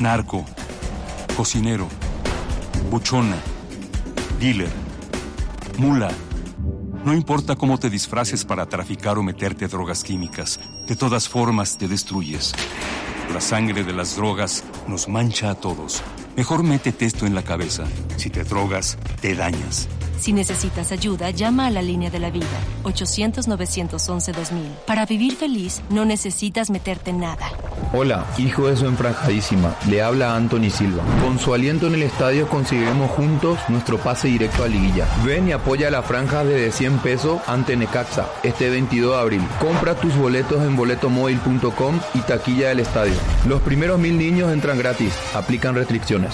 Narco. 0.00 0.44
Cocinero. 1.34 1.88
Buchona. 2.90 3.36
Dealer. 4.38 4.68
Mula. 5.78 6.10
No 7.06 7.14
importa 7.14 7.56
cómo 7.56 7.78
te 7.78 7.88
disfraces 7.88 8.44
para 8.44 8.66
traficar 8.66 9.16
o 9.16 9.22
meterte 9.22 9.66
drogas 9.66 10.04
químicas, 10.04 10.60
de 10.86 10.94
todas 10.94 11.26
formas 11.26 11.78
te 11.78 11.88
destruyes. 11.88 12.52
La 13.32 13.40
sangre 13.40 13.82
de 13.82 13.94
las 13.94 14.16
drogas 14.16 14.62
nos 14.86 15.08
mancha 15.08 15.50
a 15.50 15.54
todos. 15.54 16.02
Mejor 16.36 16.62
métete 16.62 17.06
esto 17.06 17.24
en 17.24 17.34
la 17.34 17.42
cabeza. 17.42 17.84
Si 18.18 18.28
te 18.28 18.44
drogas, 18.44 18.98
te 19.22 19.34
dañas. 19.34 19.88
Si 20.18 20.32
necesitas 20.32 20.92
ayuda, 20.92 21.30
llama 21.30 21.66
a 21.66 21.70
la 21.70 21.82
línea 21.82 22.10
de 22.10 22.18
la 22.18 22.30
vida, 22.30 22.46
800-911-2000. 22.84 24.34
Para 24.86 25.06
vivir 25.06 25.36
feliz, 25.36 25.82
no 25.90 26.04
necesitas 26.04 26.70
meterte 26.70 27.10
en 27.10 27.20
nada. 27.20 27.50
Hola, 27.92 28.26
hijo 28.38 28.66
de 28.66 28.76
su 28.76 28.86
enfranjadísima. 28.86 29.76
Le 29.88 30.02
habla 30.02 30.34
Anthony 30.34 30.70
Silva. 30.70 31.02
Con 31.22 31.38
su 31.38 31.54
aliento 31.54 31.86
en 31.86 31.94
el 31.94 32.02
estadio 32.02 32.48
conseguiremos 32.48 33.10
juntos 33.10 33.58
nuestro 33.68 33.98
pase 33.98 34.28
directo 34.28 34.64
a 34.64 34.68
Liguilla. 34.68 35.06
Ven 35.24 35.48
y 35.48 35.52
apoya 35.52 35.90
la 35.90 36.02
franja 36.02 36.44
de 36.44 36.72
100 36.72 36.98
pesos 36.98 37.40
ante 37.46 37.76
Necaxa 37.76 38.26
este 38.42 38.70
22 38.70 39.12
de 39.12 39.20
abril. 39.20 39.42
Compra 39.60 39.94
tus 39.94 40.16
boletos 40.16 40.62
en 40.62 40.76
boletomóvil.com 40.76 42.00
y 42.14 42.20
taquilla 42.20 42.70
del 42.70 42.80
estadio. 42.80 43.14
Los 43.46 43.62
primeros 43.62 43.98
mil 43.98 44.18
niños 44.18 44.52
entran 44.52 44.78
gratis. 44.78 45.12
Aplican 45.34 45.74
restricciones. 45.74 46.25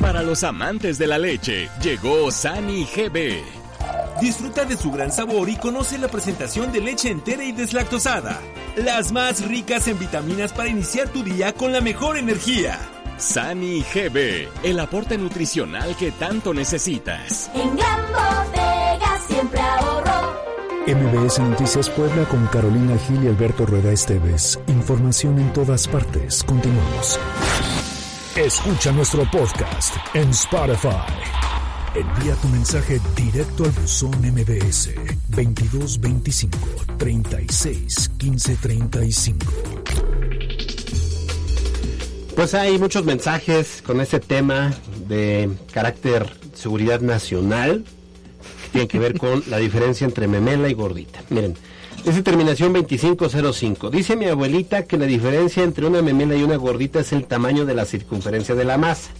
Para 0.00 0.22
los 0.22 0.42
amantes 0.42 0.98
de 0.98 1.06
la 1.06 1.18
leche, 1.18 1.68
llegó 1.82 2.30
Sani 2.30 2.84
GB. 2.84 3.61
Disfruta 4.22 4.64
de 4.64 4.76
su 4.76 4.92
gran 4.92 5.10
sabor 5.10 5.48
y 5.48 5.56
conoce 5.56 5.98
la 5.98 6.06
presentación 6.06 6.70
de 6.70 6.80
leche 6.80 7.10
entera 7.10 7.42
y 7.42 7.50
deslactosada. 7.50 8.40
Las 8.76 9.10
más 9.10 9.44
ricas 9.44 9.88
en 9.88 9.98
vitaminas 9.98 10.52
para 10.52 10.68
iniciar 10.68 11.08
tu 11.08 11.24
día 11.24 11.52
con 11.52 11.72
la 11.72 11.80
mejor 11.80 12.16
energía. 12.16 12.78
Sani 13.16 13.82
GB, 13.82 14.48
el 14.62 14.78
aporte 14.78 15.18
nutricional 15.18 15.96
que 15.96 16.12
tanto 16.12 16.54
necesitas. 16.54 17.50
En 17.52 17.76
Gran 17.76 18.00
Bodega 18.12 19.18
siempre 19.26 19.60
ahorro. 19.60 20.36
MBS 20.86 21.40
Noticias 21.40 21.90
Puebla 21.90 22.24
con 22.26 22.46
Carolina 22.46 22.96
Gil 22.98 23.24
y 23.24 23.26
Alberto 23.26 23.66
Rueda 23.66 23.90
Esteves. 23.90 24.60
Información 24.68 25.40
en 25.40 25.52
todas 25.52 25.88
partes. 25.88 26.44
Continuamos. 26.44 27.18
Escucha 28.36 28.92
nuestro 28.92 29.28
podcast 29.32 29.96
en 30.14 30.30
Spotify. 30.30 31.61
Envía 31.94 32.34
tu 32.36 32.48
mensaje 32.48 32.98
directo 33.14 33.64
al 33.64 33.70
buzón 33.72 34.12
MBS 34.22 34.94
2225 35.28 36.58
36 36.96 38.10
15 38.16 38.56
35. 38.56 39.46
Pues 42.34 42.54
hay 42.54 42.78
muchos 42.78 43.04
mensajes 43.04 43.82
con 43.84 44.00
este 44.00 44.20
tema 44.20 44.72
de 45.06 45.50
carácter 45.70 46.30
seguridad 46.54 47.02
nacional 47.02 47.84
que 48.62 48.70
tiene 48.70 48.88
que 48.88 48.98
ver 48.98 49.18
con 49.18 49.42
la 49.48 49.58
diferencia 49.58 50.06
entre 50.06 50.28
memela 50.28 50.70
y 50.70 50.74
gordita. 50.74 51.22
Miren, 51.28 51.56
es 52.06 52.24
terminación 52.24 52.72
2505. 52.72 53.90
Dice 53.90 54.16
mi 54.16 54.24
abuelita 54.24 54.86
que 54.86 54.96
la 54.96 55.04
diferencia 55.04 55.62
entre 55.62 55.84
una 55.84 56.00
memela 56.00 56.36
y 56.36 56.42
una 56.42 56.56
gordita 56.56 57.00
es 57.00 57.12
el 57.12 57.26
tamaño 57.26 57.66
de 57.66 57.74
la 57.74 57.84
circunferencia 57.84 58.54
de 58.54 58.64
la 58.64 58.78
masa. 58.78 59.10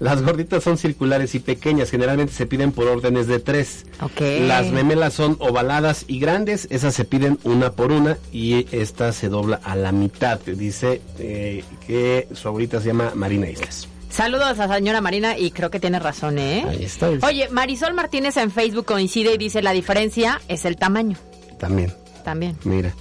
Las 0.00 0.22
gorditas 0.22 0.64
son 0.64 0.78
circulares 0.78 1.34
y 1.34 1.40
pequeñas, 1.40 1.90
generalmente 1.90 2.32
se 2.32 2.46
piden 2.46 2.72
por 2.72 2.88
órdenes 2.88 3.26
de 3.26 3.38
tres. 3.38 3.84
Las 4.18 4.70
memelas 4.72 5.12
son 5.12 5.36
ovaladas 5.40 6.06
y 6.08 6.18
grandes, 6.18 6.66
esas 6.70 6.94
se 6.94 7.04
piden 7.04 7.38
una 7.44 7.72
por 7.72 7.92
una 7.92 8.16
y 8.32 8.66
esta 8.74 9.12
se 9.12 9.28
dobla 9.28 9.60
a 9.62 9.76
la 9.76 9.92
mitad. 9.92 10.40
Dice 10.40 11.02
eh, 11.18 11.62
que 11.86 12.28
su 12.34 12.48
abuelita 12.48 12.80
se 12.80 12.88
llama 12.88 13.12
Marina 13.14 13.50
Islas. 13.50 13.88
Saludos 14.08 14.58
a 14.58 14.66
la 14.66 14.76
señora 14.76 15.02
Marina 15.02 15.36
y 15.36 15.50
creo 15.50 15.70
que 15.70 15.78
tiene 15.78 15.98
razón, 15.98 16.38
¿eh? 16.38 16.64
Ahí 16.66 16.84
está. 16.84 17.10
Oye, 17.22 17.50
Marisol 17.50 17.92
Martínez 17.92 18.38
en 18.38 18.50
Facebook 18.50 18.86
coincide 18.86 19.34
y 19.34 19.38
dice 19.38 19.60
la 19.60 19.72
diferencia 19.72 20.40
es 20.48 20.64
el 20.64 20.76
tamaño. 20.76 21.18
También. 21.58 21.92
También. 22.24 22.56
Mira, 22.64 22.94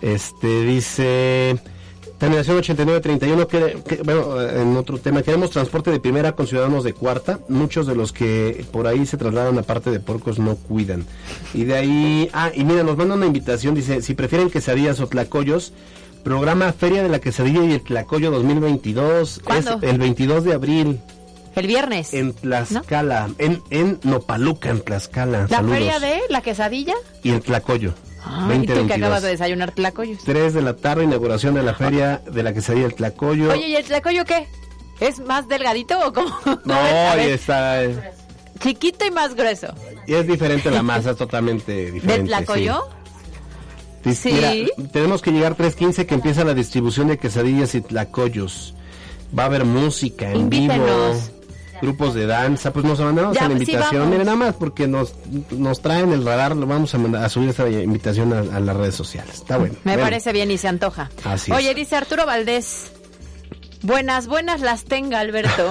este 0.00 0.62
dice 0.62 1.58
terminación 2.18 2.56
8931 2.58 3.46
que, 3.48 3.78
que 3.86 4.02
bueno, 4.02 4.40
en 4.40 4.76
otro 4.76 4.98
tema 4.98 5.22
queremos 5.22 5.50
transporte 5.50 5.90
de 5.90 6.00
primera 6.00 6.32
con 6.32 6.46
ciudadanos 6.46 6.84
de 6.84 6.92
cuarta. 6.92 7.38
Muchos 7.48 7.86
de 7.86 7.94
los 7.94 8.12
que 8.12 8.64
por 8.72 8.86
ahí 8.86 9.06
se 9.06 9.16
trasladan 9.16 9.56
a 9.58 9.62
parte 9.62 9.90
de 9.90 10.00
porcos 10.00 10.38
no 10.38 10.56
cuidan. 10.56 11.06
Y 11.54 11.64
de 11.64 11.74
ahí, 11.76 12.30
ah, 12.32 12.50
y 12.54 12.64
mira, 12.64 12.82
nos 12.82 12.96
manda 12.96 13.14
una 13.14 13.26
invitación, 13.26 13.74
dice, 13.74 14.02
si 14.02 14.14
prefieren 14.14 14.50
quesadillas 14.50 15.00
o 15.00 15.06
tlacoyos, 15.06 15.72
programa 16.24 16.72
Feria 16.72 17.02
de 17.02 17.08
la 17.08 17.20
Quesadilla 17.20 17.64
y 17.64 17.72
el 17.72 17.80
Tlacoyo 17.82 18.30
2022 18.30 19.40
¿Cuándo? 19.44 19.78
es 19.80 19.82
el 19.84 19.98
22 19.98 20.44
de 20.44 20.52
abril 20.52 21.00
El 21.54 21.66
viernes. 21.68 22.12
en 22.12 22.34
Tlaxcala, 22.34 23.30
en, 23.38 23.62
en 23.70 23.98
Nopaluca, 24.02 24.68
en 24.70 24.80
Tlaxcala. 24.80 25.42
La 25.42 25.48
Saludos. 25.48 25.76
feria 25.78 26.00
de 26.00 26.20
la 26.28 26.42
quesadilla. 26.42 26.94
Y 27.22 27.30
el 27.30 27.40
Tlacoyo. 27.40 27.94
Ay, 28.24 28.66
tú 28.66 28.86
que 28.86 28.94
acabas 28.94 29.22
de 29.22 29.28
desayunar 29.28 29.72
tlacoyos. 29.72 30.22
3 30.24 30.54
de 30.54 30.62
la 30.62 30.74
tarde, 30.76 31.04
inauguración 31.04 31.54
de 31.54 31.62
la 31.62 31.74
feria 31.74 32.22
de 32.30 32.42
la 32.42 32.52
quesadilla 32.52 32.84
del 32.84 32.94
Tlacoyo. 32.94 33.52
Oye, 33.52 33.68
¿y 33.68 33.76
el 33.76 33.84
tlacoyo 33.84 34.24
qué? 34.24 34.46
¿Es 35.00 35.20
más 35.20 35.48
delgadito 35.48 35.98
o 36.06 36.12
cómo? 36.12 36.36
no, 36.64 36.74
A 36.74 37.14
y 37.14 37.16
ver, 37.18 37.30
está, 37.30 37.82
Chiquito 38.60 39.06
y 39.06 39.10
más 39.12 39.34
grueso. 39.34 39.68
y 40.06 40.14
es 40.14 40.26
diferente 40.26 40.70
la 40.70 40.82
masa, 40.82 41.12
es 41.12 41.16
totalmente 41.16 41.92
diferente. 41.92 42.18
¿Del 42.22 42.26
tlacoyo? 42.26 42.82
Sí. 44.04 44.14
Sí. 44.14 44.32
Mira, 44.32 44.52
tenemos 44.92 45.22
que 45.22 45.30
llegar 45.32 45.56
3.15 45.56 46.06
que 46.06 46.14
empieza 46.14 46.44
la 46.44 46.54
distribución 46.54 47.08
de 47.08 47.18
quesadillas 47.18 47.74
y 47.74 47.82
tlacoyos. 47.82 48.74
Va 49.38 49.42
a 49.44 49.46
haber 49.46 49.64
música 49.64 50.30
en 50.30 50.48
vivo. 50.48 50.74
Grupos 51.80 52.14
de 52.14 52.26
danza, 52.26 52.72
pues 52.72 52.84
nos 52.84 52.98
mandamos 53.00 53.34
Ya, 53.36 53.44
a 53.46 53.48
la 53.48 53.54
sí, 53.56 53.62
invitación. 53.62 54.10
Miren, 54.10 54.26
nada 54.26 54.36
más 54.36 54.54
porque 54.54 54.86
nos, 54.86 55.14
nos 55.50 55.80
traen 55.80 56.12
el 56.12 56.24
radar, 56.24 56.56
lo 56.56 56.66
vamos 56.66 56.94
a, 56.94 56.98
mandar, 56.98 57.24
a 57.24 57.28
subir 57.28 57.50
esa 57.50 57.68
invitación 57.68 58.32
a, 58.32 58.56
a 58.56 58.60
las 58.60 58.76
redes 58.76 58.94
sociales. 58.94 59.34
Está 59.36 59.58
bueno. 59.58 59.74
Me 59.84 59.98
parece 59.98 60.32
bien 60.32 60.50
y 60.50 60.58
se 60.58 60.68
antoja. 60.68 61.10
Así 61.24 61.52
Oye, 61.52 61.70
es. 61.70 61.76
dice 61.76 61.96
Arturo 61.96 62.26
Valdés. 62.26 62.92
Buenas, 63.82 64.26
buenas 64.26 64.60
las 64.60 64.84
tenga, 64.84 65.20
Alberto. 65.20 65.70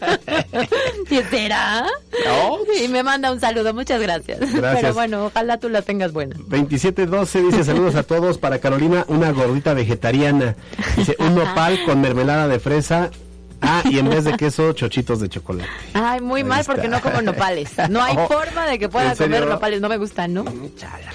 ¿Y 1.10 1.16
será? 1.30 1.86
Y 2.82 2.88
me 2.88 3.02
manda 3.02 3.30
un 3.30 3.40
saludo, 3.40 3.74
muchas 3.74 4.00
gracias. 4.00 4.40
Gracias. 4.40 4.74
Pero 4.80 4.94
bueno, 4.94 5.26
ojalá 5.26 5.58
tú 5.58 5.68
las 5.68 5.84
tengas 5.84 6.12
buenas. 6.12 6.38
2712 6.38 7.42
dice 7.42 7.64
saludos 7.64 7.94
a 7.96 8.04
todos 8.04 8.38
para 8.38 8.58
Carolina, 8.58 9.04
una 9.08 9.32
gordita 9.32 9.74
vegetariana. 9.74 10.56
Dice 10.96 11.14
un 11.18 11.34
nopal 11.34 11.78
con 11.84 12.00
mermelada 12.00 12.48
de 12.48 12.58
fresa. 12.58 13.10
Ah, 13.62 13.82
y 13.88 13.98
en 13.98 14.08
vez 14.08 14.24
de 14.24 14.36
queso, 14.36 14.72
chochitos 14.72 15.20
de 15.20 15.28
chocolate. 15.28 15.68
Ay, 15.94 16.20
muy 16.20 16.44
mal 16.44 16.64
porque 16.64 16.88
no 16.88 17.00
como 17.00 17.20
nopales. 17.22 17.70
No 17.88 18.02
hay 18.02 18.16
Oh, 18.20 18.26
forma 18.28 18.66
de 18.66 18.78
que 18.78 18.88
pueda 18.88 19.14
comer 19.16 19.46
nopales, 19.46 19.80
no 19.80 19.88
me 19.88 19.96
gustan, 19.96 20.34
¿no? 20.34 20.44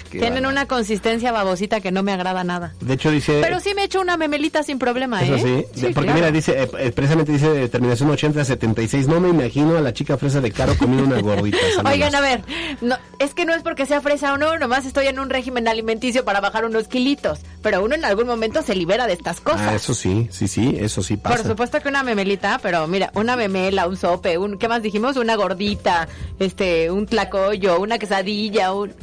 Tienen 0.09 0.45
una 0.45 0.65
consistencia 0.67 1.31
babosita 1.31 1.81
que 1.81 1.91
no 1.91 2.03
me 2.03 2.11
agrada 2.13 2.43
nada. 2.43 2.73
De 2.81 2.93
hecho 2.93 3.11
dice... 3.11 3.39
Pero 3.41 3.59
sí 3.59 3.73
me 3.75 3.83
echo 3.83 3.99
una 4.01 4.17
memelita 4.17 4.63
sin 4.63 4.79
problema, 4.79 5.21
Eso 5.23 5.35
¿eh? 5.35 5.67
sí, 5.73 5.81
de- 5.81 5.87
porque 5.93 6.07
claro. 6.07 6.13
mira, 6.13 6.31
dice, 6.31 6.63
eh, 6.63 6.69
eh, 6.79 6.91
precisamente 6.91 7.31
dice 7.31 7.63
eh, 7.63 7.69
terminación 7.69 8.09
8076, 8.09 9.07
no 9.07 9.19
me 9.19 9.29
imagino 9.29 9.77
a 9.77 9.81
la 9.81 9.93
chica 9.93 10.17
fresa 10.17 10.41
de 10.41 10.51
Caro 10.51 10.75
comiendo 10.77 11.05
una 11.05 11.21
gordita. 11.21 11.57
Saludos. 11.75 11.93
Oigan, 11.93 12.15
a 12.15 12.21
ver, 12.21 12.41
no, 12.81 12.95
es 13.19 13.33
que 13.33 13.45
no 13.45 13.53
es 13.53 13.61
porque 13.63 13.85
sea 13.85 14.01
fresa 14.01 14.33
o 14.33 14.37
no, 14.37 14.57
nomás 14.57 14.85
estoy 14.85 15.07
en 15.07 15.19
un 15.19 15.29
régimen 15.29 15.67
alimenticio 15.67 16.23
para 16.25 16.41
bajar 16.41 16.65
unos 16.65 16.87
kilitos, 16.87 17.39
pero 17.61 17.83
uno 17.83 17.95
en 17.95 18.05
algún 18.05 18.27
momento 18.27 18.61
se 18.61 18.75
libera 18.75 19.07
de 19.07 19.13
estas 19.13 19.41
cosas. 19.41 19.61
Ah, 19.69 19.75
eso 19.75 19.93
sí, 19.93 20.27
sí, 20.31 20.47
sí, 20.47 20.75
eso 20.79 21.03
sí 21.03 21.17
pasa. 21.17 21.37
Por 21.37 21.45
supuesto 21.47 21.79
que 21.81 21.89
una 21.89 22.03
memelita, 22.03 22.34
pero 22.61 22.88
mira, 22.88 23.11
una 23.15 23.36
memela, 23.36 23.88
un 23.88 23.97
sope, 23.97 24.38
un, 24.38 24.57
¿qué 24.57 24.67
más 24.67 24.81
dijimos? 24.81 25.17
Una 25.17 25.36
gordita, 25.36 26.07
este, 26.39 26.91
un 26.91 27.05
tlacoyo, 27.05 27.79
una 27.79 27.97
quesadilla, 27.97 28.73
un, 28.73 28.93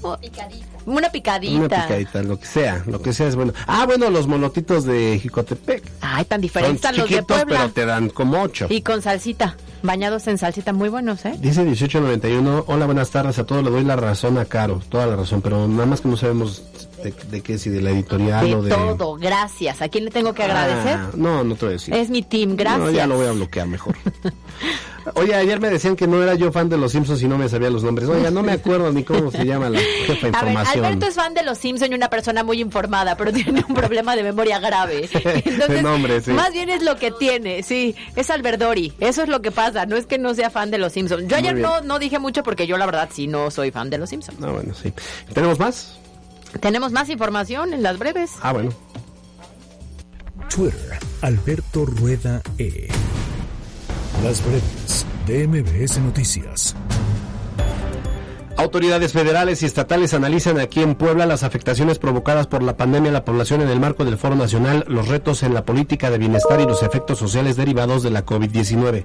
una 0.86 1.10
picadita. 1.10 1.56
Una 1.56 1.68
picadita, 1.68 2.22
lo 2.22 2.38
que 2.38 2.46
sea, 2.46 2.82
lo 2.86 3.00
que 3.00 3.12
sea 3.12 3.28
es 3.28 3.36
bueno. 3.36 3.52
Ah, 3.66 3.86
bueno, 3.86 4.10
los 4.10 4.26
molotitos 4.26 4.84
de 4.84 5.18
Jicotepec. 5.20 5.82
Ay, 6.00 6.24
tan 6.24 6.36
Son 6.36 6.40
diferentes 6.40 6.84
a 6.84 6.92
los 6.92 7.08
de 7.08 7.22
Puebla. 7.22 7.58
pero 7.60 7.70
te 7.70 7.86
dan 7.86 8.08
como 8.08 8.42
ocho. 8.42 8.66
Y 8.68 8.82
con 8.82 9.00
salsita, 9.02 9.56
bañados 9.82 10.26
en 10.26 10.38
salsita, 10.38 10.72
muy 10.72 10.88
buenos, 10.88 11.24
¿eh? 11.24 11.34
Dice 11.38 11.62
1891, 11.62 12.64
hola, 12.66 12.86
buenas 12.86 13.10
tardes 13.10 13.38
a 13.38 13.46
todos, 13.46 13.62
le 13.62 13.70
doy 13.70 13.84
la 13.84 13.96
razón 13.96 14.38
a 14.38 14.44
Caro, 14.44 14.82
toda 14.88 15.06
la 15.06 15.16
razón, 15.16 15.40
pero 15.40 15.68
nada 15.68 15.86
más 15.86 16.00
que 16.00 16.08
no 16.08 16.16
sabemos 16.16 16.62
de, 17.02 17.12
de 17.30 17.40
qué, 17.40 17.58
si 17.58 17.70
de 17.70 17.80
la 17.80 17.90
editorial 17.90 18.46
De 18.46 18.54
o 18.54 18.62
de... 18.62 18.70
todo, 18.70 19.14
gracias. 19.16 19.82
¿A 19.82 19.88
quién 19.88 20.04
le 20.04 20.10
tengo 20.10 20.32
que 20.34 20.42
agradecer? 20.42 20.98
Ah, 20.98 21.10
no, 21.14 21.44
no 21.44 21.54
te 21.54 21.66
voy 21.66 21.70
a 21.70 21.76
decir. 21.78 21.94
Es 21.94 22.10
mi 22.10 22.22
team, 22.22 22.56
gracias. 22.56 22.80
No, 22.80 22.90
ya 22.90 23.06
lo 23.06 23.16
voy 23.16 23.26
a 23.26 23.32
bloquear 23.32 23.66
mejor. 23.66 23.94
Oye, 25.14 25.34
ayer 25.34 25.58
me 25.58 25.68
decían 25.68 25.96
que 25.96 26.06
no 26.06 26.22
era 26.22 26.34
yo 26.36 26.52
fan 26.52 26.68
de 26.68 26.76
los 26.78 26.92
Simpsons 26.92 27.20
y 27.22 27.26
no 27.26 27.36
me 27.36 27.48
sabía 27.48 27.70
los 27.70 27.82
nombres. 27.82 28.08
Oiga, 28.08 28.30
no 28.30 28.44
me 28.44 28.52
acuerdo 28.52 28.92
ni 28.92 29.02
cómo 29.02 29.32
se 29.32 29.44
llama 29.44 29.68
la 29.68 29.80
jefa 30.06 30.28
de 30.28 30.36
A 30.36 30.40
ver, 30.42 30.50
información. 30.52 30.84
Alberto 30.84 31.06
es 31.06 31.14
fan 31.16 31.34
de 31.34 31.42
los 31.42 31.58
Simpson 31.58 31.90
y 31.90 31.94
una 31.96 32.08
persona 32.08 32.44
muy 32.44 32.60
informada, 32.60 33.16
pero 33.16 33.32
tiene 33.32 33.64
un 33.68 33.74
problema 33.74 34.14
de 34.14 34.22
memoria 34.22 34.60
grave. 34.60 35.08
Entonces, 35.12 35.68
De 35.68 35.82
nombre, 35.82 36.20
sí. 36.20 36.30
más 36.30 36.52
bien 36.52 36.68
es 36.70 36.84
lo 36.84 36.96
que 36.96 37.10
tiene, 37.10 37.64
sí, 37.64 37.96
es 38.14 38.30
Alberdori. 38.30 38.92
Eso 39.00 39.24
es 39.24 39.28
lo 39.28 39.42
que 39.42 39.50
pasa, 39.50 39.86
no 39.86 39.96
es 39.96 40.06
que 40.06 40.18
no 40.18 40.34
sea 40.34 40.50
fan 40.50 40.70
de 40.70 40.78
los 40.78 40.92
Simpson. 40.92 41.28
Yo 41.28 41.36
ayer 41.36 41.56
no, 41.56 41.80
no 41.80 41.98
dije 41.98 42.20
mucho 42.20 42.44
porque 42.44 42.68
yo 42.68 42.76
la 42.78 42.86
verdad 42.86 43.08
sí 43.12 43.26
no 43.26 43.50
soy 43.50 43.72
fan 43.72 43.90
de 43.90 43.98
los 43.98 44.08
Simpson. 44.08 44.36
Ah, 44.40 44.52
bueno, 44.52 44.72
sí. 44.72 44.92
¿Tenemos 45.34 45.58
más? 45.58 45.98
Tenemos 46.60 46.92
más 46.92 47.08
información 47.08 47.72
en 47.72 47.82
las 47.82 47.98
breves. 47.98 48.32
Ah, 48.42 48.52
bueno. 48.52 48.70
Twitter, 50.54 50.98
Alberto 51.22 51.86
Rueda 51.86 52.42
E. 52.58 52.88
Las 54.22 54.44
breves 54.44 55.06
de 55.26 55.48
MBS 55.48 55.98
Noticias. 55.98 56.76
Autoridades 58.56 59.12
federales 59.12 59.62
y 59.62 59.66
estatales 59.66 60.14
analizan 60.14 60.60
aquí 60.60 60.82
en 60.82 60.94
Puebla 60.94 61.26
las 61.26 61.42
afectaciones 61.42 61.98
provocadas 61.98 62.46
por 62.46 62.62
la 62.62 62.76
pandemia 62.76 63.10
a 63.10 63.14
la 63.14 63.24
población 63.24 63.62
en 63.62 63.68
el 63.68 63.80
marco 63.80 64.04
del 64.04 64.18
Foro 64.18 64.36
Nacional, 64.36 64.84
los 64.88 65.08
retos 65.08 65.42
en 65.42 65.54
la 65.54 65.64
política 65.64 66.10
de 66.10 66.18
bienestar 66.18 66.60
y 66.60 66.64
los 66.64 66.82
efectos 66.82 67.18
sociales 67.18 67.56
derivados 67.56 68.02
de 68.02 68.10
la 68.10 68.24
COVID-19. 68.24 69.04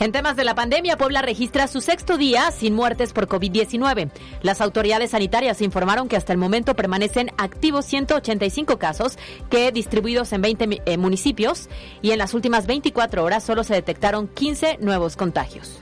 En 0.00 0.12
temas 0.12 0.36
de 0.36 0.44
la 0.44 0.54
pandemia, 0.54 0.96
Puebla 0.96 1.22
registra 1.22 1.66
su 1.68 1.80
sexto 1.80 2.16
día 2.18 2.50
sin 2.50 2.74
muertes 2.74 3.12
por 3.12 3.28
COVID-19. 3.28 4.10
Las 4.42 4.60
autoridades 4.60 5.12
sanitarias 5.12 5.60
informaron 5.62 6.08
que 6.08 6.16
hasta 6.16 6.32
el 6.32 6.38
momento 6.38 6.74
permanecen 6.74 7.30
activos 7.38 7.84
185 7.86 8.78
casos 8.78 9.16
que 9.50 9.70
distribuidos 9.72 10.32
en 10.32 10.42
20 10.42 10.66
mi- 10.66 10.80
eh, 10.84 10.98
municipios 10.98 11.68
y 12.02 12.10
en 12.10 12.18
las 12.18 12.34
últimas 12.34 12.66
24 12.66 13.22
horas 13.24 13.44
solo 13.44 13.62
se 13.64 13.74
detectaron 13.74 14.26
15 14.28 14.78
nuevos 14.80 15.16
contagios. 15.16 15.78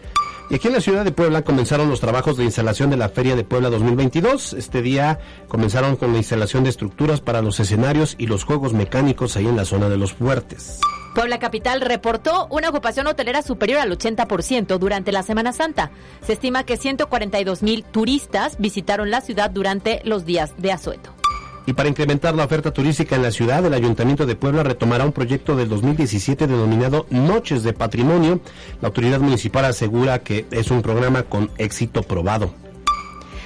Y 0.51 0.57
aquí 0.57 0.69
en 0.69 0.75
la 0.75 0.81
ciudad 0.83 1.05
de 1.05 1.13
Puebla 1.13 1.43
comenzaron 1.43 1.89
los 1.89 2.01
trabajos 2.01 2.37
de 2.37 2.45
instalación 2.45 2.91
de 2.91 2.99
la 2.99 3.09
Feria 3.09 3.35
de 3.37 3.45
Puebla 3.45 3.71
2022. 3.71 4.53
Este 4.53 4.83
día 4.83 5.19
comenzaron 5.49 5.97
con 5.97 6.13
la 6.13 6.19
instalación 6.19 6.65
de 6.65 6.71
estructuras 6.71 7.23
para 7.23 7.41
los 7.41 7.59
escenarios 7.61 8.15
y 8.19 8.27
los 8.27 8.45
juegos 8.45 8.75
mecánicos 8.75 9.37
ahí 9.37 9.47
en 9.47 9.57
la 9.57 9.65
zona 9.65 9.89
de 9.89 9.97
los 9.97 10.13
fuertes. 10.13 10.79
Puebla 11.15 11.39
Capital 11.39 11.81
reportó 11.83 12.47
una 12.51 12.71
ocupación 12.71 13.07
hotelera 13.07 13.43
superior 13.43 13.81
al 13.81 13.97
80% 13.97 14.79
durante 14.79 15.13
la 15.13 15.23
Semana 15.23 15.53
Santa. 15.53 15.91
Se 16.27 16.33
estima 16.33 16.65
que 16.65 16.77
142 16.77 17.63
mil 17.63 17.85
turistas 17.85 18.57
visitaron 18.59 19.11
la 19.11 19.21
ciudad 19.21 19.51
durante 19.51 20.01
los 20.05 20.25
días 20.25 20.55
de 20.57 20.73
asueto. 20.73 21.15
Y 21.65 21.75
para 21.75 21.89
incrementar 21.89 22.35
la 22.35 22.45
oferta 22.45 22.73
turística 22.73 23.15
en 23.15 23.23
la 23.23 23.31
ciudad, 23.31 23.65
el 23.65 23.75
Ayuntamiento 23.75 24.27
de 24.27 24.35
Puebla 24.35 24.65
retomará 24.65 25.05
un 25.05 25.13
proyecto 25.13 25.55
del 25.55 25.69
2017 25.69 26.47
denominado 26.47 27.07
Noches 27.11 27.63
de 27.63 27.73
Patrimonio. 27.73 28.41
La 28.81 28.89
autoridad 28.89 29.21
municipal 29.21 29.65
asegura 29.67 30.21
que 30.21 30.47
es 30.51 30.71
un 30.71 30.83
programa 30.83 31.23
con 31.23 31.51
éxito 31.59 32.03
probado. 32.03 32.53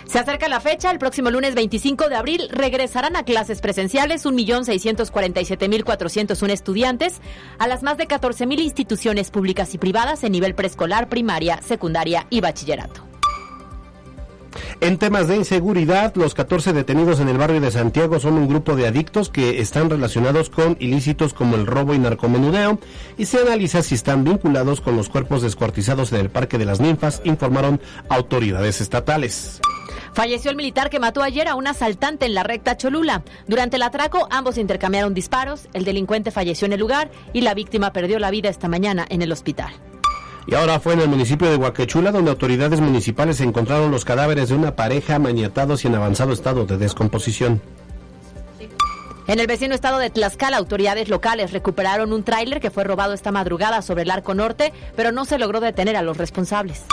Se 0.07 0.19
acerca 0.21 0.49
la 0.49 0.61
fecha, 0.61 0.93
el 0.93 0.99
próximo 0.99 1.31
lunes 1.31 1.55
25 1.55 2.09
de 2.09 2.17
abril 2.17 2.49
regresarán 2.51 3.17
a 3.17 3.25
clases 3.25 3.61
presenciales 3.61 4.25
1.647.401 4.25 6.51
estudiantes 6.51 7.21
a 7.59 7.67
las 7.67 7.83
más 7.83 7.97
de 7.97 8.07
14.000 8.07 8.61
instituciones 8.61 9.33
públicas 9.33 9.75
y 9.75 9.79
privadas 9.79 10.23
en 10.23 10.31
nivel 10.33 10.55
preescolar, 10.55 11.09
primaria, 11.09 11.61
secundaria 11.61 12.29
y 12.31 12.41
bachillerato. 12.41 13.06
En 14.81 14.99
temas 14.99 15.29
de 15.29 15.37
inseguridad, 15.37 16.15
los 16.17 16.35
14 16.35 16.73
detenidos 16.73 17.21
en 17.21 17.29
el 17.29 17.39
barrio 17.39 17.61
de 17.61 17.71
Santiago 17.71 18.21
son 18.21 18.35
un 18.35 18.49
grupo 18.49 18.77
de 18.77 18.87
adictos 18.87 19.29
que 19.29 19.61
están 19.61 19.91
relacionados 19.91 20.51
con 20.51 20.77
ilícitos 20.81 21.35
como 21.35 21.57
el 21.57 21.67
robo 21.67 21.95
y 21.95 21.99
narcomenudeo 21.99 22.79
y 23.19 23.27
se 23.27 23.41
analiza 23.41 23.83
si 23.83 23.95
están 23.95 24.25
vinculados 24.25 24.81
con 24.81 24.97
los 24.97 25.09
cuerpos 25.09 25.43
descuartizados 25.43 26.13
en 26.13 26.21
el 26.21 26.31
Parque 26.31 26.59
de 26.59 26.65
las 26.65 26.81
Ninfas, 26.81 27.21
informaron 27.25 27.81
autoridades 28.09 28.81
estatales. 28.81 29.61
Falleció 30.17 30.51
el 30.51 30.57
militar 30.57 30.89
que 30.89 30.99
mató 30.99 31.23
ayer 31.23 31.47
a 31.47 31.55
un 31.57 31.67
asaltante 31.67 32.25
en 32.25 32.33
la 32.33 32.43
recta 32.43 32.79
Cholula. 32.79 33.23
Durante 33.47 33.77
el 33.77 33.83
atraco, 33.83 34.27
ambos 34.31 34.57
intercambiaron 34.57 35.13
disparos, 35.13 35.69
el 35.75 35.85
delincuente 35.85 36.31
falleció 36.31 36.65
en 36.65 36.73
el 36.73 36.81
lugar 36.81 37.11
y 37.35 37.43
la 37.43 37.53
víctima 37.53 37.93
perdió 37.93 38.19
la 38.19 38.31
vida 38.31 38.49
esta 38.49 38.67
mañana 38.67 39.05
en 39.11 39.21
el 39.21 39.31
hospital. 39.31 39.75
Y 40.47 40.55
ahora 40.55 40.79
fue 40.79 40.93
en 40.93 41.01
el 41.01 41.09
municipio 41.09 41.51
de 41.51 41.57
Huaquechula 41.57 42.13
donde 42.13 42.31
autoridades 42.31 42.81
municipales 42.81 43.41
encontraron 43.41 43.91
los 43.91 44.05
cadáveres 44.05 44.49
de 44.49 44.55
una 44.55 44.77
pareja 44.77 45.19
maniatados 45.19 45.85
y 45.85 45.89
en 45.89 45.97
avanzado 45.97 46.33
estado 46.33 46.67
de 46.67 46.77
descomposición. 46.77 47.61
En 49.27 49.41
el 49.41 49.49
vecino 49.49 49.75
estado 49.75 49.99
de 49.99 50.09
Tlaxcala, 50.09 50.57
autoridades 50.57 51.09
locales 51.09 51.53
recuperaron 51.53 52.13
un 52.13 52.23
tráiler 52.23 52.61
que 52.61 52.71
fue 52.71 52.85
robado 52.85 53.13
esta 53.13 53.33
madrugada 53.33 53.83
sobre 53.83 54.03
el 54.03 54.11
Arco 54.13 54.35
Norte, 54.35 54.73
pero 54.95 55.11
no 55.11 55.25
se 55.25 55.39
logró 55.39 55.59
detener 55.59 55.97
a 55.97 56.03
los 56.03 56.17
responsables. 56.17 56.85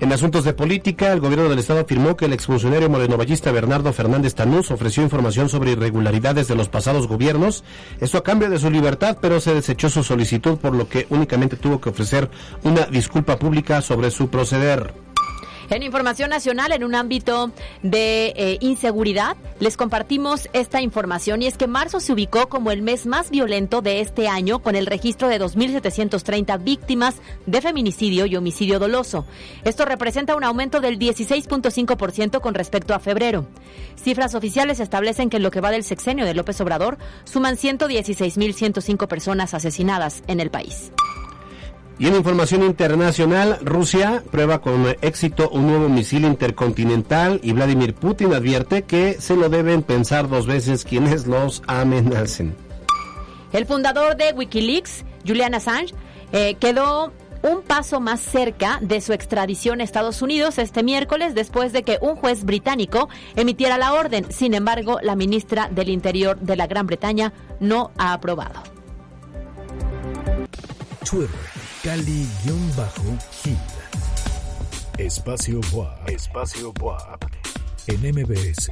En 0.00 0.10
asuntos 0.14 0.44
de 0.44 0.54
política, 0.54 1.12
el 1.12 1.20
gobierno 1.20 1.50
del 1.50 1.58
estado 1.58 1.80
afirmó 1.80 2.16
que 2.16 2.24
el 2.24 2.32
exfuncionario 2.32 2.88
morenovallista 2.88 3.52
Bernardo 3.52 3.92
Fernández 3.92 4.34
Tanús 4.34 4.70
ofreció 4.70 5.02
información 5.02 5.50
sobre 5.50 5.72
irregularidades 5.72 6.48
de 6.48 6.54
los 6.54 6.70
pasados 6.70 7.06
gobiernos, 7.06 7.64
esto 8.00 8.16
a 8.16 8.22
cambio 8.22 8.48
de 8.48 8.58
su 8.58 8.70
libertad, 8.70 9.18
pero 9.20 9.40
se 9.40 9.52
desechó 9.52 9.90
su 9.90 10.02
solicitud, 10.02 10.56
por 10.56 10.74
lo 10.74 10.88
que 10.88 11.06
únicamente 11.10 11.56
tuvo 11.56 11.82
que 11.82 11.90
ofrecer 11.90 12.30
una 12.62 12.86
disculpa 12.86 13.38
pública 13.38 13.82
sobre 13.82 14.10
su 14.10 14.30
proceder. 14.30 14.94
En 15.70 15.84
información 15.84 16.30
nacional, 16.30 16.72
en 16.72 16.82
un 16.82 16.96
ámbito 16.96 17.52
de 17.82 18.32
eh, 18.34 18.58
inseguridad, 18.60 19.36
les 19.60 19.76
compartimos 19.76 20.48
esta 20.52 20.82
información 20.82 21.42
y 21.42 21.46
es 21.46 21.56
que 21.56 21.68
marzo 21.68 22.00
se 22.00 22.12
ubicó 22.12 22.48
como 22.48 22.72
el 22.72 22.82
mes 22.82 23.06
más 23.06 23.30
violento 23.30 23.80
de 23.80 24.00
este 24.00 24.26
año 24.26 24.58
con 24.58 24.74
el 24.74 24.86
registro 24.86 25.28
de 25.28 25.40
2.730 25.40 26.60
víctimas 26.64 27.16
de 27.46 27.60
feminicidio 27.60 28.26
y 28.26 28.34
homicidio 28.34 28.80
doloso. 28.80 29.26
Esto 29.62 29.84
representa 29.84 30.34
un 30.34 30.42
aumento 30.42 30.80
del 30.80 30.98
16.5% 30.98 32.40
con 32.40 32.54
respecto 32.54 32.92
a 32.92 32.98
febrero. 32.98 33.46
Cifras 33.94 34.34
oficiales 34.34 34.80
establecen 34.80 35.30
que 35.30 35.36
en 35.36 35.44
lo 35.44 35.52
que 35.52 35.60
va 35.60 35.70
del 35.70 35.84
sexenio 35.84 36.24
de 36.24 36.34
López 36.34 36.60
Obrador 36.60 36.98
suman 37.22 37.56
116.105 37.56 39.06
personas 39.06 39.54
asesinadas 39.54 40.24
en 40.26 40.40
el 40.40 40.50
país. 40.50 40.90
Y 42.00 42.06
en 42.06 42.16
información 42.16 42.62
internacional, 42.62 43.58
Rusia 43.60 44.24
prueba 44.30 44.62
con 44.62 44.86
éxito 45.02 45.50
un 45.50 45.66
nuevo 45.66 45.90
misil 45.90 46.24
intercontinental 46.24 47.40
y 47.42 47.52
Vladimir 47.52 47.94
Putin 47.94 48.32
advierte 48.32 48.84
que 48.84 49.20
se 49.20 49.36
lo 49.36 49.50
deben 49.50 49.82
pensar 49.82 50.26
dos 50.26 50.46
veces 50.46 50.86
quienes 50.86 51.26
los 51.26 51.62
amenacen. 51.66 52.56
El 53.52 53.66
fundador 53.66 54.16
de 54.16 54.32
Wikileaks, 54.32 55.04
Julian 55.26 55.54
Assange, 55.54 55.92
eh, 56.32 56.54
quedó 56.54 57.12
un 57.42 57.60
paso 57.60 58.00
más 58.00 58.20
cerca 58.20 58.78
de 58.80 59.02
su 59.02 59.12
extradición 59.12 59.82
a 59.82 59.84
Estados 59.84 60.22
Unidos 60.22 60.56
este 60.56 60.82
miércoles 60.82 61.34
después 61.34 61.74
de 61.74 61.82
que 61.82 61.98
un 62.00 62.16
juez 62.16 62.44
británico 62.44 63.10
emitiera 63.36 63.76
la 63.76 63.92
orden. 63.92 64.24
Sin 64.32 64.54
embargo, 64.54 65.00
la 65.02 65.16
ministra 65.16 65.68
del 65.70 65.90
Interior 65.90 66.40
de 66.40 66.56
la 66.56 66.66
Gran 66.66 66.86
Bretaña 66.86 67.34
no 67.60 67.90
ha 67.98 68.14
aprobado. 68.14 68.62
Cali-Gil. 71.82 73.56
Espacio 74.98 75.60
WAP. 75.72 76.10
Espacio 76.10 76.74
WAP. 76.78 77.24
En 77.86 78.00
MBS. 78.02 78.70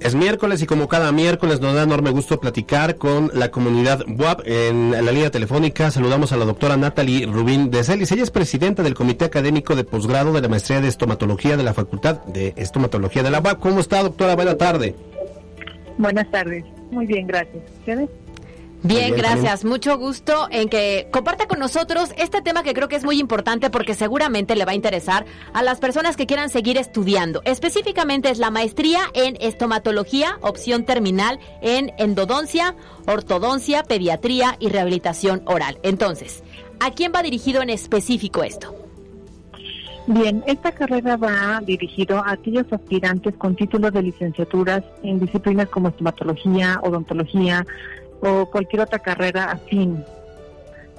Es 0.00 0.14
miércoles 0.14 0.62
y 0.62 0.66
como 0.66 0.88
cada 0.88 1.10
miércoles 1.10 1.60
nos 1.60 1.74
da 1.74 1.82
enorme 1.82 2.10
gusto 2.10 2.38
platicar 2.38 2.96
con 2.96 3.32
la 3.34 3.50
comunidad 3.50 4.04
WAP 4.06 4.42
en 4.44 4.92
la 4.92 5.10
línea 5.10 5.32
telefónica. 5.32 5.90
Saludamos 5.90 6.30
a 6.30 6.36
la 6.36 6.44
doctora 6.44 6.76
Natalie 6.76 7.26
Rubín 7.26 7.72
de 7.72 7.82
Celis. 7.82 8.12
Ella 8.12 8.22
es 8.22 8.30
presidenta 8.30 8.84
del 8.84 8.94
Comité 8.94 9.24
Académico 9.24 9.74
de 9.74 9.82
Posgrado 9.82 10.32
de 10.32 10.40
la 10.40 10.48
Maestría 10.48 10.80
de 10.80 10.86
Estomatología 10.86 11.56
de 11.56 11.64
la 11.64 11.74
Facultad 11.74 12.22
de 12.26 12.54
Estomatología 12.56 13.24
de 13.24 13.32
la 13.32 13.40
UAP. 13.40 13.58
¿Cómo 13.58 13.80
está, 13.80 14.04
doctora? 14.04 14.36
Buena 14.36 14.56
tarde. 14.56 14.94
Buenas 15.98 16.30
tardes. 16.30 16.64
Muy 16.90 17.06
bien, 17.06 17.26
gracias. 17.26 17.62
Bien, 17.84 18.08
bien, 18.82 19.14
gracias. 19.16 19.64
Mucho 19.64 19.98
gusto 19.98 20.48
en 20.50 20.70
que 20.70 21.08
comparta 21.12 21.46
con 21.46 21.58
nosotros 21.58 22.10
este 22.16 22.40
tema 22.40 22.62
que 22.62 22.72
creo 22.72 22.88
que 22.88 22.96
es 22.96 23.04
muy 23.04 23.20
importante 23.20 23.68
porque 23.68 23.94
seguramente 23.94 24.56
le 24.56 24.64
va 24.64 24.72
a 24.72 24.74
interesar 24.74 25.26
a 25.52 25.62
las 25.62 25.80
personas 25.80 26.16
que 26.16 26.26
quieran 26.26 26.48
seguir 26.48 26.78
estudiando. 26.78 27.42
Específicamente 27.44 28.30
es 28.30 28.38
la 28.38 28.50
maestría 28.50 29.00
en 29.12 29.36
estomatología, 29.40 30.38
opción 30.40 30.84
terminal 30.84 31.38
en 31.60 31.92
endodoncia, 31.98 32.74
ortodoncia, 33.06 33.82
pediatría 33.82 34.56
y 34.60 34.70
rehabilitación 34.70 35.42
oral. 35.44 35.78
Entonces, 35.82 36.42
¿a 36.80 36.90
quién 36.92 37.12
va 37.14 37.22
dirigido 37.22 37.60
en 37.60 37.68
específico 37.68 38.42
esto? 38.42 38.74
Bien, 40.06 40.42
esta 40.46 40.72
carrera 40.72 41.16
va 41.16 41.60
dirigido 41.64 42.18
a 42.18 42.32
aquellos 42.32 42.66
aspirantes 42.72 43.34
con 43.36 43.54
títulos 43.54 43.92
de 43.92 44.02
licenciaturas 44.02 44.82
en 45.02 45.20
disciplinas 45.20 45.68
como 45.68 45.88
estomatología, 45.88 46.80
odontología 46.82 47.64
o 48.20 48.46
cualquier 48.46 48.82
otra 48.82 48.98
carrera 48.98 49.52
afín 49.52 50.04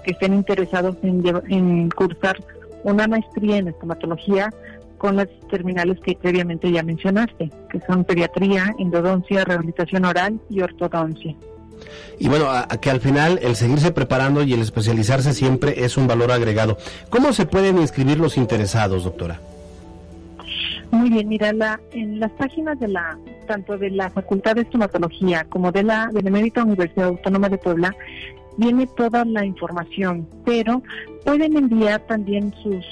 que 0.03 0.11
estén 0.11 0.33
interesados 0.33 0.95
en, 1.03 1.23
en 1.49 1.89
cursar 1.89 2.37
una 2.83 3.07
maestría 3.07 3.57
en 3.57 3.67
estomatología 3.67 4.49
con 4.97 5.15
las 5.15 5.27
terminales 5.49 5.99
que 5.99 6.15
previamente 6.15 6.71
ya 6.71 6.83
mencionaste, 6.83 7.51
que 7.69 7.79
son 7.81 8.03
pediatría, 8.03 8.75
endodoncia, 8.77 9.43
rehabilitación 9.43 10.05
oral 10.05 10.39
y 10.49 10.61
ortodoncia. 10.61 11.35
Y 12.19 12.27
bueno, 12.27 12.49
a, 12.49 12.67
que 12.67 12.89
al 12.89 13.01
final 13.01 13.39
el 13.41 13.55
seguirse 13.55 13.91
preparando 13.91 14.43
y 14.43 14.53
el 14.53 14.61
especializarse 14.61 15.33
siempre 15.33 15.83
es 15.83 15.97
un 15.97 16.07
valor 16.07 16.31
agregado. 16.31 16.77
¿Cómo 17.09 17.33
se 17.33 17.45
pueden 17.45 17.77
inscribir 17.77 18.19
los 18.19 18.37
interesados, 18.37 19.03
doctora? 19.03 19.39
Muy 20.91 21.09
bien, 21.09 21.29
mira, 21.29 21.53
la, 21.53 21.79
en 21.93 22.19
las 22.19 22.31
páginas 22.31 22.79
de 22.79 22.89
la 22.89 23.17
tanto 23.47 23.77
de 23.77 23.89
la 23.89 24.09
Facultad 24.09 24.55
de 24.55 24.61
Estomatología 24.61 25.45
como 25.49 25.71
de 25.71 25.83
la 25.83 26.09
Benemérita 26.13 26.63
Universidad 26.63 27.07
Autónoma 27.07 27.49
de 27.49 27.57
Puebla 27.57 27.95
viene 28.57 28.87
toda 28.95 29.25
la 29.25 29.45
información, 29.45 30.27
pero 30.45 30.83
pueden 31.25 31.57
enviar 31.57 32.01
también 32.07 32.53
sus 32.61 32.85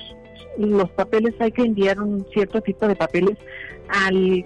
los 0.57 0.89
papeles, 0.91 1.33
hay 1.39 1.51
que 1.51 1.61
enviar 1.61 2.01
un 2.01 2.25
cierto 2.33 2.61
tipo 2.61 2.87
de 2.87 2.95
papeles 2.95 3.37
al 3.87 4.45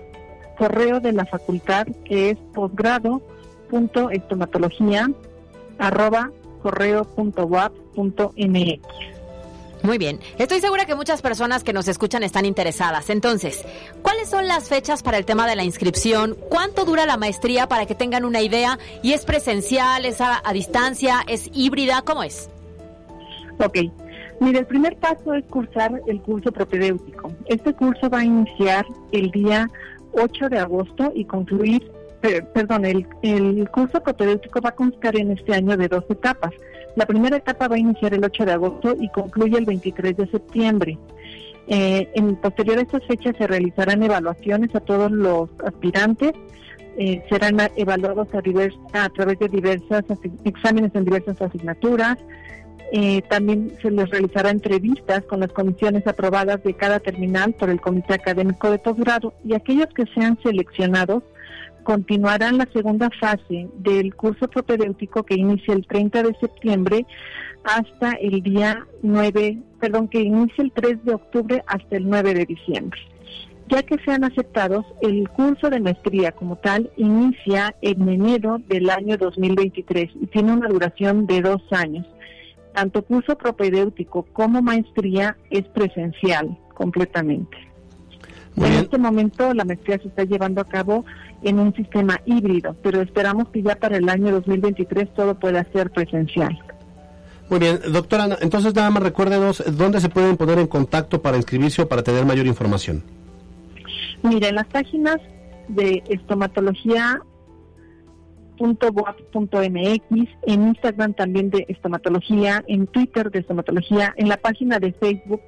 correo 0.57 0.99
de 0.99 1.11
la 1.11 1.25
facultad 1.25 1.87
que 2.05 2.31
es 2.31 2.37
posgrado 2.53 3.21
estomatología 4.11 5.09
arroba 5.79 6.31
correo.wap.mx. 6.61 7.73
Muy 9.83 9.97
bien, 9.97 10.19
estoy 10.37 10.61
segura 10.61 10.85
que 10.85 10.95
muchas 10.95 11.21
personas 11.21 11.65
que 11.65 11.73
nos 11.73 11.89
escuchan 11.89 12.23
están 12.23 12.45
interesadas. 12.45 13.09
Entonces, 13.09 13.65
¿cuáles 14.01 14.29
son 14.29 14.47
las 14.47 14.69
fechas 14.69 15.03
para 15.03 15.17
el 15.17 15.25
tema 15.25 15.45
de 15.45 15.57
la 15.57 15.65
inscripción? 15.65 16.37
¿Cuánto 16.49 16.85
dura 16.85 17.05
la 17.05 17.17
maestría 17.17 17.67
para 17.67 17.85
que 17.85 17.93
tengan 17.93 18.23
una 18.23 18.41
idea? 18.41 18.79
¿Y 19.01 19.11
es 19.11 19.25
presencial, 19.25 20.05
es 20.05 20.21
a, 20.21 20.41
distancia, 20.53 21.17
es 21.27 21.49
híbrida? 21.53 22.01
¿Cómo 22.03 22.23
es? 22.23 22.49
Ok, 23.59 23.77
mire, 24.39 24.59
el 24.59 24.67
primer 24.67 24.95
paso 24.95 25.33
es 25.33 25.43
cursar 25.47 26.01
el 26.07 26.21
curso 26.21 26.53
propedéutico. 26.53 27.33
Este 27.47 27.73
curso 27.73 28.09
va 28.09 28.19
a 28.19 28.25
iniciar 28.25 28.85
el 29.11 29.31
día 29.31 29.69
8 30.13 30.47
de 30.47 30.59
agosto 30.59 31.11
y 31.13 31.25
concluir 31.25 31.91
perdón, 32.53 32.85
el, 32.85 33.07
el 33.21 33.69
curso 33.69 34.01
propedéutico 34.01 34.61
va 34.61 34.69
a 34.69 34.75
constar 34.75 35.15
en 35.15 35.31
este 35.31 35.53
año 35.53 35.75
de 35.77 35.87
dos 35.87 36.05
etapas. 36.09 36.51
La 36.95 37.05
primera 37.05 37.37
etapa 37.37 37.67
va 37.67 37.75
a 37.75 37.79
iniciar 37.79 38.13
el 38.13 38.23
8 38.23 38.45
de 38.45 38.51
agosto 38.51 38.95
y 38.99 39.09
concluye 39.09 39.57
el 39.57 39.65
23 39.65 40.15
de 40.15 40.27
septiembre. 40.27 40.97
Eh, 41.67 42.09
en 42.13 42.35
posterior 42.35 42.77
a 42.77 42.81
estas 42.81 43.05
fechas 43.05 43.35
se 43.37 43.47
realizarán 43.47 44.03
evaluaciones 44.03 44.75
a 44.75 44.81
todos 44.81 45.11
los 45.11 45.49
aspirantes, 45.65 46.33
eh, 46.97 47.23
serán 47.29 47.57
evaluados 47.75 48.27
a, 48.93 49.09
través 49.09 49.39
de 49.39 49.47
diversas 49.47 50.03
exámenes 50.43 50.91
en 50.93 51.05
diversas 51.05 51.41
asignaturas. 51.41 52.17
Eh, 52.91 53.23
también 53.27 53.73
se 53.81 53.89
les 53.89 54.07
realizará 54.09 54.51
entrevistas 54.51 55.23
con 55.23 55.39
las 55.39 55.51
comisiones 55.51 56.05
aprobadas 56.05 56.61
de 56.63 56.75
cada 56.75 56.99
terminal 56.99 57.53
por 57.53 57.71
el 57.71 57.81
Comité 57.81 58.13
Académico 58.13 58.69
de 58.69 58.77
Posgrado 58.77 59.33
y 59.43 59.55
aquellos 59.55 59.87
que 59.95 60.05
sean 60.13 60.37
seleccionados 60.43 61.23
continuarán 61.83 62.57
la 62.57 62.67
segunda 62.73 63.09
fase 63.19 63.69
del 63.77 64.15
curso 64.15 64.47
propedéutico 64.47 65.23
que 65.23 65.35
inicia 65.35 65.73
el 65.73 65.85
30 65.85 66.23
de 66.23 66.35
septiembre 66.39 67.05
hasta 67.63 68.13
el 68.13 68.41
día 68.41 68.85
9, 69.01 69.57
perdón, 69.79 70.07
que 70.07 70.21
inicia 70.21 70.63
el 70.63 70.71
3 70.71 71.05
de 71.05 71.13
octubre 71.13 71.63
hasta 71.67 71.97
el 71.97 72.09
9 72.09 72.33
de 72.33 72.45
diciembre. 72.45 72.99
Ya 73.69 73.81
que 73.83 73.97
sean 74.03 74.23
aceptados, 74.23 74.85
el 75.01 75.29
curso 75.29 75.69
de 75.69 75.79
maestría 75.79 76.31
como 76.33 76.57
tal 76.57 76.91
inicia 76.97 77.75
en 77.81 78.07
enero 78.09 78.59
del 78.67 78.89
año 78.89 79.17
2023 79.17 80.09
y 80.21 80.27
tiene 80.27 80.51
una 80.51 80.67
duración 80.67 81.25
de 81.27 81.41
dos 81.41 81.61
años. 81.71 82.05
tanto 82.73 83.03
curso 83.03 83.37
propedéutico 83.37 84.23
como 84.33 84.63
maestría 84.63 85.37
es 85.51 85.63
presencial 85.69 86.57
completamente. 86.73 87.72
En 88.55 88.73
este 88.73 88.97
momento 88.97 89.53
la 89.53 89.65
maestría 89.65 89.97
se 89.99 90.07
está 90.07 90.23
llevando 90.23 90.61
a 90.61 90.65
cabo 90.65 91.05
en 91.41 91.59
un 91.59 91.73
sistema 91.73 92.19
híbrido, 92.25 92.75
pero 92.83 93.01
esperamos 93.01 93.49
que 93.49 93.63
ya 93.63 93.75
para 93.75 93.97
el 93.97 94.07
año 94.09 94.31
2023 94.31 95.13
todo 95.13 95.35
pueda 95.35 95.65
ser 95.71 95.91
presencial. 95.91 96.57
Muy 97.49 97.59
bien, 97.59 97.79
doctora, 97.91 98.37
entonces 98.41 98.73
nada 98.73 98.89
más 98.89 99.03
recuérdenos 99.03 99.63
dónde 99.77 99.99
se 99.99 100.09
pueden 100.09 100.37
poner 100.37 100.59
en 100.59 100.67
contacto 100.67 101.21
para 101.21 101.37
inscribirse 101.37 101.81
o 101.81 101.89
para 101.89 102.03
tener 102.03 102.25
mayor 102.25 102.47
información. 102.47 103.03
Mira, 104.23 104.49
en 104.49 104.55
las 104.55 104.67
páginas 104.67 105.17
de 105.67 106.01
estomatología 106.07 107.21
.mx, 108.59 110.29
en 110.43 110.67
Instagram 110.67 111.13
también 111.13 111.49
de 111.49 111.65
estomatología, 111.67 112.63
en 112.67 112.87
Twitter 112.87 113.31
de 113.31 113.39
estomatología, 113.39 114.13
en 114.15 114.29
la 114.29 114.37
página 114.37 114.79
de 114.79 114.93
Facebook 114.93 115.41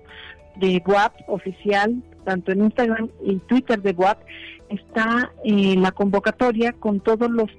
de 0.58 0.82
WAP 0.86 1.14
oficial, 1.28 2.03
tanto 2.26 2.51
en 2.51 2.65
Instagram 2.65 3.09
y 3.23 3.38
Twitter 3.38 3.82
de 3.82 3.91
WAP, 3.91 4.19
está 4.69 5.32
eh, 5.43 5.76
la 5.78 5.91
convocatoria 5.91 6.73
con 6.73 6.99
todos 6.99 7.30
los, 7.30 7.49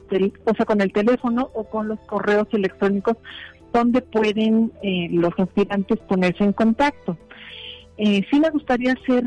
o 0.45 0.55
sea, 0.55 0.67
con 0.67 0.81
el 0.81 0.93
teléfono 0.93 1.51
o 1.55 1.65
con 1.65 1.89
los 1.89 2.01
correos 2.01 2.49
electrónicos 2.53 3.17
donde 3.73 4.01
pueden 4.03 4.73
eh, 4.83 5.09
los 5.13 5.33
aspirantes 5.39 5.99
ponerse 6.01 6.45
en 6.45 6.53
contacto. 6.53 7.17
Eh, 7.99 8.27
sí 8.31 8.41
me 8.41 8.51
gustaría 8.51 8.93
hacer 8.93 9.25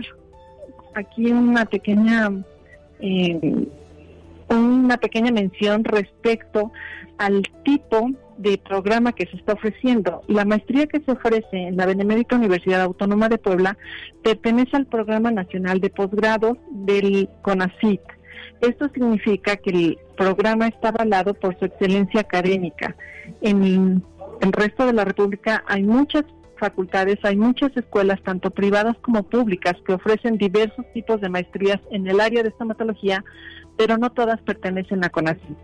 aquí 0.95 1.31
una 1.31 1.65
pequeña 1.65 2.31
eh, 2.99 3.67
una 4.49 4.97
pequeña 4.97 5.31
mención 5.31 5.83
respecto 5.83 6.71
al 7.17 7.43
tipo 7.63 8.11
de 8.39 8.57
programa 8.57 9.11
que 9.11 9.25
se 9.25 9.35
está 9.35 9.53
ofreciendo. 9.53 10.21
La 10.27 10.45
maestría 10.45 10.87
que 10.87 11.01
se 11.01 11.11
ofrece 11.11 11.45
en 11.51 11.75
la 11.75 11.85
Benemérita 11.85 12.37
Universidad 12.37 12.81
Autónoma 12.81 13.27
de 13.27 13.37
Puebla 13.37 13.77
pertenece 14.23 14.77
al 14.77 14.85
Programa 14.85 15.29
Nacional 15.29 15.81
de 15.81 15.89
Posgrados 15.89 16.57
del 16.71 17.29
CONACIT. 17.41 17.99
Esto 18.61 18.89
significa 18.93 19.57
que 19.57 19.69
el 19.69 19.97
programa 20.17 20.67
está 20.67 20.89
avalado 20.89 21.33
por 21.33 21.59
su 21.59 21.65
excelencia 21.65 22.21
académica. 22.21 22.95
En 23.41 24.03
el 24.41 24.53
resto 24.53 24.85
de 24.85 24.93
la 24.93 25.03
República 25.03 25.63
hay 25.67 25.83
muchas 25.83 26.23
facultades, 26.57 27.19
hay 27.23 27.35
muchas 27.35 27.75
escuelas, 27.75 28.21
tanto 28.23 28.51
privadas 28.51 28.95
como 29.01 29.23
públicas, 29.23 29.75
que 29.85 29.93
ofrecen 29.93 30.37
diversos 30.37 30.85
tipos 30.93 31.19
de 31.19 31.29
maestrías 31.29 31.79
en 31.91 32.07
el 32.07 32.21
área 32.21 32.41
de 32.43 32.49
estomatología, 32.49 33.23
pero 33.77 33.97
no 33.97 34.11
todas 34.11 34.41
pertenecen 34.41 35.03
a 35.03 35.09
CONACYT. 35.09 35.57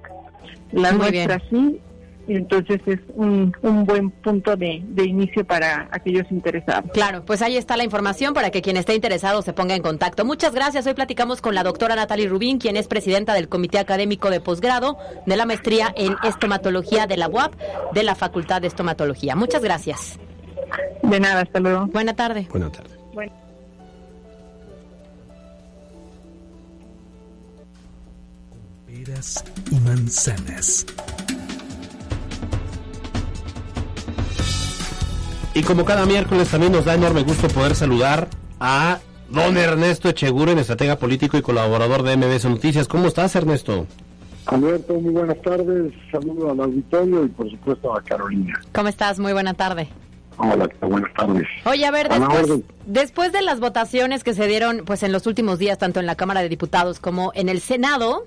La 0.72 0.92
nuestra 0.92 1.42
sí, 1.50 1.80
entonces 2.28 2.82
es 2.86 3.00
un, 3.16 3.54
buen 3.62 4.10
punto 4.10 4.56
de, 4.56 4.84
inicio 4.98 5.46
para 5.46 5.88
aquellos 5.92 6.26
interesados. 6.32 6.92
Claro, 6.92 7.24
pues 7.26 7.42
ahí 7.42 7.58
está 7.58 7.78
la 7.78 7.84
información 7.84 8.34
para 8.34 8.50
que 8.50 8.62
quien 8.62 8.78
esté 8.78 8.96
interesado 8.96 9.42
se 9.42 9.54
ponga 9.54 9.76
en 9.76 9.82
contacto. 9.82 10.26
Muchas 10.26 10.54
gracias. 10.54 10.88
Hoy 10.88 10.94
platicamos 10.94 11.42
con 11.42 11.56
la 11.56 11.64
doctora 11.64 11.96
Natalie 11.96 12.28
Rubín, 12.28 12.58
quien 12.58 12.78
es 12.78 12.88
presidenta 12.88 13.34
del 13.34 13.50
Comité 13.50 13.80
Académico 13.80 14.30
de 14.30 14.40
Posgrado 14.40 14.98
de 15.26 15.38
la 15.38 15.46
Maestría 15.46 15.94
en 15.96 16.16
Estomatología 16.24 17.08
de 17.08 17.18
la 17.18 17.28
UAP 17.28 17.54
de 17.94 18.04
la 18.04 18.16
Facultad 18.16 18.62
de 18.62 18.68
Estomatología. 18.68 19.36
Muchas 19.36 19.64
gracias. 19.64 20.20
De 21.04 21.20
nada, 21.20 21.42
hasta 21.42 21.60
luego. 21.60 21.86
Buena 21.88 22.16
tarde. 22.16 22.48
Buena 22.50 22.72
tarde. 22.72 22.96
Peras 28.88 29.44
y 29.72 29.76
manzanas. 29.82 30.86
Y 35.56 35.64
como 35.64 35.86
cada 35.86 36.06
miércoles 36.06 36.50
también 36.50 36.74
nos 36.74 36.84
da 36.84 36.96
enorme 36.96 37.24
gusto 37.24 37.48
poder 37.48 37.76
saludar 37.76 38.28
a 38.60 39.00
don 39.30 39.56
Ernesto 39.56 40.10
Echeguren, 40.10 40.60
estratega 40.60 40.98
político 40.98 41.38
y 41.38 41.42
colaborador 41.42 42.04
de 42.04 42.18
MBS 42.18 42.44
Noticias. 42.44 42.90
¿Cómo 42.90 43.08
estás, 43.08 43.38
Ernesto? 43.38 43.88
Alberto, 44.48 44.96
muy 44.96 45.14
buenas 45.14 45.42
tardes. 45.42 45.94
Saludo 46.12 46.52
al 46.52 46.60
auditorio 46.60 47.24
y 47.24 47.30
por 47.30 47.50
supuesto 47.50 47.96
a 47.96 48.02
Carolina. 48.02 48.60
¿Cómo 48.74 48.90
estás? 48.90 49.18
Muy 49.18 49.32
buena 49.32 49.54
tarde. 49.54 49.88
Hola, 50.36 50.70
buenas 50.82 51.14
tardes. 51.14 51.48
Oye, 51.64 51.86
a 51.86 51.92
ver, 51.92 52.10
después, 52.10 52.62
después 52.86 53.32
de 53.32 53.42
las 53.42 53.62
votaciones 53.62 54.26
que 54.26 54.34
se 54.34 54.48
dieron 54.48 54.82
pues 54.86 55.04
en 55.04 55.14
los 55.14 55.26
últimos 55.26 55.58
días, 55.58 55.78
tanto 55.78 56.02
en 56.02 56.06
la 56.06 56.16
Cámara 56.16 56.42
de 56.42 56.50
Diputados 56.50 57.00
como 57.00 57.32
en 57.34 57.48
el 57.48 57.62
Senado, 57.62 58.26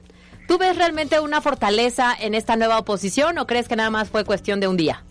¿tú 0.49 0.57
ves 0.57 0.79
realmente 0.79 1.20
una 1.20 1.43
fortaleza 1.43 2.14
en 2.18 2.33
esta 2.33 2.57
nueva 2.57 2.79
oposición 2.79 3.37
o 3.37 3.47
crees 3.47 3.68
que 3.68 3.76
nada 3.76 3.91
más 3.91 4.09
fue 4.09 4.24
cuestión 4.24 4.61
de 4.61 4.68
un 4.68 4.79
día? 4.79 5.05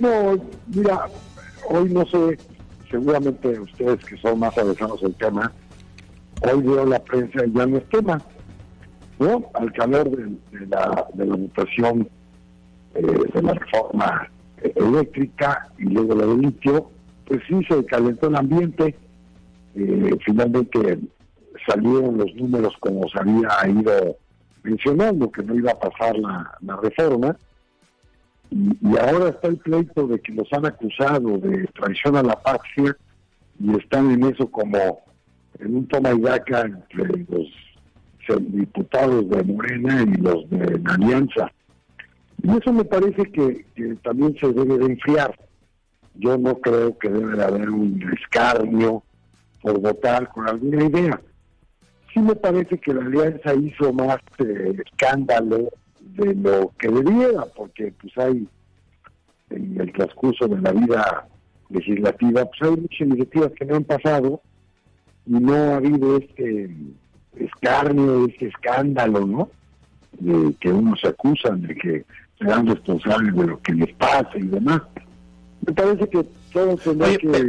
No, 0.00 0.36
mira, 0.74 1.06
hoy 1.70 1.90
no 1.90 2.04
sé, 2.06 2.38
seguramente 2.90 3.58
ustedes 3.60 4.04
que 4.04 4.16
son 4.18 4.38
más 4.38 4.56
avesados 4.58 5.02
al 5.02 5.14
tema, 5.14 5.52
hoy 6.42 6.62
veo 6.62 6.84
la 6.84 6.98
prensa 6.98 7.46
y 7.46 7.52
ya 7.52 7.66
no 7.66 7.78
es 7.78 7.88
tema, 7.88 8.20
¿no? 9.18 9.44
Al 9.54 9.72
calor 9.72 10.10
de, 10.10 10.66
la, 10.66 11.06
de 11.14 11.26
la 11.26 11.36
votación 11.36 12.08
eh, 12.94 13.02
de 13.02 13.42
la 13.42 13.54
reforma 13.54 14.28
eléctrica 14.74 15.68
y 15.78 15.84
luego 15.84 16.14
la 16.14 16.26
de 16.26 16.36
litio, 16.36 16.90
pues 17.26 17.40
sí 17.48 17.54
se 17.68 17.84
calentó 17.86 18.28
el 18.28 18.36
ambiente, 18.36 18.94
eh, 19.74 20.16
finalmente 20.24 20.98
salieron 21.66 22.18
los 22.18 22.34
números 22.34 22.74
como 22.80 23.08
se 23.08 23.18
había 23.18 23.48
ido 23.68 24.16
mencionando, 24.62 25.30
que 25.30 25.42
no 25.42 25.54
iba 25.54 25.72
a 25.72 25.78
pasar 25.78 26.16
la, 26.18 26.50
la 26.60 26.76
reforma, 26.76 27.36
y, 28.50 28.96
ahora 28.98 29.30
está 29.30 29.48
el 29.48 29.58
pleito 29.58 30.06
de 30.06 30.20
que 30.20 30.32
los 30.32 30.50
han 30.52 30.66
acusado 30.66 31.38
de 31.38 31.66
traición 31.74 32.16
a 32.16 32.22
la 32.22 32.40
patria 32.40 32.96
y 33.58 33.76
están 33.76 34.10
en 34.10 34.24
eso 34.24 34.46
como 34.50 35.02
en 35.58 35.76
un 35.76 35.88
toma 35.88 36.12
y 36.12 36.20
daca 36.20 36.62
entre 36.62 37.26
los 37.28 37.48
diputados 38.52 39.28
de 39.30 39.42
Morena 39.44 40.02
y 40.02 40.20
los 40.20 40.48
de 40.50 40.78
la 40.80 40.94
Alianza. 40.94 41.50
Y 42.42 42.50
eso 42.50 42.72
me 42.72 42.84
parece 42.84 43.22
que, 43.32 43.64
también 44.02 44.36
se 44.40 44.52
debe 44.52 44.78
de 44.78 44.86
enfriar. 44.86 45.36
Yo 46.14 46.36
no 46.36 46.56
creo 46.58 46.96
que 46.98 47.08
debe 47.08 47.36
de 47.36 47.44
haber 47.44 47.70
un 47.70 48.02
escarnio 48.20 49.02
por 49.62 49.80
votar 49.80 50.28
con 50.30 50.48
alguna 50.48 50.84
idea. 50.84 51.20
Sí 52.12 52.20
me 52.20 52.34
parece 52.34 52.78
que 52.78 52.94
la 52.94 53.02
alianza 53.02 53.54
hizo 53.54 53.92
más 53.92 54.18
eh, 54.38 54.76
escándalo 54.84 55.70
de 56.14 56.34
lo 56.34 56.72
que 56.78 56.88
debiera, 56.88 57.44
porque 57.56 57.92
pues 58.00 58.16
hay 58.18 58.48
en 59.50 59.80
el 59.80 59.92
transcurso 59.92 60.46
de 60.48 60.60
la 60.60 60.72
vida 60.72 61.28
legislativa, 61.68 62.44
pues 62.44 62.62
hay 62.62 62.76
muchas 62.76 63.00
iniciativas 63.00 63.52
que 63.52 63.64
no 63.64 63.76
han 63.76 63.84
pasado 63.84 64.40
y 65.26 65.32
no 65.32 65.54
ha 65.54 65.76
habido 65.76 66.16
este 66.16 66.70
escarnio, 67.36 68.26
este 68.26 68.46
escándalo, 68.46 69.26
¿no? 69.26 69.50
De 70.18 70.54
que 70.60 70.72
unos 70.72 71.00
se 71.00 71.08
acusan 71.08 71.62
de 71.62 71.74
que 71.74 72.04
sean 72.38 72.66
responsables 72.66 73.34
de 73.34 73.46
lo 73.46 73.60
que 73.60 73.72
les 73.72 73.92
pasa 73.94 74.30
y 74.36 74.46
demás. 74.46 74.82
Me 75.66 75.72
parece 75.72 76.08
que 76.08 76.24
todo 76.52 76.76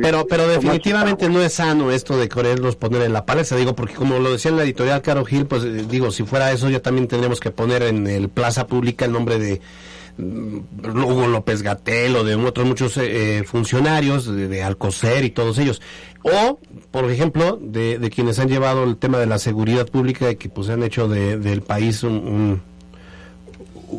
Pero, 0.02 0.28
pero 0.28 0.48
definitivamente 0.48 1.30
no 1.30 1.42
es 1.42 1.54
sano 1.54 1.92
esto 1.92 2.18
de 2.18 2.28
quererlos 2.28 2.76
poner 2.76 3.04
en 3.04 3.14
la 3.14 3.26
palestra, 3.26 3.58
digo, 3.58 3.76
porque 3.76 3.94
como 3.94 4.20
lo 4.20 4.32
decía 4.32 4.52
en 4.52 4.58
la 4.58 4.64
editorial 4.64 5.02
Caro 5.02 5.24
Gil, 5.24 5.46
pues 5.46 5.64
eh, 5.64 5.86
digo, 5.88 6.12
si 6.12 6.24
fuera 6.24 6.52
eso 6.52 6.70
ya 6.70 6.82
también 6.82 7.08
tendríamos 7.08 7.40
que 7.40 7.52
poner 7.52 7.84
en 7.84 8.08
el 8.08 8.30
plaza 8.30 8.68
pública 8.68 9.06
el 9.06 9.12
nombre 9.12 9.38
de 9.38 9.62
mm, 10.18 10.58
Hugo 10.98 11.28
López 11.28 11.62
Gatel 11.62 12.16
o 12.16 12.24
de 12.24 12.36
otros 12.36 12.66
muchos 12.66 12.98
eh, 12.98 13.38
eh, 13.38 13.44
funcionarios 13.44 14.26
de, 14.26 14.64
Alcocer 14.64 15.24
y 15.24 15.30
todos 15.30 15.60
ellos. 15.60 15.82
O, 16.24 16.60
por 16.92 17.10
ejemplo, 17.10 17.60
de, 17.62 18.00
de, 18.00 18.10
quienes 18.10 18.40
han 18.40 18.50
llevado 18.50 18.84
el 18.84 18.98
tema 18.98 19.20
de 19.20 19.28
la 19.28 19.38
seguridad 19.38 19.88
pública 19.88 20.32
y 20.32 20.36
que 20.36 20.50
pues 20.50 20.70
han 20.70 20.82
hecho 20.84 21.08
de, 21.08 21.38
del 21.38 21.62
país 21.62 22.04
un 22.04 22.62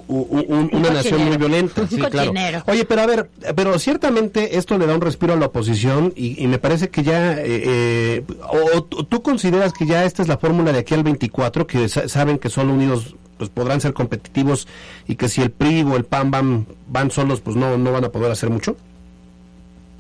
una 0.09 0.91
nación 0.91 1.24
muy 1.24 1.36
violenta. 1.36 1.86
Sí, 1.89 1.97
claro. 1.97 2.32
Oye, 2.66 2.84
pero 2.84 3.01
a 3.01 3.07
ver, 3.07 3.30
pero 3.57 3.78
ciertamente 3.78 4.59
esto 4.59 4.76
le 4.76 4.86
da 4.86 4.95
un 4.95 5.01
respiro 5.01 5.32
a 5.32 5.36
la 5.36 5.47
oposición 5.47 6.12
y, 6.14 6.47
me 6.47 6.59
parece 6.59 6.91
que 6.91 7.03
ya, 7.03 7.32
eh, 7.32 7.45
eh, 7.47 8.24
o 8.51 8.82
tú 8.82 9.22
consideras 9.22 9.72
que 9.72 9.86
ya 9.86 10.05
esta 10.05 10.22
es 10.22 10.28
la 10.28 10.36
fórmula 10.36 10.72
de 10.72 10.80
aquí 10.80 10.95
al 10.95 11.03
24, 11.03 11.66
que 11.66 11.89
saben 11.89 12.39
que 12.39 12.51
solo 12.51 12.72
unidos 12.74 13.16
pues 13.39 13.51
podrán 13.51 13.80
ser 13.80 13.95
competitivos 13.95 14.66
y 15.07 15.14
que 15.14 15.28
si 15.28 15.41
el 15.41 15.51
PRI 15.51 15.82
o 15.84 15.97
el 15.97 16.05
PAN 16.05 16.30
van, 16.30 16.66
van 16.89 17.11
solos, 17.11 17.41
pues 17.41 17.57
no, 17.57 17.78
no 17.78 17.93
van 17.93 18.05
a 18.05 18.11
poder 18.11 18.30
hacer 18.32 18.51
mucho. 18.51 18.76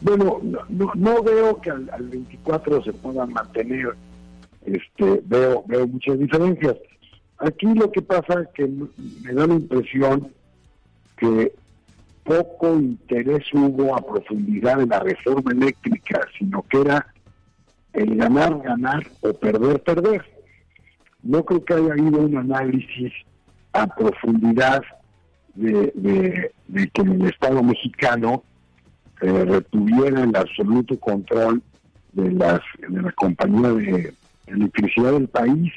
Bueno, 0.00 0.40
no, 0.42 0.92
no 0.94 1.22
veo 1.22 1.60
que 1.60 1.70
al, 1.70 1.88
al 1.92 2.08
24 2.08 2.84
se 2.84 2.92
puedan 2.92 3.32
mantener, 3.32 3.94
este, 4.66 5.22
veo, 5.24 5.64
veo 5.66 5.86
muchas 5.86 6.18
diferencias 6.18 6.76
Aquí 7.38 7.66
lo 7.66 7.90
que 7.90 8.02
pasa 8.02 8.42
es 8.42 8.48
que 8.54 8.66
me 8.66 9.32
da 9.32 9.46
la 9.46 9.54
impresión 9.54 10.32
que 11.16 11.52
poco 12.24 12.74
interés 12.78 13.44
hubo 13.52 13.96
a 13.96 14.00
profundidad 14.00 14.82
en 14.82 14.88
la 14.88 15.00
reforma 15.00 15.52
eléctrica, 15.52 16.20
sino 16.38 16.62
que 16.62 16.80
era 16.80 17.06
el 17.92 18.16
ganar, 18.16 18.60
ganar 18.62 19.06
o 19.22 19.32
perder, 19.32 19.82
perder. 19.82 20.24
No 21.22 21.44
creo 21.44 21.64
que 21.64 21.74
haya 21.74 21.92
habido 21.92 22.20
un 22.20 22.36
análisis 22.36 23.12
a 23.72 23.86
profundidad 23.86 24.82
de, 25.54 26.52
que 26.92 27.02
en 27.02 27.12
el 27.12 27.28
Estado 27.28 27.62
mexicano 27.62 28.42
eh, 29.20 29.44
retuviera 29.44 30.22
el 30.22 30.36
absoluto 30.36 30.98
control 31.00 31.62
de 32.12 32.30
las 32.32 32.60
de 32.88 33.02
la 33.02 33.12
compañía 33.12 33.72
de 33.72 34.14
electricidad 34.46 35.12
del 35.12 35.28
país, 35.28 35.72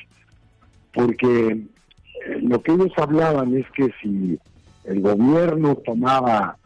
porque 0.94 1.52
eh, 1.52 2.40
lo 2.42 2.62
que 2.62 2.74
ellos 2.74 2.92
hablaban 2.98 3.56
es 3.56 3.66
que 3.72 3.90
si 4.02 4.40
el 4.84 5.02
gobierno 5.02 5.76
tomaba 5.76 6.58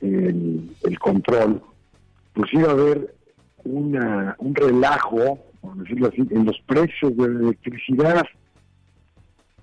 el, 0.00 0.98
control, 0.98 1.62
pues 2.32 2.52
iba 2.52 2.68
a 2.68 2.72
haber 2.72 3.14
una, 3.64 4.36
un 4.38 4.54
relajo, 4.54 5.38
por 5.60 5.76
decirlo 5.76 6.08
así, 6.08 6.22
en 6.30 6.44
los 6.44 6.58
precios 6.66 7.16
de 7.16 7.28
la 7.28 7.40
electricidad, 7.40 8.26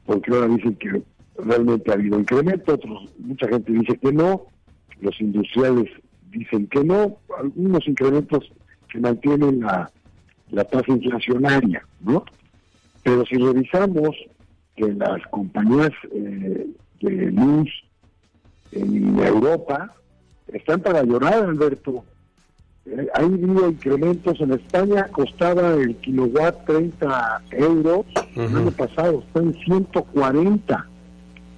porque 0.05 0.31
ahora 0.31 0.47
dicen 0.47 0.75
que 0.75 1.01
realmente 1.37 1.91
ha 1.91 1.95
habido 1.95 2.19
incremento, 2.19 2.73
otros, 2.73 3.09
mucha 3.19 3.47
gente 3.47 3.71
dice 3.71 3.97
que 3.97 4.11
no, 4.11 4.45
los 5.01 5.19
industriales 5.19 5.89
dicen 6.31 6.67
que 6.67 6.83
no, 6.83 7.17
algunos 7.37 7.87
incrementos 7.87 8.51
que 8.89 8.99
mantienen 8.99 9.61
la, 9.61 9.91
la 10.51 10.63
tasa 10.63 10.91
inflacionaria, 10.91 11.85
¿no? 12.01 12.23
Pero 13.03 13.25
si 13.25 13.37
revisamos 13.37 14.15
que 14.75 14.93
las 14.93 15.21
compañías 15.29 15.91
eh, 16.11 16.67
de 17.01 17.31
luz 17.31 17.69
en 18.71 19.19
Europa 19.19 19.93
están 20.53 20.81
para 20.81 21.03
llorar, 21.03 21.43
Alberto. 21.43 22.03
Eh, 22.85 23.07
ha 23.13 23.19
habido 23.19 23.69
incrementos 23.69 24.39
en 24.41 24.53
España, 24.53 25.07
costaba 25.11 25.73
el 25.73 25.95
kilowatt 25.97 26.65
30 26.65 27.41
euros 27.51 28.05
el 28.35 28.55
año 28.55 28.71
pasado, 28.71 29.23
está 29.27 29.39
en 29.39 29.53
140, 29.53 30.87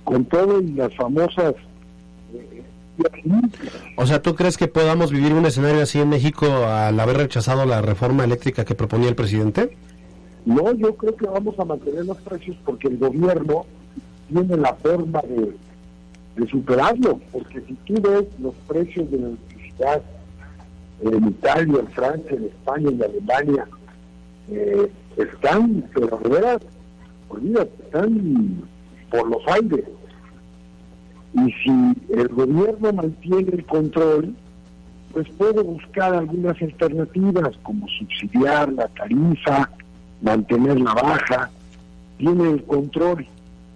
con 0.03 0.25
todo 0.25 0.61
y 0.61 0.73
las 0.73 0.93
famosas 0.95 1.55
O 3.95 4.05
sea, 4.05 4.21
¿tú 4.21 4.35
crees 4.35 4.57
que 4.57 4.67
podamos 4.67 5.11
vivir 5.11 5.33
un 5.33 5.45
escenario 5.45 5.81
así 5.81 5.99
en 5.99 6.09
México 6.09 6.45
al 6.67 6.99
haber 6.99 7.17
rechazado 7.17 7.65
la 7.65 7.81
reforma 7.81 8.23
eléctrica 8.23 8.65
que 8.65 8.75
proponía 8.75 9.09
el 9.09 9.15
presidente? 9.15 9.77
No, 10.45 10.73
yo 10.73 10.95
creo 10.95 11.15
que 11.15 11.27
vamos 11.27 11.57
a 11.59 11.65
mantener 11.65 12.05
los 12.05 12.17
precios 12.17 12.57
porque 12.65 12.87
el 12.87 12.97
gobierno 12.97 13.65
tiene 14.27 14.57
la 14.57 14.73
forma 14.75 15.21
de, 15.21 15.55
de 16.35 16.47
superarlo, 16.49 17.19
porque 17.31 17.61
si 17.61 17.73
tú 17.85 18.01
ves 18.01 18.25
los 18.39 18.55
precios 18.67 19.09
de 19.11 19.17
la 19.17 19.27
electricidad 19.27 20.01
en 21.01 21.27
Italia, 21.27 21.79
en 21.79 21.87
Francia, 21.89 22.31
en 22.31 22.43
España, 22.45 22.89
en 22.89 23.03
Alemania, 23.03 23.67
eh, 24.49 24.91
están, 25.17 25.85
pero 25.93 26.17
veras, 26.19 26.61
olvídate, 27.29 27.71
están 27.83 28.63
por 29.09 29.29
los 29.29 29.47
aires. 29.47 29.85
Y 31.33 31.51
si 31.63 32.13
el 32.13 32.27
gobierno 32.29 32.93
mantiene 32.93 33.51
el 33.53 33.65
control, 33.65 34.35
pues 35.13 35.27
puede 35.37 35.61
buscar 35.61 36.13
algunas 36.13 36.61
alternativas, 36.61 37.57
como 37.63 37.87
subsidiar 37.87 38.71
la 38.73 38.87
tarifa, 38.89 39.69
mantenerla 40.21 40.93
baja, 40.93 41.49
tiene 42.17 42.51
el 42.51 42.63
control. 42.63 43.25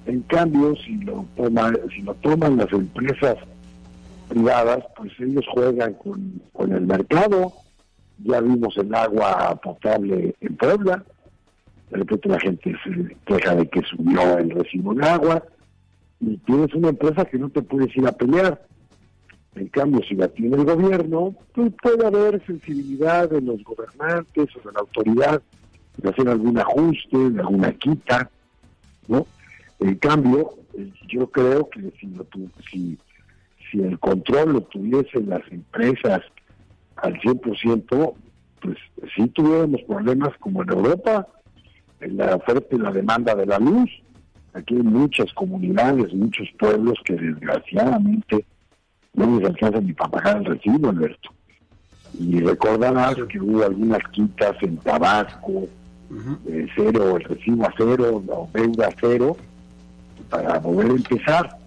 En 0.06 0.22
cambio, 0.22 0.76
si 0.78 0.98
lo, 0.98 1.26
toma, 1.36 1.72
si 1.94 2.02
lo 2.02 2.14
toman 2.16 2.58
las 2.58 2.72
empresas 2.72 3.38
privadas, 4.30 4.84
pues 4.96 5.12
ellos 5.20 5.46
juegan 5.52 5.94
con, 5.96 6.72
el 6.72 6.86
mercado. 6.86 7.54
Ya 8.24 8.40
vimos 8.40 8.78
el 8.78 8.94
agua 8.94 9.60
potable 9.62 10.36
en 10.40 10.56
Puebla, 10.56 11.04
de 11.90 12.30
la 12.30 12.40
gente 12.40 12.76
se 12.84 13.16
queja 13.26 13.56
de 13.56 13.68
que 13.68 13.82
subió 13.82 14.38
el 14.38 14.52
recibo 14.52 14.94
de 14.94 15.06
agua 15.06 15.44
y 16.20 16.38
tienes 16.38 16.74
una 16.74 16.90
empresa 16.90 17.26
que 17.26 17.38
no 17.38 17.50
te 17.50 17.62
puedes 17.62 17.96
ir 17.96 18.08
a 18.08 18.12
pelear. 18.12 18.66
En 19.56 19.68
cambio, 19.68 20.02
si 20.08 20.16
la 20.16 20.28
tiene 20.28 20.56
el 20.58 20.66
gobierno, 20.66 21.36
pues 21.54 21.72
puede 21.82 22.06
haber 22.06 22.46
sensibilidad 22.46 23.30
de 23.30 23.42
los 23.42 23.64
gobernantes 23.64 24.48
o 24.56 24.68
de 24.68 24.74
la 24.74 24.80
autoridad 24.80 25.42
de 25.98 26.10
hacer 26.10 26.28
algún 26.30 26.58
ajuste, 26.58 27.18
de 27.32 27.40
alguna 27.40 27.72
quita, 27.74 28.30
¿no? 29.08 29.26
En 29.80 29.96
cambio, 29.96 30.54
eh, 30.78 30.92
yo 31.08 31.28
creo 31.30 31.70
que 31.70 31.92
si, 32.00 32.08
lo 32.08 32.24
tu- 32.26 32.50
si, 32.72 32.98
si 33.72 33.80
el 33.82 34.00
control 34.00 34.54
lo 34.54 34.62
tuviesen 34.62 35.30
las 35.30 35.42
empresas 35.52 36.22
al 36.98 37.20
100%, 37.22 38.14
pues 38.62 38.78
sí 39.16 39.28
tuviéramos 39.28 39.82
problemas 39.84 40.30
como 40.40 40.64
en 40.64 40.70
Europa, 40.70 41.28
en 42.00 42.18
la 42.18 42.36
oferta 42.36 42.76
y 42.76 42.80
la 42.80 42.92
demanda 42.92 43.36
de 43.36 43.46
la 43.46 43.60
luz. 43.60 43.90
Aquí 44.54 44.76
hay 44.76 44.84
muchas 44.84 45.32
comunidades, 45.34 46.14
muchos 46.14 46.48
pueblos 46.58 46.98
que 47.04 47.16
desgraciadamente 47.16 48.46
no 49.14 49.38
les 49.40 49.50
alcanza 49.50 49.82
ni 49.82 49.94
para 49.94 50.12
pagar 50.12 50.38
el 50.38 50.46
recibo, 50.46 50.90
Alberto. 50.90 51.30
Y 52.18 52.40
recordarás 52.40 53.16
que 53.30 53.40
hubo 53.42 53.64
algunas 53.66 54.00
quitas 54.14 54.56
en 54.62 54.78
Tabasco, 54.78 55.68
eh, 56.48 56.68
cero, 56.76 57.18
el 57.18 57.24
recibo 57.24 57.66
a 57.66 57.74
cero, 57.78 58.24
la 58.28 58.62
deuda 58.62 58.88
a 58.88 58.94
cero, 59.00 59.38
para 60.30 60.62
poder 60.62 60.92
empezar. 60.92 61.58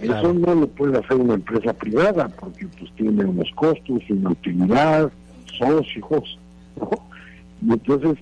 claro. 0.00 0.18
Eso 0.18 0.34
no 0.34 0.54
lo 0.54 0.68
puede 0.68 0.98
hacer 0.98 1.16
una 1.16 1.34
empresa 1.34 1.72
privada, 1.72 2.28
porque 2.28 2.66
pues 2.78 2.90
tiene 2.96 3.24
unos 3.24 3.50
costos, 3.54 4.02
una 4.08 4.30
utilidad, 4.30 5.10
socios, 5.58 6.38
¿no? 6.76 6.90
Y 7.60 7.72
entonces 7.72 8.18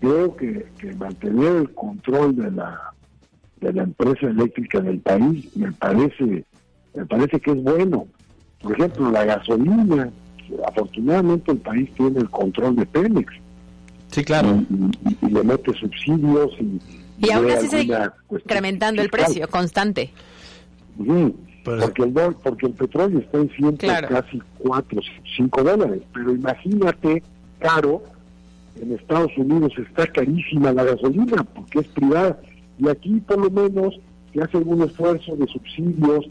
creo 0.00 0.36
que, 0.36 0.66
que 0.78 0.94
mantener 0.94 1.56
el 1.56 1.74
control 1.74 2.36
de 2.36 2.50
la 2.50 2.80
de 3.60 3.74
la 3.74 3.82
empresa 3.82 4.26
eléctrica 4.26 4.80
del 4.80 5.00
país 5.00 5.54
me 5.54 5.70
parece 5.72 6.44
me 6.94 7.06
parece 7.06 7.38
que 7.40 7.52
es 7.52 7.62
bueno. 7.62 8.06
Por 8.62 8.72
ejemplo, 8.72 9.10
la 9.10 9.24
gasolina, 9.24 10.10
afortunadamente 10.66 11.52
el 11.52 11.58
país 11.58 11.90
tiene 11.94 12.18
el 12.18 12.30
control 12.30 12.76
de 12.76 12.86
Pemex. 12.86 13.32
Sí, 14.10 14.24
claro. 14.24 14.62
Y, 14.70 14.74
y- 15.08 15.18
y 15.22 15.30
le 15.30 15.42
mete 15.44 15.72
subsidios 15.74 16.50
y, 16.60 16.80
Y 17.26 17.30
aún 17.32 17.50
así 17.50 17.68
sigue 17.68 17.96
incrementando 18.30 19.02
el 19.02 19.10
precio 19.10 19.48
constante. 19.48 20.10
Ujú, 20.98 21.34
porque, 21.64 22.02
el 22.02 22.12
porque 22.42 22.66
el 22.66 22.72
petróleo 22.72 23.18
está 23.20 23.38
en 23.38 23.50
ciento 23.50 23.76
Claro. 23.86 24.08
casi 24.08 24.40
4, 24.58 25.00
5 25.36 25.62
dólares. 25.62 26.02
Pero 26.12 26.34
imagínate, 26.34 27.22
caro, 27.58 28.02
en 28.80 28.92
Estados 28.92 29.30
Unidos 29.36 29.72
está 29.78 30.06
carísima 30.06 30.72
la 30.72 30.84
gasolina 30.84 31.44
porque 31.54 31.80
es 31.80 31.86
privada. 31.88 32.38
Y 32.78 32.88
aquí 32.88 33.20
por 33.20 33.38
lo 33.38 33.50
menos 33.50 33.94
se 34.32 34.40
hace 34.42 34.56
algún 34.56 34.82
esfuerzo 34.82 35.36
de 35.36 35.46
subsidios 35.46 36.26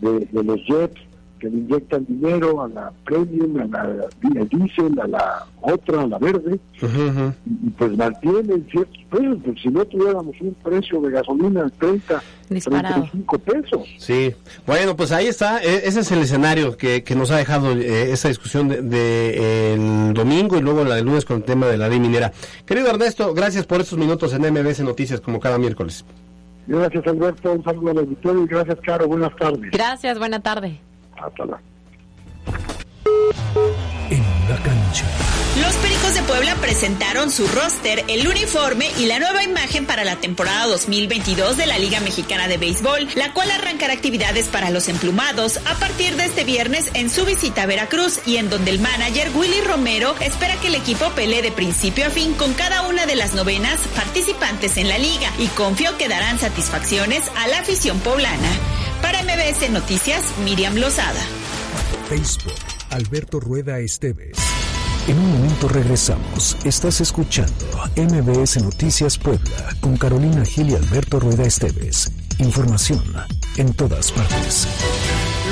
de, 0.00 0.20
de 0.32 0.42
los 0.44 0.60
jets 0.66 1.00
que 1.42 1.48
le 1.50 1.58
inyectan 1.58 2.06
dinero 2.06 2.62
a 2.62 2.68
la 2.68 2.92
premium, 3.04 3.56
a 3.60 3.64
la 3.66 3.80
al 3.82 4.48
diésel, 4.48 5.00
a 5.00 5.08
la 5.08 5.44
otra, 5.60 6.02
a 6.02 6.06
la 6.06 6.18
verde, 6.18 6.60
y, 6.80 6.86
y 6.86 7.70
pues 7.76 7.96
mantienen 7.96 8.64
ciertos 8.70 8.96
precios. 9.10 9.38
Pues 9.44 9.60
si 9.60 9.68
no 9.70 9.84
tuviéramos 9.84 10.36
un 10.40 10.54
precio 10.62 11.00
de 11.00 11.10
gasolina 11.10 11.64
de 11.64 11.70
30, 11.70 12.22
Disparado. 12.48 12.94
35 12.94 13.38
pesos. 13.40 13.88
Sí, 13.98 14.32
bueno, 14.66 14.94
pues 14.94 15.10
ahí 15.10 15.26
está, 15.26 15.60
E- 15.60 15.88
ese 15.88 16.00
es 16.00 16.12
el 16.12 16.20
escenario 16.20 16.76
que, 16.76 17.02
que 17.02 17.16
nos 17.16 17.32
ha 17.32 17.38
dejado 17.38 17.72
eh, 17.72 18.12
esa 18.12 18.28
discusión 18.28 18.68
de, 18.68 18.80
de 18.82 19.74
el 19.74 20.14
domingo 20.14 20.56
y 20.56 20.60
luego 20.60 20.84
la 20.84 20.94
del 20.94 21.06
lunes 21.06 21.24
con 21.24 21.38
el 21.38 21.42
tema 21.42 21.66
de 21.66 21.76
la 21.76 21.88
ley 21.88 21.98
minera. 21.98 22.30
Querido 22.64 22.88
Ernesto, 22.88 23.34
gracias 23.34 23.66
por 23.66 23.80
estos 23.80 23.98
minutos 23.98 24.32
en 24.32 24.42
MBS 24.42 24.80
Noticias 24.84 25.20
como 25.20 25.40
cada 25.40 25.58
miércoles. 25.58 26.04
Gracias 26.68 27.04
Alberto, 27.08 27.52
un 27.52 27.64
saludo 27.64 27.90
al 27.90 27.98
auditorio 27.98 28.44
y 28.44 28.46
gracias 28.46 28.78
Caro, 28.86 29.08
buenas 29.08 29.34
tardes. 29.34 29.70
Gracias, 29.72 30.16
buena 30.20 30.38
tarde. 30.40 30.78
Hasta 31.22 31.44
la. 31.44 31.60
En 34.10 34.22
la 34.48 34.56
cancha. 34.62 35.06
Los 35.60 35.74
Pericos 35.76 36.14
de 36.14 36.22
Puebla 36.22 36.54
presentaron 36.56 37.30
su 37.30 37.46
roster, 37.46 38.04
el 38.08 38.26
uniforme 38.26 38.90
y 38.98 39.06
la 39.06 39.18
nueva 39.18 39.44
imagen 39.44 39.86
para 39.86 40.02
la 40.02 40.16
temporada 40.16 40.66
2022 40.66 41.56
de 41.58 41.66
la 41.66 41.78
Liga 41.78 42.00
Mexicana 42.00 42.48
de 42.48 42.56
Béisbol, 42.56 43.08
la 43.14 43.32
cual 43.34 43.50
arrancará 43.50 43.92
actividades 43.92 44.48
para 44.48 44.70
los 44.70 44.88
emplumados 44.88 45.58
a 45.66 45.74
partir 45.74 46.16
de 46.16 46.24
este 46.24 46.44
viernes 46.44 46.90
en 46.94 47.10
su 47.10 47.24
visita 47.26 47.62
a 47.62 47.66
Veracruz 47.66 48.20
y 48.26 48.38
en 48.38 48.48
donde 48.48 48.70
el 48.70 48.80
manager 48.80 49.30
Willy 49.34 49.60
Romero 49.60 50.14
espera 50.20 50.56
que 50.56 50.68
el 50.68 50.74
equipo 50.74 51.10
pelee 51.10 51.42
de 51.42 51.52
principio 51.52 52.06
a 52.06 52.10
fin 52.10 52.32
con 52.34 52.54
cada 52.54 52.88
una 52.88 53.04
de 53.06 53.16
las 53.16 53.34
novenas 53.34 53.78
participantes 53.94 54.78
en 54.78 54.88
la 54.88 54.98
liga 54.98 55.30
y 55.38 55.48
confío 55.48 55.96
que 55.98 56.08
darán 56.08 56.38
satisfacciones 56.38 57.30
a 57.36 57.46
la 57.48 57.58
afición 57.60 58.00
poblana. 58.00 58.48
Para 59.02 59.22
MBS 59.22 59.70
Noticias, 59.70 60.22
Miriam 60.44 60.74
Lozada. 60.76 61.20
Facebook, 62.08 62.54
Alberto 62.90 63.40
Rueda 63.40 63.78
Esteves. 63.80 64.38
En 65.08 65.18
un 65.18 65.32
momento 65.32 65.68
regresamos. 65.68 66.56
Estás 66.64 67.00
escuchando 67.00 67.66
MBS 67.96 68.62
Noticias 68.62 69.18
Puebla 69.18 69.76
con 69.80 69.96
Carolina 69.96 70.44
Gil 70.44 70.70
y 70.70 70.74
Alberto 70.76 71.18
Rueda 71.18 71.44
Esteves. 71.44 72.10
Información 72.38 73.02
en 73.56 73.74
todas 73.74 74.12
partes. 74.12 74.68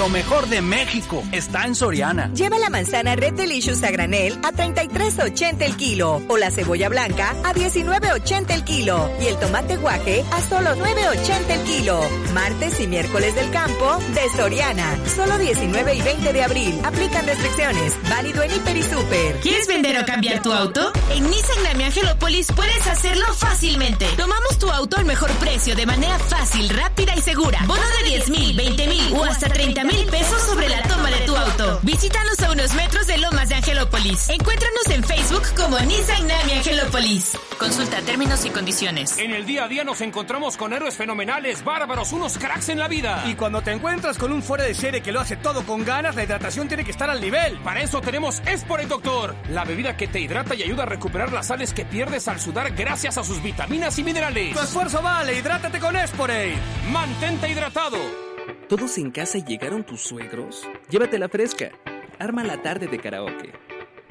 Lo 0.01 0.09
mejor 0.09 0.49
de 0.49 0.63
México 0.63 1.23
está 1.31 1.67
en 1.67 1.75
Soriana. 1.75 2.33
Lleva 2.33 2.59
la 2.59 2.71
manzana 2.71 3.17
Red 3.17 3.35
Delicious 3.35 3.83
a 3.83 3.91
granel 3.91 4.33
a 4.43 4.51
33.80 4.51 5.61
el 5.61 5.77
kilo 5.77 6.23
o 6.27 6.39
la 6.39 6.51
cebolla 6.51 6.89
blanca 6.89 7.37
a 7.45 7.53
19.80 7.53 8.51
el 8.51 8.65
kilo 8.65 9.11
y 9.21 9.27
el 9.27 9.37
tomate 9.37 9.77
guaje 9.77 10.25
a 10.33 10.41
solo 10.41 10.71
9.80 10.71 11.51
el 11.51 11.61
kilo. 11.65 12.01
Martes 12.33 12.81
y 12.81 12.87
miércoles 12.87 13.35
del 13.35 13.51
campo 13.51 13.99
de 14.15 14.39
Soriana. 14.39 14.97
Solo 15.15 15.37
19 15.37 15.95
y 15.95 16.01
20 16.01 16.33
de 16.33 16.43
abril. 16.45 16.81
Aplican 16.83 17.27
restricciones. 17.27 17.93
Válido 18.09 18.43
en 18.43 18.53
Hiper 18.53 18.77
y 18.79 18.83
Super. 18.83 19.37
¿Quieres 19.43 19.67
vender 19.67 19.99
o 19.99 20.07
cambiar 20.07 20.41
tu 20.41 20.51
auto? 20.51 20.95
En 21.15 21.29
Nissan 21.29 21.63
Grammy 21.63 21.85
Angelopolis 21.85 22.51
puedes 22.53 22.87
hacerlo 22.87 23.27
fácilmente. 23.35 24.07
Tomamos 24.17 24.59
tu 24.59 24.71
auto 24.71 24.97
al 24.97 25.05
mejor 25.05 25.31
precio 25.33 25.77
de 25.77 25.85
manera 25.85 26.19
fácil, 26.19 26.71
rápida 26.71 27.15
y 27.15 27.21
segura. 27.21 27.61
Bono 27.67 27.83
de 28.03 28.09
10 28.09 28.31
mil, 28.31 28.57
20 28.57 28.87
mil 28.87 29.15
o 29.15 29.25
hasta 29.25 29.51
30 29.51 29.85
mil 29.85 29.90
pesos 30.11 30.43
sobre 30.43 30.69
la 30.69 30.83
toma 30.83 31.11
de 31.11 31.19
tu 31.27 31.37
auto. 31.37 31.81
Visítanos 31.83 32.39
a 32.41 32.53
unos 32.53 32.75
metros 32.75 33.07
de 33.07 33.19
Lomas 33.19 33.49
de 33.49 33.57
Angelópolis. 33.57 34.29
Encuéntranos 34.29 34.87
en 34.91 35.05
Facebook 35.05 35.43
como 35.57 35.79
Nissan 35.81 36.27
Nami 36.27 36.53
Angelópolis. 36.53 37.37
Consulta 37.59 38.01
términos 38.03 38.45
y 38.45 38.51
condiciones. 38.51 39.19
En 39.19 39.33
el 39.33 39.47
día 39.47 39.65
a 39.65 39.69
día 39.69 39.85
nos 39.85 40.01
encontramos 40.01 40.57
con 40.57 40.73
héroes 40.73 40.97
fenomenales, 40.97 41.65
bárbaros, 41.65 42.13
unos 42.13 42.39
cracks 42.39 42.69
en 42.69 42.79
la 42.79 42.89
vida. 42.89 43.25
Y 43.27 43.35
cuando 43.35 43.63
te 43.63 43.73
encuentras 43.73 44.19
con 44.19 44.33
un 44.33 44.43
fuera 44.43 44.65
de 44.65 44.75
serie 44.75 45.03
que 45.03 45.13
lo 45.13 45.21
hace 45.21 45.37
todo 45.37 45.65
con 45.65 45.85
ganas, 45.85 46.15
la 46.15 46.25
hidratación 46.25 46.69
tiene 46.69 46.85
que 46.85 46.91
estar 46.91 47.11
al 47.11 47.21
nivel. 47.21 47.59
Para 47.59 47.83
eso 47.83 48.01
tenemos 48.01 48.41
Esporate 48.47 48.89
Doctor, 48.89 49.35
la 49.51 49.65
bebida 49.65 49.97
que 49.97 50.09
te 50.09 50.21
hidrata 50.21 50.55
y 50.55 50.63
ayuda 50.63 50.85
a 50.85 50.87
recuperar 50.87 51.33
las 51.33 51.49
sales 51.49 51.75
que 51.75 51.85
pierdes 51.85 52.29
al 52.29 52.41
sudar 52.41 52.71
gracias 52.75 53.19
a 53.19 53.25
sus 53.25 53.43
vitaminas 53.43 53.99
y 53.99 54.05
minerales. 54.05 54.55
Tu 54.55 54.63
esfuerzo 54.63 55.03
vale, 55.03 55.37
hidrátate 55.37 55.79
con 55.79 55.97
Esporate. 55.97 56.57
Mantente 56.91 57.49
hidratado. 57.49 58.30
¿Todos 58.71 58.99
en 58.99 59.11
casa 59.11 59.39
llegaron 59.39 59.83
tus 59.83 60.01
suegros? 60.01 60.63
Llévatela 60.91 61.29
fresca. 61.29 61.73
Arma 62.21 62.45
la 62.45 62.63
tarde 62.63 62.87
de 62.87 63.01
karaoke. 63.01 63.51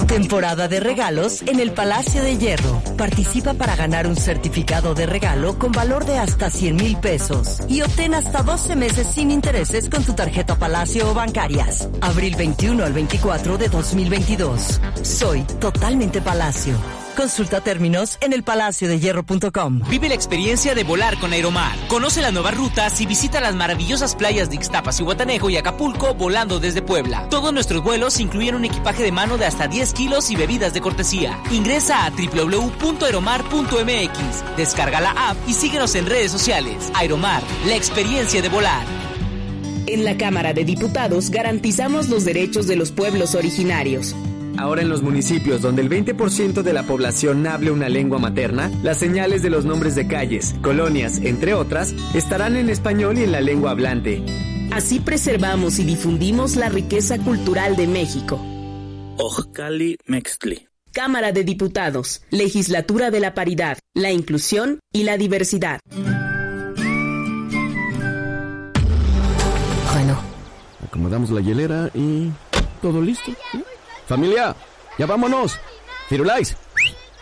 Temporada 0.07 0.69
de 0.69 0.81
regalos 0.81 1.43
en 1.43 1.61
el 1.61 1.73
Palacio 1.73 2.23
de 2.23 2.39
Hierro. 2.39 2.83
Participa 2.97 3.55
para 3.55 3.77
ganar 3.77 4.07
un 4.07 4.17
certificado 4.17 4.95
de 4.95 5.07
regalo 5.07 5.59
con 5.59 5.73
valor 5.73 6.05
de 6.05 6.19
hasta 6.19 6.51
100 6.51 6.77
mil 6.77 6.97
pesos 6.97 7.61
y 7.69 7.83
obtén 7.83 8.15
hasta 8.15 8.43
12 8.43 8.77
meses 8.77 9.07
sin 9.07 9.31
intereses 9.31 9.89
con 9.91 10.05
tu 10.05 10.15
tarjeta 10.15 10.57
Palacio 10.57 11.11
o 11.11 11.15
bancarias. 11.15 11.89
Abril 12.01 12.37
21 12.37 12.85
al 12.85 12.93
24 12.93 13.59
de 13.59 13.69
2022. 13.69 14.81
Soy 15.03 15.43
totalmente 15.61 16.21
Palacio. 16.21 17.04
Consulta 17.17 17.61
términos 17.61 18.19
en 18.21 18.33
elpalaciodehierro.com. 18.33 19.83
Vive 19.89 20.09
la 20.09 20.15
experiencia 20.15 20.75
de 20.75 20.83
volar 20.85 21.19
con 21.19 21.33
Aeromar. 21.33 21.77
Conoce 21.89 22.21
las 22.21 22.33
nuevas 22.33 22.57
rutas 22.57 23.01
y 23.01 23.07
visita 23.07 23.41
las 23.41 23.55
maravillosas 23.55 24.17
playas 24.17 24.51
de 24.51 24.57
Ixtapas 24.57 24.99
y 25.01 25.05
Guatanejo 25.05 25.49
y 25.51 25.57
Acapulco 25.57 26.15
volando 26.15 26.59
desde 26.61 26.83
Puebla. 26.83 27.29
Todos 27.31 27.53
nuestros 27.53 27.83
vuelos 27.83 28.21
incluyen 28.21 28.55
un 28.57 28.65
equipaje 28.65 29.03
de 29.03 29.13
mano 29.13 29.39
de 29.39 29.47
hasta 29.47 29.69
10 29.69 29.93
kilos 29.93 30.31
y 30.31 30.37
bebidas 30.37 30.75
de 30.75 30.81
cortesía. 30.81 31.41
Ingresa 31.51 32.05
a 32.05 32.11
www.aeromar.mx, 32.11 34.57
descarga 34.57 35.01
la 35.01 35.31
app 35.31 35.37
y 35.47 35.53
síguenos 35.53 35.95
en 35.95 36.07
redes 36.07 36.33
sociales. 36.33 36.91
Aeromar, 36.95 37.43
la 37.67 37.77
experiencia 37.77 38.43
de 38.43 38.49
volar. 38.49 38.85
En 39.87 40.05
la 40.05 40.17
Cámara 40.17 40.55
de 40.55 40.65
Diputados 40.65 41.31
garantizamos 41.31 42.09
los 42.09 42.25
derechos 42.25 42.67
de 42.67 42.77
los 42.77 42.91
pueblos 42.91 43.35
originarios. 43.35 44.15
Ahora 44.57 44.83
en 44.83 44.89
los 44.89 45.03
municipios 45.03 45.63
donde 45.63 45.83
el 45.83 45.91
20% 45.91 46.63
de 46.63 46.73
la 46.73 46.85
población 46.85 47.47
hable 47.47 47.71
una 47.71 47.89
lengua 47.89 48.19
materna, 48.19 48.71
las 48.83 48.99
señales 48.99 49.43
de 49.43 49.51
los 49.51 49.65
nombres 49.65 49.95
de 49.95 50.07
calles, 50.07 50.55
colonias, 50.63 51.19
entre 51.19 51.55
otras, 51.55 51.95
estarán 52.15 52.57
en 52.57 52.69
español 52.69 53.19
y 53.19 53.25
en 53.25 53.33
la 53.33 53.41
lengua 53.41 53.73
hablante. 53.73 54.23
Así 54.73 55.01
preservamos 55.01 55.79
y 55.79 55.85
difundimos 55.85 56.57
la 56.57 56.69
riqueza 56.69 57.19
cultural 57.19 57.77
de 57.77 57.87
México. 57.87 58.41
Ojcali 59.19 59.97
Mextli. 60.07 60.69
Cámara 60.93 61.33
de 61.33 61.43
Diputados, 61.43 62.23
Legislatura 62.31 63.11
de 63.11 63.19
la 63.19 63.35
Paridad, 63.35 63.79
la 63.95 64.13
Inclusión 64.13 64.79
y 64.93 65.03
la 65.03 65.17
Diversidad. 65.17 65.81
Bueno, 69.93 70.21
acomodamos 70.85 71.31
la 71.31 71.41
hielera 71.41 71.91
y 71.95 72.31
todo 72.81 73.01
listo. 73.01 73.33
Familia, 74.07 74.55
ya 74.99 75.07
vámonos. 75.07 75.59
Firulais, 76.09 76.57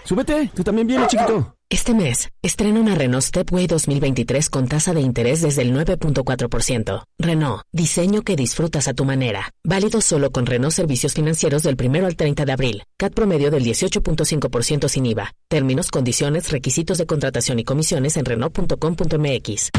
súbete, 0.05 0.51
tú 0.55 0.64
también 0.64 0.87
vienes, 0.87 1.09
chiquito. 1.09 1.55
Este 1.72 1.95
mes, 1.95 2.28
estrena 2.43 2.80
una 2.80 2.95
Renault 2.95 3.24
Stepway 3.24 3.66
2023 3.66 4.51
con 4.51 4.68
tasa 4.68 4.93
de 4.93 5.01
interés 5.01 5.41
desde 5.41 5.62
el 5.62 5.74
9.4%. 5.74 7.05
Renault, 7.18 7.62
diseño 7.72 8.20
que 8.20 8.37
disfrutas 8.37 8.89
a 8.89 8.93
tu 8.93 9.07
manera. 9.07 9.51
Válido 9.64 10.03
solo 10.03 10.30
con 10.33 10.45
Renault 10.45 10.74
Servicios 10.74 11.14
Financieros 11.14 11.62
del 11.62 11.78
1 11.83 12.05
al 12.07 12.16
30 12.16 12.45
de 12.45 12.53
abril. 12.53 12.83
CAT 12.99 13.14
promedio 13.14 13.51
del 13.51 13.64
18.5% 13.64 14.87
sin 14.91 15.07
IVA. 15.07 15.33
Términos, 15.49 15.91
condiciones, 15.91 16.51
requisitos 16.51 16.99
de 16.99 17.07
contratación 17.07 17.59
y 17.59 17.64
comisiones 17.64 18.18
en 18.18 18.26
Renault.com.mx. 18.26 19.70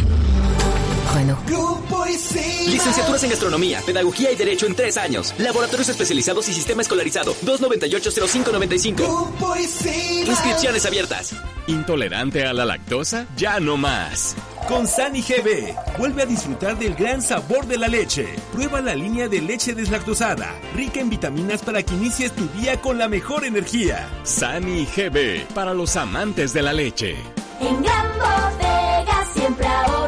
Bueno. 1.12 1.38
Licenciaturas 2.68 3.24
en 3.24 3.30
Gastronomía, 3.30 3.82
Pedagogía 3.86 4.32
y 4.32 4.36
Derecho 4.36 4.66
en 4.66 4.76
tres 4.76 4.97
años. 4.97 5.34
Laboratorios 5.38 5.89
especializados 5.89 6.47
y 6.49 6.54
sistema 6.54 6.82
escolarizado. 6.82 7.36
298-0595. 7.36 10.28
Inscripciones 10.28 10.86
abiertas. 10.86 11.36
¿Intolerante 11.68 12.45
a 12.45 12.54
la 12.54 12.66
lactosa? 12.66 13.26
Ya 13.38 13.60
no 13.60 13.78
más. 13.78 14.36
Con 14.68 14.88
Sani 14.88 15.22
GB, 15.22 15.76
vuelve 15.97 16.24
a 16.24 16.26
disfrutar 16.26 16.78
del 16.78 16.95
gran 16.95 17.22
sabor 17.22 17.66
de 17.68 17.78
la 17.78 17.88
leche. 17.88 18.28
Prueba 18.51 18.82
la 18.82 18.95
línea 18.95 19.28
de 19.28 19.41
leche 19.41 19.74
deslactosada, 19.74 20.56
rica 20.76 20.99
en 20.99 21.10
vitaminas 21.10 21.62
para 21.62 21.84
que 21.84 21.93
inicies 21.93 22.32
tu 22.34 22.47
día 22.60 22.80
con 22.82 22.97
la 22.97 23.08
mejor 23.08 23.45
energía. 23.45 24.08
Sani 24.24 24.86
GB, 24.86 25.45
para 25.54 25.74
los 25.74 25.95
amantes 25.95 26.54
de 26.54 26.62
la 26.62 26.74
leche. 26.74 27.16
En 27.60 27.82
Gran 27.82 28.08
Bodega 28.18 29.26
siempre 29.34 29.68
ahorro. 29.68 30.03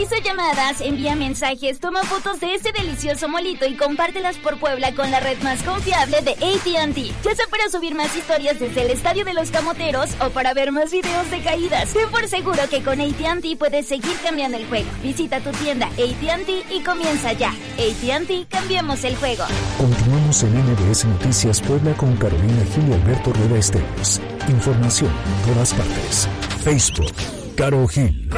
Realiza 0.00 0.26
llamadas, 0.26 0.80
envía 0.80 1.14
mensajes, 1.14 1.78
toma 1.78 2.02
fotos 2.04 2.40
de 2.40 2.54
ese 2.54 2.72
delicioso 2.72 3.28
molito 3.28 3.66
y 3.66 3.76
compártelas 3.76 4.38
por 4.38 4.58
Puebla 4.58 4.94
con 4.94 5.10
la 5.10 5.20
red 5.20 5.36
más 5.42 5.62
confiable 5.62 6.22
de 6.22 6.30
AT&T. 6.30 7.12
Ya 7.22 7.34
sea 7.34 7.46
para 7.50 7.68
subir 7.68 7.94
más 7.94 8.16
historias 8.16 8.58
desde 8.58 8.80
el 8.80 8.92
Estadio 8.92 9.26
de 9.26 9.34
los 9.34 9.50
Camoteros 9.50 10.08
o 10.24 10.30
para 10.30 10.54
ver 10.54 10.72
más 10.72 10.90
videos 10.90 11.30
de 11.30 11.42
caídas. 11.42 11.92
Ten 11.92 12.10
por 12.10 12.26
seguro 12.28 12.62
que 12.70 12.82
con 12.82 12.98
AT&T 12.98 13.56
puedes 13.58 13.88
seguir 13.88 14.16
cambiando 14.24 14.56
el 14.56 14.66
juego. 14.68 14.88
Visita 15.02 15.38
tu 15.40 15.50
tienda 15.50 15.88
AT&T 15.88 16.64
y 16.70 16.80
comienza 16.80 17.34
ya. 17.34 17.50
AT&T, 17.50 18.46
cambiemos 18.48 19.04
el 19.04 19.16
juego. 19.16 19.44
Continuamos 19.76 20.42
en 20.44 20.62
NBS 20.64 21.04
Noticias 21.04 21.60
Puebla 21.60 21.92
con 21.98 22.16
Carolina 22.16 22.64
Gil 22.74 22.88
y 22.88 22.92
Alberto 22.94 23.34
Rueda 23.34 23.58
Esteves. 23.58 24.18
Información 24.48 25.10
en 25.10 25.52
todas 25.52 25.74
partes. 25.74 26.26
Facebook, 26.64 27.12
Caro 27.54 27.86
Gil. 27.86 28.30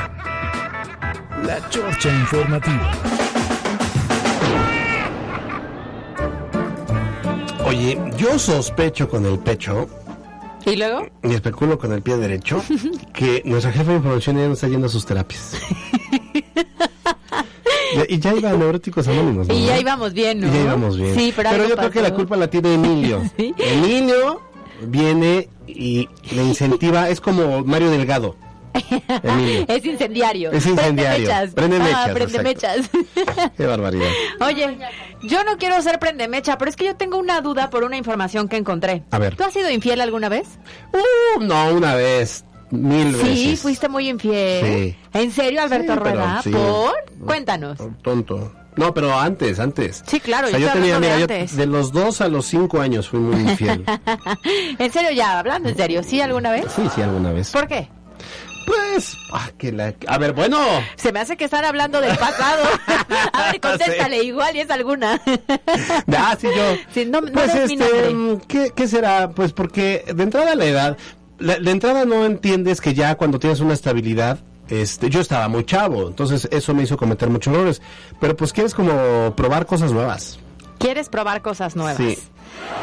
La 1.45 1.69
Chorcha 1.71 2.09
Informativa. 2.09 2.93
Oye, 7.67 7.99
yo 8.17 8.39
sospecho 8.39 9.09
con 9.09 9.25
el 9.27 9.39
pecho 9.39 9.89
¿Y 10.67 10.77
luego? 10.77 11.07
y 11.23 11.33
especulo 11.35 11.79
con 11.79 11.93
el 11.93 12.03
pie 12.03 12.17
derecho 12.17 12.63
que 13.15 13.43
nuestra 13.45 13.73
jefa 13.73 13.91
de 13.91 13.97
información 13.97 14.37
ya 14.37 14.47
no 14.47 14.53
está 14.53 14.69
yendo 14.69 14.87
a 14.87 14.91
sus 14.91 15.05
terapias. 15.07 15.53
Ya- 17.97 18.05
y 18.09 18.19
ya 18.19 18.35
iba 18.35 18.51
a 18.51 18.53
neuróticos 18.55 19.07
anónimos, 19.09 19.49
¿no? 19.49 19.55
Y 19.55 19.67
ya 19.67 19.79
íbamos 19.81 20.13
bien, 20.13 20.41
¿no? 20.41 20.49
Y 20.49 20.51
ya 20.51 20.61
íbamos 20.63 20.97
bien. 20.97 21.15
Sí, 21.15 21.33
pero, 21.35 21.51
yo 21.69 21.77
creo 21.77 21.91
que 21.91 22.03
la 22.03 22.15
culpa 22.15 22.37
la 22.37 22.49
tiene 22.49 22.75
Emilio. 22.75 23.23
Emilio 23.39 24.41
viene 24.87 25.49
y 25.67 26.09
le 26.35 26.45
incentiva, 26.45 27.09
es 27.09 27.21
como 27.21 27.65
Mario 27.65 27.91
Delgado. 27.91 28.37
Es 29.69 29.85
incendiario. 29.85 30.51
Es 30.53 30.67
incendiario. 30.67 31.29
Prende 31.29 31.29
mechas. 31.29 31.55
Prende 31.55 31.77
Ah, 31.77 32.09
mechas, 32.13 32.89
prende. 32.89 33.51
Qué 33.57 33.67
barbaridad. 33.67 34.09
Oye, 34.41 34.79
yo 35.23 35.45
no 35.45 35.57
quiero 35.59 35.81
ser 35.83 35.99
prende-mecha, 35.99 36.59
pero 36.59 36.71
es 36.71 36.77
que 36.77 36.85
yo 36.87 36.97
tengo 36.97 37.19
una 37.19 37.41
duda 37.41 37.71
por 37.71 37.85
una 37.85 37.97
información 37.97 38.49
que 38.49 38.57
encontré. 38.57 39.03
A 39.11 39.19
ver. 39.19 39.37
¿Tú 39.37 39.45
has 39.45 39.53
sido 39.53 39.71
infiel 39.71 40.01
alguna 40.01 40.29
vez? 40.29 40.47
Uh, 40.93 41.41
no, 41.43 41.73
una 41.75 41.95
vez, 41.95 42.45
mil 42.71 43.13
veces. 43.13 43.39
Sí, 43.39 43.57
fuiste 43.57 43.89
muy 43.89 44.09
infiel. 44.09 44.65
Sí. 44.65 44.97
¿En 45.19 45.31
serio, 45.31 45.63
Alberto 45.63 45.93
Sí, 45.95 45.99
Rueda? 45.99 46.41
sí. 46.43 46.51
¿Por? 46.51 46.95
Cuéntanos. 47.25 47.79
Tonto. 48.03 48.53
No, 48.75 48.95
pero 48.95 49.13
antes, 49.19 49.61
antes. 49.61 50.03
Sí, 50.07 50.19
claro, 50.19 50.47
O 50.47 50.51
sea, 50.51 50.59
yo 50.59 50.71
tenía, 50.73 50.99
mira, 50.99 51.19
de 51.27 51.47
yo 51.47 51.57
de 51.57 51.67
los 51.67 51.93
dos 51.93 52.23
a 52.23 52.29
los 52.29 52.47
cinco 52.47 52.81
años 52.81 53.07
fui 53.07 53.21
muy 53.21 53.39
infiel. 53.43 53.85
en 54.79 54.91
serio, 54.91 55.11
ya, 55.11 55.39
hablando 55.41 55.69
en 55.69 55.77
serio, 55.77 56.03
¿sí 56.03 56.23
alguna 56.23 56.51
vez? 56.53 56.65
sí, 56.75 56.83
sí, 56.95 57.03
alguna 57.03 57.33
vez. 57.33 57.51
¿Por 57.51 57.69
qué? 57.69 57.91
Pues, 58.67 59.17
ah, 59.33 59.51
que 59.59 59.73
la... 59.73 59.95
A 60.07 60.19
ver, 60.19 60.33
bueno. 60.33 60.59
Se 60.97 61.13
me 61.13 61.21
hace 61.21 61.37
que 61.37 61.45
están 61.45 61.65
hablando 61.65 62.01
del 62.01 62.17
pasado. 62.17 62.65
A 63.33 63.51
ver, 63.51 63.61
contéstale, 63.61 64.23
igual 64.25 64.55
y 64.57 64.61
es 64.61 64.71
alguna. 64.71 65.21
Ah, 66.17 66.37
sí, 66.41 66.47
yo. 66.55 66.77
Sí, 66.93 67.05
no, 67.07 67.21
no 67.21 67.33
Pues 67.33 67.55
este, 67.55 68.11
mm, 68.11 68.41
¿qué, 68.49 68.73
qué 68.75 68.89
será? 68.89 69.31
Pues 69.31 69.53
porque 69.53 70.05
de 70.15 70.23
entrada 70.23 70.55
la 70.55 70.65
edad, 70.67 70.97
la- 71.39 71.59
de 71.59 71.71
entrada 71.71 72.05
no 72.05 72.25
entiendes 72.25 72.81
que 72.81 72.95
ya 72.95 73.15
cuando 73.17 73.39
tienes 73.39 73.61
una 73.61 73.75
estabilidad, 73.75 74.39
este, 74.69 75.11
yo 75.11 75.21
estaba 75.21 75.49
muy 75.49 75.65
chavo, 75.65 76.09
entonces 76.09 76.49
eso 76.51 76.75
me 76.75 76.85
hizo 76.85 76.97
cometer 76.97 77.29
muchos 77.29 77.53
errores, 77.55 77.83
pero 78.21 78.37
pues 78.37 78.53
quieres 78.53 78.75
como 78.75 79.35
probar 79.37 79.67
cosas 79.67 79.93
nuevas. 79.93 80.39
¿Quieres 80.83 81.09
probar 81.09 81.41
cosas 81.43 81.77
nuevas? 81.77 81.97
Sí. 81.97 82.19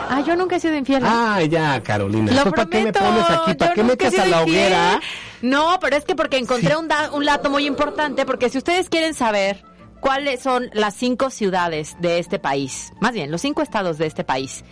Ah, 0.10 0.22
yo 0.26 0.36
nunca 0.36 0.56
he 0.56 0.60
sido 0.60 0.76
infiel. 0.76 1.04
Ah, 1.06 1.42
ya, 1.44 1.82
Carolina. 1.84 2.32
Lo 2.32 2.44
¿Tú 2.46 2.52
¿Para 2.52 2.66
qué 2.70 2.84
me 2.86 2.94
pones 2.94 3.30
aquí? 3.30 3.54
¿Para 3.54 3.74
qué 3.74 3.84
me 3.84 3.94
echas 3.94 4.14
a 4.18 4.26
la 4.26 4.42
infiel. 4.42 4.58
hoguera? 4.66 5.00
No, 5.42 5.78
pero 5.80 5.96
es 5.96 6.06
que 6.06 6.16
porque 6.16 6.38
encontré 6.38 6.76
un, 6.76 6.88
da- 6.88 7.12
un 7.14 7.24
dato 7.26 7.50
muy 7.50 7.66
importante, 7.68 8.26
porque 8.26 8.50
si 8.50 8.58
ustedes 8.58 8.90
quieren 8.90 9.14
saber 9.14 9.64
cuáles 10.00 10.42
son 10.42 10.70
las 10.74 10.96
cinco 10.96 11.30
ciudades 11.30 11.96
de 12.00 12.20
este 12.20 12.40
país, 12.40 12.92
más 13.00 13.12
bien, 13.14 13.30
los 13.32 13.42
cinco 13.42 13.62
estados 13.62 13.98
de 13.98 14.08
este 14.08 14.24
país, 14.24 14.64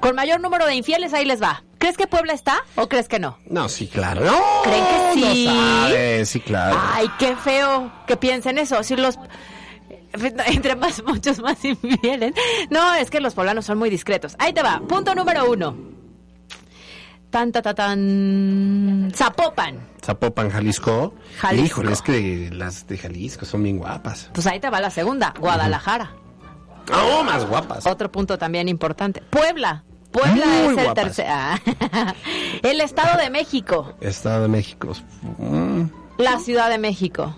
con 0.00 0.14
mayor 0.14 0.40
número 0.40 0.66
de 0.66 0.74
infieles, 0.74 1.12
ahí 1.12 1.24
les 1.24 1.42
va. 1.42 1.62
¿Crees 1.78 1.96
que 1.98 2.06
Puebla 2.06 2.32
está 2.32 2.56
o 2.76 2.88
crees 2.88 3.06
que 3.08 3.18
no? 3.18 3.38
No, 3.50 3.68
sí, 3.68 3.86
claro. 3.86 4.22
No, 4.24 4.38
¿Creen 4.64 4.84
que 4.84 5.20
sí? 5.34 5.44
No 5.46 5.52
sabes, 5.52 6.28
sí, 6.30 6.40
claro. 6.40 6.80
Ay, 6.94 7.08
qué 7.18 7.36
feo 7.36 7.92
que 8.06 8.16
piensen 8.16 8.56
eso. 8.58 8.82
Si 8.82 8.96
los 8.96 9.18
entre 10.46 10.76
más 10.76 11.02
muchos 11.04 11.40
más 11.40 11.64
infieles. 11.64 12.34
No, 12.70 12.94
es 12.94 13.10
que 13.10 13.20
los 13.20 13.34
poblanos 13.34 13.64
son 13.64 13.78
muy 13.78 13.90
discretos. 13.90 14.36
Ahí 14.38 14.52
te 14.52 14.62
va. 14.62 14.80
Punto 14.86 15.14
número 15.14 15.50
uno. 15.50 15.76
Tan, 17.30 17.52
ta, 17.52 17.60
ta, 17.60 17.74
tan. 17.74 19.12
Zapopan. 19.14 19.80
Zapopan, 20.02 20.50
Jalisco. 20.50 21.14
Jalisco. 21.38 21.66
Híjole, 21.66 21.92
es 21.92 22.02
que 22.02 22.50
las 22.52 22.86
de 22.86 22.96
Jalisco 22.96 23.44
son 23.44 23.62
bien 23.62 23.78
guapas. 23.78 24.30
Pues 24.32 24.46
ahí 24.46 24.60
te 24.60 24.70
va 24.70 24.80
la 24.80 24.90
segunda. 24.90 25.34
Guadalajara. 25.38 26.12
Oh, 26.92 27.24
más 27.24 27.44
guapas. 27.46 27.86
Otro 27.86 28.10
punto 28.10 28.38
también 28.38 28.68
importante. 28.68 29.20
Puebla. 29.28 29.84
Puebla 30.12 30.46
Muy 30.46 30.78
es 30.78 30.86
el 30.86 30.94
tercer. 30.94 31.26
Ah. 31.28 31.58
el 32.62 32.80
Estado 32.80 33.18
de 33.20 33.28
México. 33.28 33.94
Estado 34.00 34.42
de 34.42 34.48
México. 34.48 34.92
Mm, 35.38 35.82
La 36.18 36.38
Ciudad 36.38 36.70
de 36.70 36.78
México. 36.78 37.34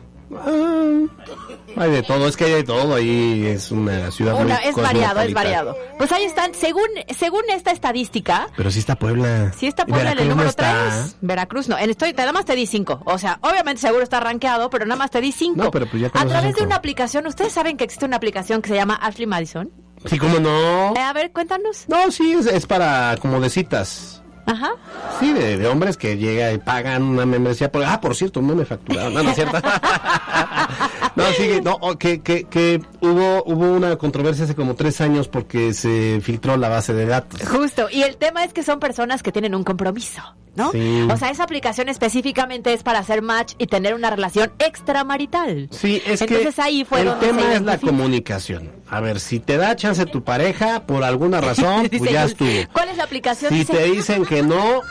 Hay 1.76 1.90
de 1.90 2.02
todo, 2.02 2.28
es 2.28 2.36
que 2.36 2.44
hay 2.44 2.52
de 2.52 2.64
todo. 2.64 2.94
Ahí 2.94 3.46
es 3.46 3.70
una 3.70 4.10
ciudad 4.10 4.34
muy 4.34 4.44
Una, 4.44 4.56
es 4.56 4.74
variado, 4.76 5.20
es 5.20 5.34
variado. 5.34 5.76
Pues 5.96 6.12
ahí 6.12 6.24
están, 6.24 6.54
según, 6.54 6.88
según 7.16 7.42
esta 7.50 7.70
estadística, 7.70 8.48
Pero 8.56 8.70
sí 8.70 8.78
está 8.78 8.96
Puebla. 8.96 9.52
Sí 9.56 9.66
está 9.66 9.86
Puebla 9.86 10.12
en 10.12 10.18
el 10.18 10.28
Veracruz 10.28 10.56
no 10.56 10.72
número. 10.74 10.92
3. 10.92 11.16
Veracruz 11.20 11.68
no. 11.68 11.78
En 11.78 11.90
estoy, 11.90 12.12
nada 12.12 12.32
más 12.32 12.44
te 12.44 12.54
di 12.54 12.66
5. 12.66 13.02
O 13.04 13.18
sea, 13.18 13.38
obviamente 13.42 13.80
seguro 13.80 14.02
está 14.02 14.20
rankeado, 14.20 14.70
pero 14.70 14.86
nada 14.86 14.98
más 14.98 15.10
te 15.10 15.20
di 15.20 15.32
5. 15.32 15.56
No, 15.56 15.70
pero 15.70 15.86
pues 15.86 16.02
ya 16.02 16.10
A 16.12 16.26
través 16.26 16.54
de 16.56 16.62
una 16.62 16.76
aplicación, 16.76 17.26
¿ustedes 17.26 17.52
saben 17.52 17.76
que 17.76 17.84
existe 17.84 18.04
una 18.04 18.16
aplicación 18.16 18.62
que 18.62 18.68
se 18.68 18.74
llama 18.74 18.94
Ashley 18.94 19.26
Madison? 19.26 19.70
Sí, 20.04 20.18
cómo 20.18 20.38
no. 20.38 20.94
Eh, 20.94 21.00
a 21.00 21.12
ver, 21.12 21.32
cuéntanos. 21.32 21.86
No, 21.88 22.10
sí, 22.10 22.32
es, 22.32 22.46
es 22.46 22.66
para 22.66 23.16
como 23.20 23.40
de 23.40 23.50
citas. 23.50 24.17
Ajá. 24.48 24.72
Sí, 25.20 25.32
de, 25.34 25.58
de 25.58 25.68
hombres 25.68 25.98
que 25.98 26.16
llega 26.16 26.50
y 26.52 26.58
pagan 26.58 27.02
una 27.02 27.26
membresía. 27.26 27.70
Por, 27.70 27.84
ah, 27.84 28.00
por 28.00 28.14
cierto, 28.14 28.40
no 28.40 28.54
me 28.54 28.64
facturaron. 28.64 29.12
No, 29.12 29.22
no 29.22 29.28
es 29.28 29.36
cierto. 29.36 29.58
no, 31.16 31.24
sí, 31.36 31.60
no, 31.62 31.76
oh, 31.82 31.98
que, 31.98 32.22
que, 32.22 32.44
que 32.44 32.80
hubo, 33.02 33.42
hubo 33.44 33.72
una 33.72 33.96
controversia 33.96 34.44
hace 34.44 34.54
como 34.54 34.74
tres 34.74 35.02
años 35.02 35.28
porque 35.28 35.74
se 35.74 36.20
filtró 36.22 36.56
la 36.56 36.70
base 36.70 36.94
de 36.94 37.04
datos. 37.04 37.46
Justo. 37.46 37.88
Y 37.90 38.02
el 38.02 38.16
tema 38.16 38.42
es 38.42 38.54
que 38.54 38.62
son 38.62 38.80
personas 38.80 39.22
que 39.22 39.32
tienen 39.32 39.54
un 39.54 39.64
compromiso, 39.64 40.22
¿no? 40.58 40.72
Sí. 40.72 41.06
O 41.10 41.16
sea, 41.16 41.30
esa 41.30 41.44
aplicación 41.44 41.88
específicamente 41.88 42.72
es 42.72 42.82
para 42.82 42.98
hacer 42.98 43.22
match 43.22 43.54
y 43.58 43.66
tener 43.66 43.94
una 43.94 44.10
relación 44.10 44.52
extramarital. 44.58 45.68
Sí, 45.70 46.02
es 46.04 46.20
Entonces 46.20 46.54
que 46.54 46.62
ahí 46.62 46.84
fue 46.84 47.00
el 47.00 47.06
donde 47.06 47.26
tema 47.26 47.42
se 47.42 47.54
es 47.54 47.62
la 47.62 47.78
comunicación. 47.78 48.72
A 48.90 49.00
ver, 49.00 49.20
si 49.20 49.38
te 49.38 49.56
da 49.56 49.76
chance 49.76 50.04
tu 50.06 50.24
pareja, 50.24 50.86
por 50.86 51.04
alguna 51.04 51.40
razón, 51.40 51.88
pues 51.98 52.10
ya 52.10 52.24
estuvo. 52.24 52.50
¿Cuál 52.72 52.90
es 52.90 52.96
la 52.96 53.04
aplicación? 53.04 53.52
Si 53.52 53.60
Dice, 53.60 53.72
te 53.72 53.84
dicen 53.84 54.26
que 54.26 54.42
no, 54.42 54.82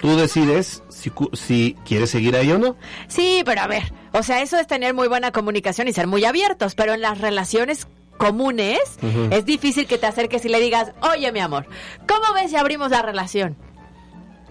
tú 0.00 0.16
decides 0.16 0.82
si, 0.88 1.10
si 1.32 1.76
quieres 1.84 2.10
seguir 2.10 2.36
ahí 2.36 2.52
o 2.52 2.58
no. 2.58 2.76
Sí, 3.08 3.42
pero 3.44 3.62
a 3.62 3.66
ver, 3.66 3.92
o 4.12 4.22
sea, 4.22 4.42
eso 4.42 4.58
es 4.58 4.66
tener 4.66 4.94
muy 4.94 5.08
buena 5.08 5.32
comunicación 5.32 5.88
y 5.88 5.92
ser 5.92 6.06
muy 6.06 6.24
abiertos, 6.24 6.74
pero 6.74 6.94
en 6.94 7.00
las 7.00 7.18
relaciones 7.20 7.88
comunes 8.16 8.78
es 9.30 9.44
difícil 9.44 9.86
que 9.86 9.98
te 9.98 10.06
acerques 10.06 10.44
y 10.44 10.48
le 10.48 10.60
digas, 10.60 10.92
oye 11.12 11.32
mi 11.32 11.40
amor, 11.40 11.66
¿cómo 12.06 12.32
ves 12.34 12.50
si 12.50 12.56
abrimos 12.56 12.90
la 12.90 13.02
relación? 13.02 13.56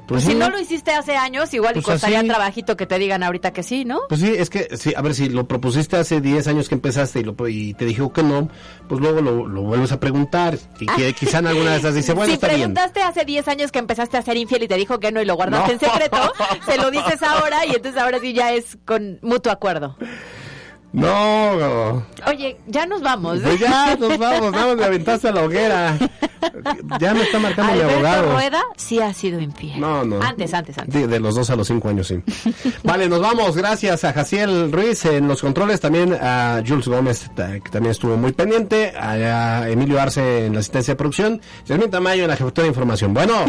Pues 0.07 0.23
si 0.25 0.35
no 0.35 0.49
lo 0.49 0.59
hiciste 0.59 0.91
hace 0.91 1.15
años, 1.15 1.53
igual 1.53 1.71
y 1.71 1.75
Pues 1.75 1.85
costaría 1.85 2.19
así. 2.19 2.27
trabajito 2.27 2.75
que 2.75 2.85
te 2.85 2.99
digan 2.99 3.23
ahorita 3.23 3.51
que 3.53 3.63
sí, 3.63 3.85
¿no? 3.85 4.01
Pues 4.09 4.19
sí, 4.21 4.33
es 4.37 4.49
que, 4.49 4.75
sí, 4.77 4.93
a 4.95 5.01
ver, 5.01 5.15
si 5.15 5.29
lo 5.29 5.47
propusiste 5.47 5.95
hace 5.95 6.19
10 6.21 6.47
años 6.47 6.67
que 6.69 6.75
empezaste 6.75 7.21
y, 7.21 7.23
lo, 7.23 7.35
y 7.47 7.73
te 7.73 7.85
dijo 7.85 8.11
que 8.11 8.21
no, 8.23 8.49
pues 8.89 8.99
luego 8.99 9.21
lo, 9.21 9.47
lo 9.47 9.61
vuelves 9.61 9.91
a 9.91 9.99
preguntar. 9.99 10.57
Y 10.79 10.85
que 10.87 11.13
quizá 11.13 11.39
en 11.39 11.47
alguna 11.47 11.71
de 11.71 11.77
esas 11.77 11.95
dice, 11.95 12.13
bueno, 12.13 12.27
si 12.29 12.33
está 12.35 12.47
bien. 12.47 12.59
preguntaste 12.59 13.01
hace 13.01 13.23
10 13.25 13.47
años 13.47 13.71
que 13.71 13.79
empezaste 13.79 14.17
a 14.17 14.21
ser 14.21 14.35
infiel 14.37 14.63
y 14.63 14.67
te 14.67 14.75
dijo 14.75 14.99
que 14.99 15.11
no 15.11 15.21
y 15.21 15.25
lo 15.25 15.35
guardaste 15.35 15.67
No. 15.67 15.73
en 15.73 15.79
secreto, 15.79 16.33
se 16.65 16.77
lo 16.77 16.91
dices 16.91 17.21
ahora 17.23 17.65
y 17.65 17.69
entonces 17.75 18.01
ahora 18.01 18.19
sí 18.19 18.33
ya 18.33 18.51
es 18.53 18.77
con 18.85 19.19
mutuo 19.21 19.51
acuerdo. 19.51 19.95
No, 20.93 22.03
Oye, 22.27 22.57
ya 22.67 22.85
nos 22.85 23.01
vamos. 23.01 23.39
pues 23.41 23.59
ya 23.59 23.95
nos 23.95 24.15
vamos, 24.17 24.51
más 24.51 24.75
me 24.77 24.85
aventaste 24.85 25.29
a 25.29 25.31
la 25.33 25.43
hoguera. 25.43 25.97
Ya 26.99 27.13
me 27.13 27.23
está 27.23 27.39
marcando 27.39 27.73
mi 27.73 27.79
Alberto 27.79 27.95
abogado. 27.95 28.33
Rueda 28.33 28.61
sí 28.77 28.99
ha 28.99 29.13
sido 29.13 29.39
infiel. 29.39 29.79
No, 29.79 30.03
no. 30.03 30.21
Antes, 30.21 30.53
antes, 30.53 30.77
antes. 30.77 30.93
De, 30.93 31.07
de 31.07 31.19
los 31.19 31.35
dos 31.35 31.49
a 31.49 31.55
los 31.55 31.67
cinco 31.67 31.89
años, 31.89 32.07
sí. 32.07 32.21
vale, 32.83 33.09
nos 33.09 33.21
vamos. 33.21 33.55
Gracias 33.57 34.03
a 34.03 34.13
Jaciel 34.13 34.71
Ruiz 34.71 35.05
en 35.05 35.27
los 35.27 35.41
controles, 35.41 35.79
también 35.79 36.13
a 36.13 36.61
Jules 36.65 36.87
Gómez, 36.87 37.29
que 37.35 37.69
también 37.71 37.91
estuvo 37.91 38.15
muy 38.17 38.33
pendiente, 38.33 38.93
a 38.95 39.67
Emilio 39.69 39.99
Arce 39.99 40.45
en 40.45 40.53
la 40.53 40.59
asistencia 40.59 40.93
de 40.93 40.97
producción, 40.97 41.41
Yasmín 41.65 41.89
Tamayo 41.89 42.23
en 42.23 42.29
la 42.29 42.35
jefatura 42.35 42.63
de 42.63 42.69
información. 42.69 43.13
Bueno, 43.13 43.45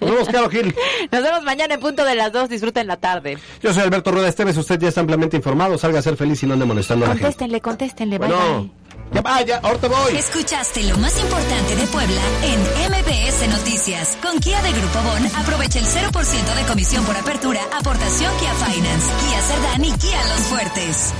nos 0.00 0.10
vemos, 0.10 0.28
Caro 0.28 0.50
Gil. 0.50 0.74
Nos 1.12 1.22
vemos 1.22 1.42
mañana 1.44 1.74
en 1.74 1.80
punto 1.80 2.04
de 2.04 2.14
las 2.16 2.32
dos. 2.32 2.48
Disfruten 2.48 2.86
la 2.88 2.96
tarde. 2.96 3.38
Yo 3.62 3.72
soy 3.72 3.82
Alberto 3.84 4.10
Rueda 4.10 4.28
Esteves, 4.28 4.56
usted 4.56 4.78
ya 4.80 4.88
está 4.88 5.00
ampliamente 5.02 5.36
informado, 5.36 5.78
salga 5.78 6.00
a 6.00 6.02
ser 6.02 6.16
feliz 6.16 6.42
y 6.42 6.46
no 6.46 6.54
ande 6.54 6.79
molestando 6.80 7.04
a 7.04 7.08
la 7.08 7.14
gente. 7.14 7.22
Contéstenle, 7.26 7.60
contéstenle. 7.60 8.18
Bye, 8.18 8.28
Bueno, 8.28 8.58
bye. 8.60 8.70
ya 9.12 9.20
vaya, 9.22 9.60
ahorita 9.62 9.88
voy. 9.88 10.16
Escuchaste 10.16 10.82
lo 10.84 10.96
más 10.98 11.18
importante 11.20 11.76
de 11.76 11.86
Puebla 11.88 12.22
en 12.44 12.60
MBS 12.90 13.48
Noticias. 13.48 14.16
Con 14.22 14.38
Kia 14.40 14.62
de 14.62 14.72
Grupo 14.72 14.98
Bon, 15.02 15.26
aprovecha 15.36 15.78
el 15.78 15.84
0% 15.86 16.54
de 16.54 16.62
comisión 16.66 17.04
por 17.04 17.16
apertura, 17.16 17.60
aportación 17.78 18.32
Kia 18.38 18.52
Finance, 18.54 19.06
Kia 19.20 19.40
Cerdán 19.42 19.84
y 19.84 19.92
Kia 19.98 20.22
Los 20.28 20.40
Fuertes. 20.48 21.12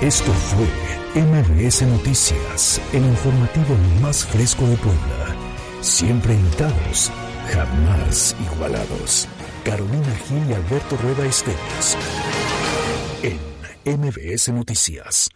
Esto 0.00 0.32
fue 0.32 1.22
MBS 1.22 1.82
Noticias, 1.86 2.80
el 2.92 3.04
informativo 3.04 3.76
más 4.00 4.24
fresco 4.24 4.66
de 4.66 4.76
Puebla. 4.76 5.36
Siempre 5.80 6.34
invitados, 6.34 7.10
jamás 7.52 8.34
igualados. 8.52 9.28
Carolina 9.64 10.14
Gil 10.28 10.50
y 10.50 10.54
Alberto 10.54 10.96
Rueda 11.02 11.24
Esteves. 11.26 11.96
En 13.22 13.38
MBS 13.84 14.48
Noticias. 14.48 15.28